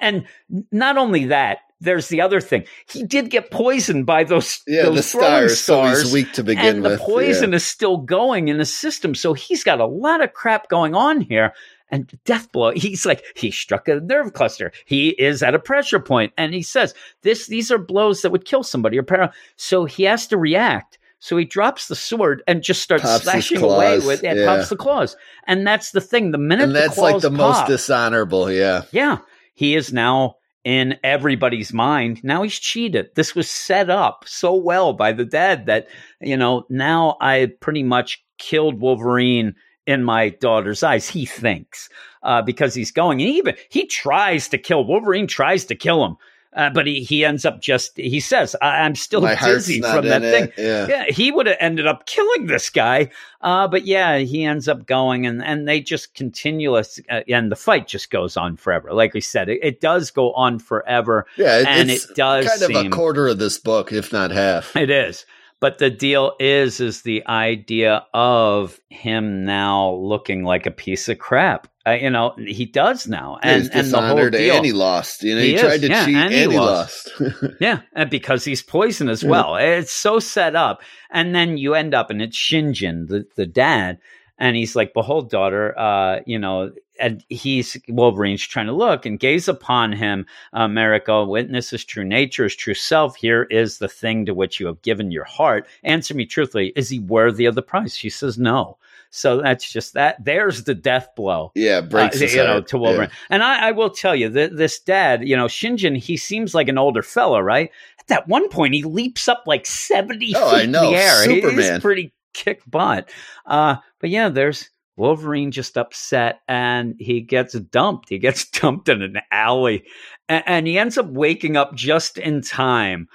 and 0.50 0.64
not 0.72 0.96
only 0.98 1.26
that, 1.26 1.58
there's 1.82 2.08
the 2.08 2.20
other 2.20 2.40
thing. 2.40 2.64
He 2.88 3.04
did 3.04 3.30
get 3.30 3.50
poisoned 3.50 4.06
by 4.06 4.24
those 4.24 4.62
Yeah, 4.66 4.84
those 4.84 4.96
the 4.96 5.02
throwing 5.02 5.48
stars, 5.48 5.60
so 5.60 5.84
he's 5.84 6.12
weak 6.12 6.32
to 6.34 6.44
begin 6.44 6.76
and 6.76 6.82
with. 6.82 6.92
the 6.92 6.98
poison 6.98 7.54
is 7.54 7.66
still 7.66 7.98
going 7.98 8.48
in 8.48 8.58
his 8.58 8.74
system. 8.74 9.14
So 9.14 9.34
he's 9.34 9.64
got 9.64 9.80
a 9.80 9.86
lot 9.86 10.22
of 10.22 10.32
crap 10.32 10.68
going 10.68 10.94
on 10.94 11.20
here. 11.20 11.52
And 11.90 12.10
death 12.24 12.50
blow, 12.52 12.70
he's 12.70 13.04
like, 13.04 13.22
he 13.36 13.50
struck 13.50 13.86
a 13.86 14.00
nerve 14.00 14.32
cluster. 14.32 14.72
He 14.86 15.10
is 15.10 15.42
at 15.42 15.54
a 15.54 15.58
pressure 15.58 16.00
point, 16.00 16.32
And 16.38 16.54
he 16.54 16.62
says, 16.62 16.94
this, 17.20 17.48
these 17.48 17.70
are 17.70 17.76
blows 17.76 18.22
that 18.22 18.30
would 18.30 18.46
kill 18.46 18.62
somebody 18.62 18.98
or 18.98 19.02
para. 19.02 19.30
So 19.56 19.84
he 19.84 20.04
has 20.04 20.26
to 20.28 20.38
react. 20.38 20.98
So 21.18 21.36
he 21.36 21.44
drops 21.44 21.86
the 21.86 21.94
sword 21.94 22.42
and 22.48 22.62
just 22.62 22.82
starts 22.82 23.04
Pops 23.04 23.22
slashing 23.22 23.62
away 23.62 24.00
with 24.00 24.24
it, 24.24 24.36
yeah. 24.36 24.46
pops 24.46 24.70
the 24.70 24.76
claws. 24.76 25.16
And 25.46 25.64
that's 25.64 25.92
the 25.92 26.00
thing. 26.00 26.32
The 26.32 26.38
minute 26.38 26.64
and 26.64 26.74
that's 26.74 26.96
the 26.96 27.02
like 27.02 27.20
the 27.20 27.30
most 27.30 27.68
dishonorable. 27.68 28.50
Yeah, 28.50 28.82
yeah, 28.90 29.18
he 29.54 29.76
is 29.76 29.92
now 29.92 30.38
in 30.64 30.96
everybody's 31.02 31.72
mind. 31.72 32.22
Now 32.22 32.42
he's 32.42 32.58
cheated. 32.58 33.10
This 33.14 33.34
was 33.34 33.50
set 33.50 33.90
up 33.90 34.24
so 34.26 34.54
well 34.54 34.92
by 34.92 35.12
the 35.12 35.24
dad 35.24 35.66
that, 35.66 35.88
you 36.20 36.36
know, 36.36 36.64
now 36.68 37.16
I 37.20 37.50
pretty 37.60 37.82
much 37.82 38.24
killed 38.38 38.80
Wolverine 38.80 39.54
in 39.86 40.04
my 40.04 40.28
daughter's 40.28 40.82
eyes. 40.82 41.08
He 41.08 41.26
thinks 41.26 41.88
uh, 42.22 42.42
because 42.42 42.74
he's 42.74 42.92
going 42.92 43.20
and 43.20 43.30
even 43.30 43.56
he 43.70 43.86
tries 43.86 44.48
to 44.48 44.58
kill 44.58 44.84
Wolverine, 44.84 45.26
tries 45.26 45.64
to 45.66 45.74
kill 45.74 46.04
him. 46.04 46.16
Uh, 46.54 46.68
but 46.68 46.86
he, 46.86 47.02
he 47.02 47.24
ends 47.24 47.46
up 47.46 47.62
just 47.62 47.96
he 47.96 48.20
says 48.20 48.54
I, 48.60 48.80
I'm 48.82 48.94
still 48.94 49.22
my 49.22 49.34
dizzy 49.34 49.80
from 49.80 50.04
that 50.06 50.22
it. 50.22 50.54
thing 50.54 50.64
Yeah. 50.66 50.86
yeah, 50.86 51.04
he 51.06 51.32
would 51.32 51.46
have 51.46 51.56
ended 51.60 51.86
up 51.86 52.04
killing 52.04 52.46
this 52.46 52.68
guy. 52.68 53.08
Uh, 53.40 53.66
but 53.68 53.86
yeah, 53.86 54.18
he 54.18 54.44
ends 54.44 54.68
up 54.68 54.84
going, 54.86 55.24
and 55.26 55.42
and 55.42 55.66
they 55.66 55.80
just 55.80 56.14
continuous, 56.14 57.00
uh, 57.10 57.20
and 57.28 57.50
the 57.50 57.56
fight 57.56 57.88
just 57.88 58.10
goes 58.10 58.36
on 58.36 58.56
forever. 58.56 58.92
Like 58.92 59.14
we 59.14 59.20
said, 59.22 59.48
it, 59.48 59.60
it 59.62 59.80
does 59.80 60.10
go 60.10 60.32
on 60.34 60.58
forever. 60.58 61.26
Yeah, 61.38 61.60
it- 61.60 61.66
And 61.66 61.90
it's 61.90 62.10
it 62.10 62.16
does 62.16 62.46
kind 62.46 62.62
of 62.76 62.86
a 62.86 62.90
quarter 62.90 63.28
of 63.28 63.38
this 63.38 63.58
book, 63.58 63.90
if 63.92 64.12
not 64.12 64.30
half. 64.30 64.76
It 64.76 64.90
is. 64.90 65.24
But 65.62 65.78
the 65.78 65.90
deal 65.90 66.34
is, 66.40 66.80
is 66.80 67.02
the 67.02 67.24
idea 67.28 68.04
of 68.12 68.80
him 68.90 69.44
now 69.44 69.92
looking 69.92 70.42
like 70.42 70.66
a 70.66 70.72
piece 70.72 71.08
of 71.08 71.20
crap. 71.20 71.68
Uh, 71.86 71.92
you 71.92 72.10
know, 72.10 72.34
he 72.36 72.64
does 72.66 73.06
now, 73.06 73.38
and 73.44 73.70
and 73.72 73.90
the 73.92 74.02
whole 74.02 74.28
deal. 74.28 74.56
and 74.56 74.64
he 74.66 74.72
lost. 74.72 75.22
You 75.22 75.36
know, 75.36 75.40
He 75.40 75.52
he, 75.52 75.58
tried 75.58 75.74
is, 75.74 75.80
to 75.82 75.88
yeah, 75.88 76.04
cheat 76.04 76.16
and 76.16 76.34
and 76.34 76.52
he 76.52 76.58
lost. 76.58 77.10
lost. 77.20 77.34
Yeah, 77.60 77.82
and 77.94 78.10
because 78.10 78.44
he's 78.44 78.60
poison 78.62 79.08
as 79.08 79.22
Yeah. 79.22 79.30
well. 79.30 79.54
It's 79.56 79.92
so 79.92 80.18
set 80.18 80.56
up. 80.56 80.82
And 81.12 81.32
then 81.34 81.56
you 81.56 81.74
end 81.74 81.94
up, 81.94 82.10
and 82.10 82.20
it's 82.20 82.36
Shingen, 82.36 83.06
the, 83.08 83.24
the 83.36 83.46
dad, 83.46 83.98
and 84.38 84.56
he's 84.56 84.74
like, 84.74 84.92
Behold, 84.94 85.30
daughter, 85.30 85.78
uh, 85.78 86.20
you 86.26 86.38
know, 86.40 86.72
and 87.02 87.22
he's 87.28 87.76
Wolverine's 87.88 88.46
trying 88.46 88.66
to 88.66 88.72
look 88.72 89.04
and 89.04 89.18
gaze 89.20 89.48
upon 89.48 89.92
him. 89.92 90.24
Mariko, 90.54 91.28
witness 91.28 91.68
his 91.70 91.84
true 91.84 92.04
nature, 92.04 92.44
his 92.44 92.56
true 92.56 92.72
self. 92.74 93.16
Here 93.16 93.42
is 93.44 93.78
the 93.78 93.88
thing 93.88 94.24
to 94.26 94.32
which 94.34 94.58
you 94.60 94.66
have 94.68 94.80
given 94.82 95.10
your 95.10 95.24
heart. 95.24 95.66
Answer 95.82 96.14
me 96.14 96.24
truthfully. 96.24 96.72
Is 96.76 96.88
he 96.88 96.98
worthy 97.00 97.44
of 97.44 97.54
the 97.54 97.62
price? 97.62 97.94
She 97.94 98.08
says, 98.08 98.38
No. 98.38 98.78
So 99.14 99.42
that's 99.42 99.70
just 99.70 99.92
that. 99.92 100.24
There's 100.24 100.64
the 100.64 100.74
death 100.74 101.08
blow 101.14 101.52
yeah, 101.54 101.82
breaks 101.82 102.22
uh, 102.22 102.24
you 102.24 102.36
know, 102.38 102.46
heart. 102.52 102.68
to 102.68 102.78
Wolverine. 102.78 103.10
And 103.28 103.42
I, 103.42 103.68
I 103.68 103.72
will 103.72 103.90
tell 103.90 104.16
you 104.16 104.30
that 104.30 104.56
this 104.56 104.78
dad, 104.80 105.28
you 105.28 105.36
know, 105.36 105.46
Shingen, 105.48 105.98
he 105.98 106.16
seems 106.16 106.54
like 106.54 106.68
an 106.68 106.78
older 106.78 107.02
fellow, 107.02 107.38
right? 107.38 107.70
At 108.00 108.06
that 108.06 108.26
one 108.26 108.48
point, 108.48 108.72
he 108.72 108.84
leaps 108.84 109.28
up 109.28 109.44
like 109.46 109.66
70 109.66 110.32
Oh, 110.34 110.56
feet 110.56 110.64
in 110.64 110.72
the 110.72 110.80
air. 110.94 111.28
He- 111.28 111.40
He's 111.42 111.78
pretty 111.82 112.14
kick 112.32 112.62
butt. 112.66 113.10
Uh, 113.44 113.76
but 114.00 114.08
yeah, 114.08 114.30
there's 114.30 114.70
Wolverine 115.02 115.50
just 115.50 115.76
upset 115.76 116.42
and 116.46 116.94
he 116.96 117.22
gets 117.22 117.54
dumped. 117.58 118.08
He 118.08 118.20
gets 118.20 118.48
dumped 118.60 118.88
in 118.88 119.02
an 119.02 119.16
alley 119.32 119.82
and, 120.28 120.44
and 120.46 120.66
he 120.68 120.78
ends 120.78 120.96
up 120.96 121.06
waking 121.06 121.56
up 121.56 121.74
just 121.74 122.18
in 122.18 122.40
time 122.40 123.08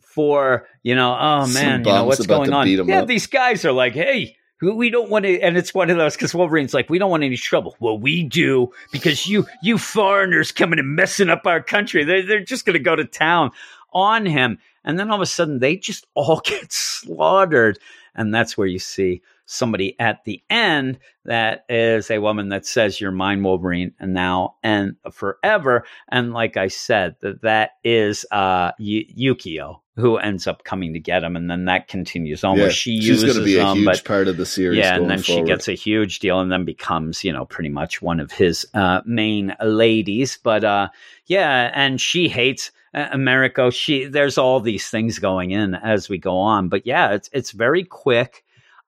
for, 0.00 0.66
you 0.82 0.94
know, 0.94 1.14
oh 1.14 1.46
man, 1.48 1.80
you 1.84 1.92
know, 1.92 2.06
what's 2.06 2.26
going 2.26 2.50
on? 2.54 2.66
Yeah, 2.66 3.02
up. 3.02 3.08
these 3.08 3.26
guys 3.26 3.62
are 3.66 3.72
like, 3.72 3.92
hey, 3.92 4.38
we- 4.62 4.88
don't 4.88 5.10
want 5.10 5.26
to, 5.26 5.38
and 5.40 5.58
it's 5.58 5.74
one 5.74 5.90
of 5.90 5.98
those 5.98 6.14
because 6.14 6.34
Wolverine's 6.34 6.72
like, 6.72 6.88
we 6.88 6.98
don't 6.98 7.10
want 7.10 7.24
any 7.24 7.36
trouble. 7.36 7.76
Well, 7.78 7.98
we 7.98 8.22
do 8.22 8.70
because 8.90 9.26
you, 9.26 9.46
you 9.62 9.76
foreigners 9.76 10.50
coming 10.50 10.78
and 10.78 10.96
messing 10.96 11.28
up 11.28 11.42
our 11.44 11.62
country. 11.62 12.04
They're, 12.04 12.24
they're 12.24 12.42
just 12.42 12.64
going 12.64 12.72
to 12.72 12.82
go 12.82 12.96
to 12.96 13.04
town 13.04 13.50
on 13.92 14.24
him. 14.24 14.56
And 14.82 14.98
then 14.98 15.10
all 15.10 15.16
of 15.16 15.20
a 15.20 15.26
sudden 15.26 15.58
they 15.58 15.76
just 15.76 16.06
all 16.14 16.40
get 16.42 16.72
slaughtered. 16.72 17.78
And 18.14 18.34
that's 18.34 18.56
where 18.56 18.66
you 18.66 18.78
see 18.78 19.20
somebody 19.46 19.98
at 19.98 20.24
the 20.24 20.42
end 20.50 20.98
that 21.24 21.64
is 21.68 22.10
a 22.10 22.18
woman 22.18 22.48
that 22.50 22.66
says, 22.66 23.00
You're 23.00 23.10
mine, 23.10 23.42
Wolverine, 23.42 23.92
and 23.98 24.14
now 24.14 24.56
and 24.62 24.96
forever. 25.12 25.84
And 26.08 26.32
like 26.32 26.56
I 26.56 26.68
said, 26.68 27.16
that 27.22 27.42
that 27.42 27.70
is 27.82 28.24
uh, 28.30 28.72
y- 28.78 29.06
Yukio 29.18 29.80
who 29.96 30.16
ends 30.16 30.48
up 30.48 30.64
coming 30.64 30.92
to 30.94 30.98
get 30.98 31.22
him. 31.22 31.36
And 31.36 31.48
then 31.48 31.66
that 31.66 31.86
continues 31.86 32.42
on 32.42 32.56
Yeah, 32.56 32.62
where 32.64 32.70
she 32.72 32.96
she's 32.98 33.22
uses 33.22 33.36
to 33.36 33.44
be 33.44 33.54
a 33.54 33.58
them. 33.64 33.76
huge 33.76 33.84
but 33.84 34.04
part 34.04 34.26
of 34.26 34.36
the 34.36 34.46
series. 34.46 34.78
yeah, 34.78 34.96
and 34.96 35.08
then 35.08 35.22
she 35.22 35.40
gets 35.42 35.68
a 35.68 35.74
huge 35.74 36.18
deal 36.18 36.40
and 36.40 36.50
then 36.50 36.64
becomes, 36.64 37.22
you 37.22 37.32
know, 37.32 37.44
pretty 37.44 37.68
much 37.68 38.02
one 38.02 38.18
of 38.18 38.32
his 38.32 38.66
uh, 38.74 39.02
main 39.06 39.54
ladies. 39.62 40.36
But 40.42 40.64
uh, 40.64 40.88
yeah, 41.26 41.70
and 41.74 42.00
she 42.00 42.28
hates 42.28 42.72
uh, 42.92 43.10
Mariko. 43.10 43.72
She 43.72 44.06
there's 44.06 44.36
all 44.36 44.58
these 44.60 44.88
things 44.88 45.20
going 45.20 45.52
in 45.52 45.74
as 45.76 46.08
we 46.08 46.18
go 46.18 46.38
on. 46.38 46.68
But 46.68 46.86
yeah, 46.86 47.12
it's 47.12 47.30
it's 47.32 47.52
very 47.52 47.84
quick. 47.84 48.43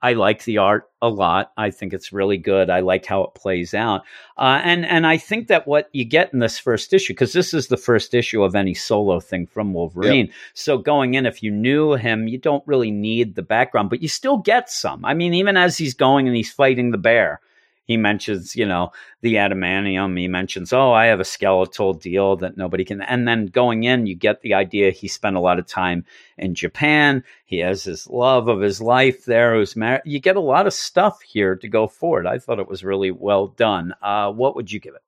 I 0.07 0.13
like 0.13 0.45
the 0.45 0.59
art 0.59 0.89
a 1.03 1.09
lot. 1.09 1.51
I 1.57 1.73
think 1.73 1.93
it's 1.93 2.13
really 2.13 2.37
good. 2.39 2.71
I 2.71 2.79
like 2.79 3.05
how 3.05 3.25
it 3.25 3.35
plays 3.35 3.75
out, 3.75 4.03
uh, 4.39 4.61
and 4.63 4.87
and 4.87 5.05
I 5.05 5.17
think 5.17 5.49
that 5.49 5.67
what 5.67 5.89
you 5.93 6.05
get 6.05 6.33
in 6.33 6.39
this 6.39 6.61
first 6.61 6.93
issue, 6.93 7.13
because 7.13 7.33
this 7.33 7.53
is 7.53 7.67
the 7.67 7.77
first 7.77 8.15
issue 8.15 8.45
of 8.45 8.55
any 8.55 8.73
solo 8.73 9.19
thing 9.19 9.49
from 9.49 9.75
Wolverine. 9.75 10.33
So 10.55 10.79
going 10.79 11.15
in, 11.15 11.27
if 11.27 11.43
you 11.43 11.51
knew 11.51 11.95
him, 11.95 12.29
you 12.29 12.39
don't 12.39 12.63
really 12.69 12.93
need 12.93 13.35
the 13.35 13.43
background, 13.43 13.91
but 13.91 14.01
you 14.01 14.07
still 14.07 14.37
get 14.37 14.71
some. 14.71 15.05
I 15.05 15.13
mean, 15.13 15.35
even 15.35 15.57
as 15.57 15.77
he's 15.77 15.95
going 15.95 16.29
and 16.29 16.37
he's 16.37 16.53
fighting 16.53 16.93
the 16.93 16.99
bear, 16.99 17.41
he 17.87 17.97
mentions, 17.97 18.57
you 18.57 18.67
know, 18.67 18.91
the 19.23 19.35
adamantium. 19.35 20.19
He 20.19 20.29
mentions, 20.29 20.73
oh, 20.73 20.93
I 20.93 21.07
have 21.07 21.21
a 21.21 21.25
skeletal 21.25 21.95
deal 21.95 22.37
that 22.37 22.57
nobody 22.57 22.85
can. 22.85 23.01
And 23.01 23.27
then 23.27 23.47
going 23.47 23.85
in, 23.85 24.07
you 24.07 24.15
get 24.15 24.43
the 24.43 24.55
idea 24.55 24.91
he 24.91 25.09
spent 25.09 25.37
a 25.37 25.41
lot 25.41 25.59
of 25.59 25.67
time 25.67 26.05
in 26.37 26.55
Japan. 26.55 27.23
He 27.45 27.59
has 27.59 27.85
his 27.85 28.07
love 28.09 28.49
of 28.49 28.61
his 28.61 28.81
life 28.81 29.25
there. 29.25 29.55
Who's 29.55 29.77
married. 29.77 30.03
You 30.05 30.19
get 30.21 30.37
a 30.37 30.41
lot 30.41 30.67
of 30.67 30.73
stuff 30.73 31.23
here 31.23 31.55
to 31.57 31.69
go 31.69 31.87
forward. 31.87 32.27
I 32.27 32.39
thought 32.39 32.59
it 32.59 32.69
was 32.69 32.85
really 32.85 33.11
well 33.13 33.47
done. 33.49 33.95
Uh, 34.03 34.33
what 34.33 34.57
would 34.57 34.71
you 34.73 34.81
give 34.81 34.95
it? 34.95 35.03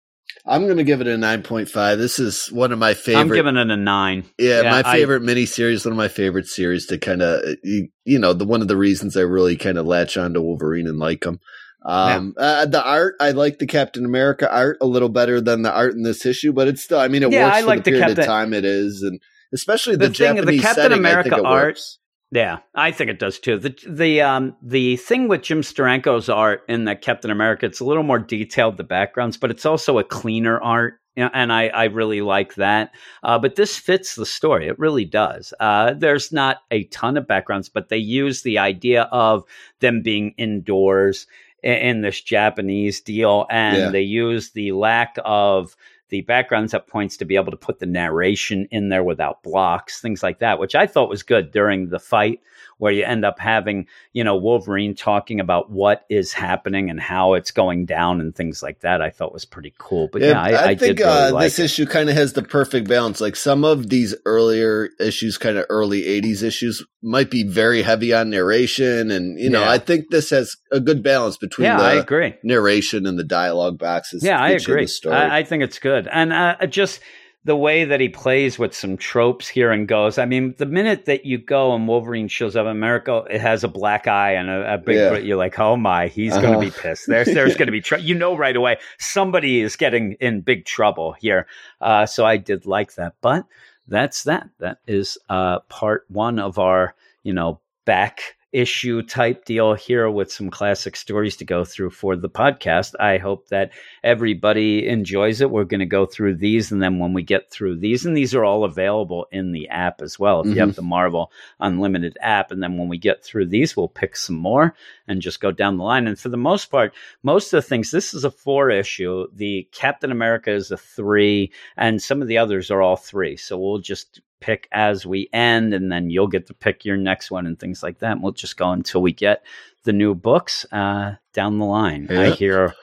I'm 0.46 0.64
going 0.64 0.76
to 0.76 0.84
give 0.84 1.00
it 1.00 1.06
a 1.06 1.16
9.5. 1.16 1.98
This 1.98 2.18
is 2.18 2.46
one 2.52 2.70
of 2.70 2.78
my 2.78 2.94
favorite. 2.94 3.20
I'm 3.22 3.28
giving 3.28 3.56
it 3.56 3.70
a 3.70 3.76
nine. 3.76 4.24
Yeah, 4.38 4.62
Yeah, 4.62 4.70
my 4.70 4.82
I- 4.84 4.92
favorite 4.98 5.22
miniseries, 5.22 5.84
one 5.84 5.92
of 5.92 5.98
my 5.98 6.08
favorite 6.08 6.46
series 6.46 6.86
to 6.86 6.98
kind 6.98 7.22
of, 7.22 7.56
you, 7.64 7.88
you 8.04 8.18
know, 8.18 8.32
the 8.34 8.44
one 8.44 8.62
of 8.62 8.68
the 8.68 8.76
reasons 8.76 9.16
I 9.16 9.22
really 9.22 9.56
kind 9.56 9.78
of 9.78 9.86
latch 9.86 10.16
on 10.16 10.34
to 10.34 10.40
Wolverine 10.42 10.86
and 10.86 10.98
like 10.98 11.24
him. 11.24 11.40
Um, 11.84 12.34
uh, 12.36 12.66
the 12.66 12.84
art, 12.84 13.14
I 13.20 13.30
like 13.30 13.58
the 13.58 13.66
Captain 13.66 14.04
America 14.04 14.50
art 14.52 14.78
a 14.80 14.86
little 14.86 15.08
better 15.08 15.40
than 15.40 15.62
the 15.62 15.72
art 15.72 15.94
in 15.94 16.02
this 16.02 16.26
issue, 16.26 16.52
but 16.52 16.68
it's 16.68 16.82
still, 16.82 16.98
I 16.98 17.08
mean, 17.08 17.22
it 17.22 17.30
Yeah, 17.32 17.44
works 17.46 17.56
I 17.56 17.60
for 17.60 17.66
like 17.68 17.84
the 17.84 17.90
the 17.92 17.96
period 17.98 18.06
Captain- 18.16 18.20
of 18.24 18.26
time 18.26 18.52
it 18.52 18.64
is, 18.64 19.02
and 19.02 19.20
especially 19.54 19.96
The 19.96 20.08
the, 20.08 20.14
thing- 20.14 20.36
the 20.44 20.58
Captain 20.58 20.82
setting, 20.82 20.98
America 20.98 21.42
art- 21.42 21.66
works. 21.66 21.98
Yeah, 22.30 22.58
I 22.74 22.90
think 22.90 23.08
it 23.08 23.18
does 23.18 23.38
too. 23.38 23.58
The 23.58 23.74
the 23.88 24.20
um 24.20 24.54
the 24.62 24.96
thing 24.96 25.28
with 25.28 25.40
Jim 25.42 25.62
Steranko's 25.62 26.28
art 26.28 26.60
in 26.68 26.84
the 26.84 26.94
Captain 26.94 27.30
America, 27.30 27.64
it's 27.64 27.80
a 27.80 27.86
little 27.86 28.02
more 28.02 28.18
detailed 28.18 28.76
the 28.76 28.84
backgrounds, 28.84 29.38
but 29.38 29.50
it's 29.50 29.64
also 29.64 29.98
a 29.98 30.04
cleaner 30.04 30.60
art 30.60 31.00
You 31.16 31.24
know, 31.24 31.30
and 31.32 31.50
I, 31.50 31.68
I 31.68 31.84
really 31.84 32.20
like 32.20 32.54
that. 32.56 32.90
Uh, 33.22 33.38
but 33.38 33.56
this 33.56 33.78
fits 33.78 34.14
the 34.14 34.26
story. 34.26 34.68
It 34.68 34.78
really 34.78 35.06
does. 35.06 35.54
Uh, 35.58 35.94
there's 35.94 36.30
not 36.30 36.58
a 36.70 36.84
ton 36.88 37.16
of 37.16 37.26
backgrounds, 37.26 37.70
but 37.70 37.88
they 37.88 37.96
use 37.96 38.42
the 38.42 38.58
idea 38.58 39.04
of 39.10 39.42
them 39.80 40.02
being 40.02 40.34
indoors 40.36 41.26
in, 41.62 41.72
in 41.72 42.00
this 42.02 42.20
Japanese 42.20 43.00
deal, 43.00 43.46
and 43.50 43.76
Yeah. 43.76 43.90
they 43.90 44.02
use 44.02 44.50
the 44.50 44.72
lack 44.72 45.16
of 45.24 45.76
the 46.08 46.22
backgrounds 46.22 46.74
at 46.74 46.86
points 46.86 47.16
to 47.18 47.24
be 47.24 47.36
able 47.36 47.50
to 47.50 47.56
put 47.56 47.78
the 47.78 47.86
narration 47.86 48.66
in 48.70 48.88
there 48.88 49.04
without 49.04 49.42
blocks, 49.42 50.00
things 50.00 50.22
like 50.22 50.38
that, 50.38 50.58
which 50.58 50.74
I 50.74 50.86
thought 50.86 51.08
was 51.08 51.22
good 51.22 51.50
during 51.50 51.88
the 51.88 51.98
fight, 51.98 52.40
where 52.78 52.92
you 52.92 53.04
end 53.04 53.24
up 53.24 53.38
having, 53.38 53.86
you 54.12 54.24
know, 54.24 54.36
Wolverine 54.36 54.94
talking 54.94 55.40
about 55.40 55.70
what 55.70 56.04
is 56.08 56.32
happening 56.32 56.90
and 56.90 57.00
how 57.00 57.34
it's 57.34 57.50
going 57.50 57.86
down 57.86 58.20
and 58.20 58.34
things 58.34 58.62
like 58.62 58.80
that. 58.80 59.02
I 59.02 59.10
thought 59.10 59.32
was 59.32 59.44
pretty 59.44 59.74
cool. 59.78 60.08
But 60.12 60.22
yeah, 60.22 60.40
I, 60.40 60.64
I, 60.64 60.74
think 60.76 60.98
did 60.98 61.04
really 61.04 61.18
uh, 61.28 61.32
like 61.32 61.44
this 61.46 61.58
it. 61.58 61.64
issue 61.64 61.86
kind 61.86 62.08
of 62.08 62.14
has 62.16 62.32
the 62.34 62.42
perfect 62.42 62.88
balance. 62.88 63.20
Like 63.20 63.36
some 63.36 63.64
of 63.64 63.88
these 63.88 64.14
earlier 64.24 64.90
issues, 65.00 65.38
kind 65.38 65.58
of 65.58 65.66
early 65.68 66.02
'80s 66.02 66.42
issues, 66.42 66.84
might 67.02 67.30
be 67.30 67.42
very 67.42 67.82
heavy 67.82 68.12
on 68.12 68.30
narration, 68.30 69.10
and 69.10 69.38
you 69.38 69.50
know, 69.50 69.60
Yeah. 69.62 69.70
I 69.70 69.78
think 69.78 70.10
this 70.10 70.30
has 70.30 70.56
a 70.72 70.80
good 70.80 71.02
balance 71.02 71.36
between 71.36 71.66
Yeah, 71.66 71.76
the 71.78 71.82
I 71.84 71.92
agree. 71.94 72.34
narration 72.42 73.06
and 73.06 73.18
the 73.18 73.24
dialogue 73.24 73.78
boxes. 73.78 74.22
Yeah, 74.24 74.40
I 74.40 74.50
agree. 74.50 74.82
the 74.84 74.88
story. 74.88 75.16
I, 75.16 75.38
I 75.38 75.42
think 75.44 75.62
it's 75.62 75.78
good, 75.78 75.97
and 76.06 76.32
uh, 76.32 76.56
just 76.66 77.00
the 77.44 77.56
way 77.56 77.84
that 77.84 78.00
he 78.00 78.08
plays 78.08 78.58
with 78.58 78.74
some 78.74 78.96
tropes 78.96 79.48
here 79.48 79.70
and 79.70 79.88
goes. 79.88 80.18
I 80.18 80.26
mean, 80.26 80.54
the 80.58 80.66
minute 80.66 81.06
that 81.06 81.24
you 81.24 81.38
go 81.38 81.74
and 81.74 81.88
Wolverine 81.88 82.28
shows 82.28 82.56
up 82.56 82.66
in 82.66 82.76
Mariko, 82.76 83.26
it 83.30 83.40
has 83.40 83.64
a 83.64 83.68
black 83.68 84.06
eye 84.06 84.32
and 84.34 84.50
a, 84.50 84.74
a 84.74 84.78
big. 84.78 84.96
Yeah. 84.96 85.16
You're 85.16 85.36
like, 85.38 85.58
oh 85.58 85.76
my, 85.76 86.08
he's 86.08 86.34
going 86.34 86.46
Uh-huh. 86.46 86.60
to 86.60 86.66
be 86.66 86.70
pissed. 86.70 87.06
There's 87.06 87.28
there's 87.28 87.56
going 87.58 87.66
to 87.66 87.72
be 87.72 87.80
trouble. 87.80 88.04
You 88.04 88.14
know 88.16 88.36
right 88.36 88.54
away 88.56 88.78
somebody 88.98 89.60
is 89.60 89.76
getting 89.76 90.12
in 90.20 90.42
big 90.42 90.64
trouble 90.66 91.12
here. 91.12 91.46
Uh, 91.80 92.06
so 92.06 92.26
I 92.26 92.36
did 92.36 92.66
like 92.66 92.94
that, 92.96 93.14
but 93.22 93.46
that's 93.86 94.24
that. 94.24 94.48
That 94.58 94.78
is 94.86 95.16
uh, 95.30 95.60
part 95.70 96.04
one 96.08 96.38
of 96.38 96.58
our 96.58 96.94
you 97.22 97.32
know 97.32 97.60
back 97.86 98.36
issue 98.52 99.02
type 99.02 99.44
deal 99.44 99.74
here 99.74 100.10
with 100.10 100.32
some 100.32 100.50
classic 100.50 100.96
stories 100.96 101.36
to 101.36 101.44
go 101.44 101.64
through 101.64 101.90
for 101.90 102.16
the 102.16 102.30
podcast. 102.30 102.94
I 102.98 103.18
hope 103.18 103.48
that 103.48 103.72
everybody 104.02 104.88
enjoys 104.88 105.40
it. 105.40 105.50
We're 105.50 105.64
going 105.64 105.80
to 105.80 105.86
go 105.86 106.06
through 106.06 106.36
these, 106.36 106.72
and 106.72 106.82
then 106.82 106.98
when 106.98 107.12
we 107.12 107.22
get 107.22 107.50
through 107.50 107.78
these, 107.78 108.06
and 108.06 108.16
these 108.16 108.34
are 108.34 108.44
all 108.44 108.64
available 108.64 109.26
in 109.32 109.52
the 109.52 109.68
app 109.68 110.00
as 110.00 110.18
well. 110.18 110.40
If 110.40 110.46
you 110.46 110.60
have 110.60 110.70
mm-hmm. 110.70 110.76
the 110.76 110.82
Marvel 110.82 111.30
Unlimited 111.60 112.16
app, 112.20 112.50
and 112.50 112.62
then 112.62 112.78
when 112.78 112.88
we 112.88 112.98
get 112.98 113.22
through 113.22 113.46
these, 113.46 113.76
we'll 113.76 113.88
pick 113.88 114.16
some 114.16 114.36
more 114.36 114.74
and 115.06 115.20
just 115.20 115.40
go 115.40 115.50
down 115.50 115.76
the 115.76 115.84
line. 115.84 116.06
And 116.06 116.18
for 116.18 116.28
the 116.28 116.36
most 116.36 116.66
part, 116.66 116.94
most 117.22 117.52
of 117.52 117.62
the 117.62 117.68
things, 117.68 117.90
this 117.90 118.14
is 118.14 118.24
a 118.24 118.30
four 118.30 118.70
issue. 118.70 119.26
The 119.34 119.68
Captain 119.72 120.10
America 120.10 120.50
is 120.50 120.70
a 120.70 120.76
three, 120.76 121.52
and 121.76 122.00
some 122.00 122.22
of 122.22 122.28
the 122.28 122.38
others 122.38 122.70
are 122.70 122.82
all 122.82 122.96
three. 122.96 123.36
So 123.36 123.58
we'll 123.58 123.78
just 123.78 124.20
pick 124.40 124.68
as 124.72 125.04
we 125.06 125.28
end, 125.32 125.74
and 125.74 125.90
then 125.90 126.10
you'll 126.10 126.26
get 126.28 126.46
to 126.46 126.54
pick 126.54 126.84
your 126.84 126.96
next 126.96 127.30
one 127.30 127.46
and 127.46 127.58
things 127.58 127.82
like 127.82 127.98
that. 128.00 128.12
And 128.12 128.22
we'll 128.22 128.32
just 128.32 128.56
go 128.56 128.70
until 128.70 129.02
we 129.02 129.12
get 129.12 129.44
the 129.84 129.92
new 129.92 130.14
books 130.14 130.66
uh, 130.72 131.14
down 131.32 131.58
the 131.58 131.64
line. 131.64 132.06
I 132.10 132.30
hear 132.30 132.74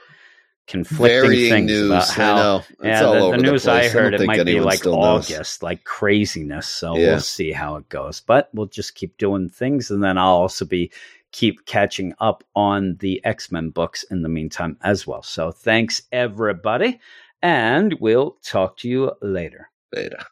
conflicting 0.68 1.22
Varying 1.22 1.52
things 1.52 1.72
news. 1.72 1.90
about 1.92 2.10
how. 2.10 2.64
Yeah, 2.84 3.04
all 3.04 3.14
the, 3.14 3.20
over 3.20 3.38
the 3.38 3.44
the 3.44 3.52
news 3.52 3.68
I 3.68 3.80
place. 3.82 3.92
I 3.92 3.94
heard 4.00 4.10
don't 4.12 4.22
it 4.22 4.26
might 4.26 4.46
be 4.46 4.60
like 4.60 4.80
still 4.80 5.00
knows. 5.00 5.32
August, 5.32 5.62
like 5.64 5.84
craziness. 5.84 6.68
So 6.68 6.98
Yeah. 6.98 7.10
we'll 7.12 7.20
see 7.20 7.52
how 7.52 7.76
it 7.76 7.88
goes. 7.90 8.20
But 8.22 8.50
we'll 8.54 8.66
just 8.68 8.96
keep 8.96 9.18
doing 9.18 9.50
things, 9.50 9.92
and 9.92 10.04
then 10.04 10.18
I'll 10.18 10.28
also 10.36 10.66
be 10.66 10.92
keep 11.32 11.66
catching 11.66 12.14
up 12.20 12.44
on 12.56 12.96
the 13.00 13.24
X 13.26 13.52
Men 13.52 13.70
books 13.70 14.04
in 14.10 14.22
the 14.24 14.30
meantime 14.30 14.78
as 14.82 15.06
well. 15.06 15.22
So 15.22 15.52
thanks 15.52 16.02
everybody, 16.12 17.00
and 17.42 17.94
we'll 18.00 18.38
talk 18.44 18.78
to 18.78 18.90
you 18.90 19.12
later. 19.22 19.70
Beta. 19.92 20.26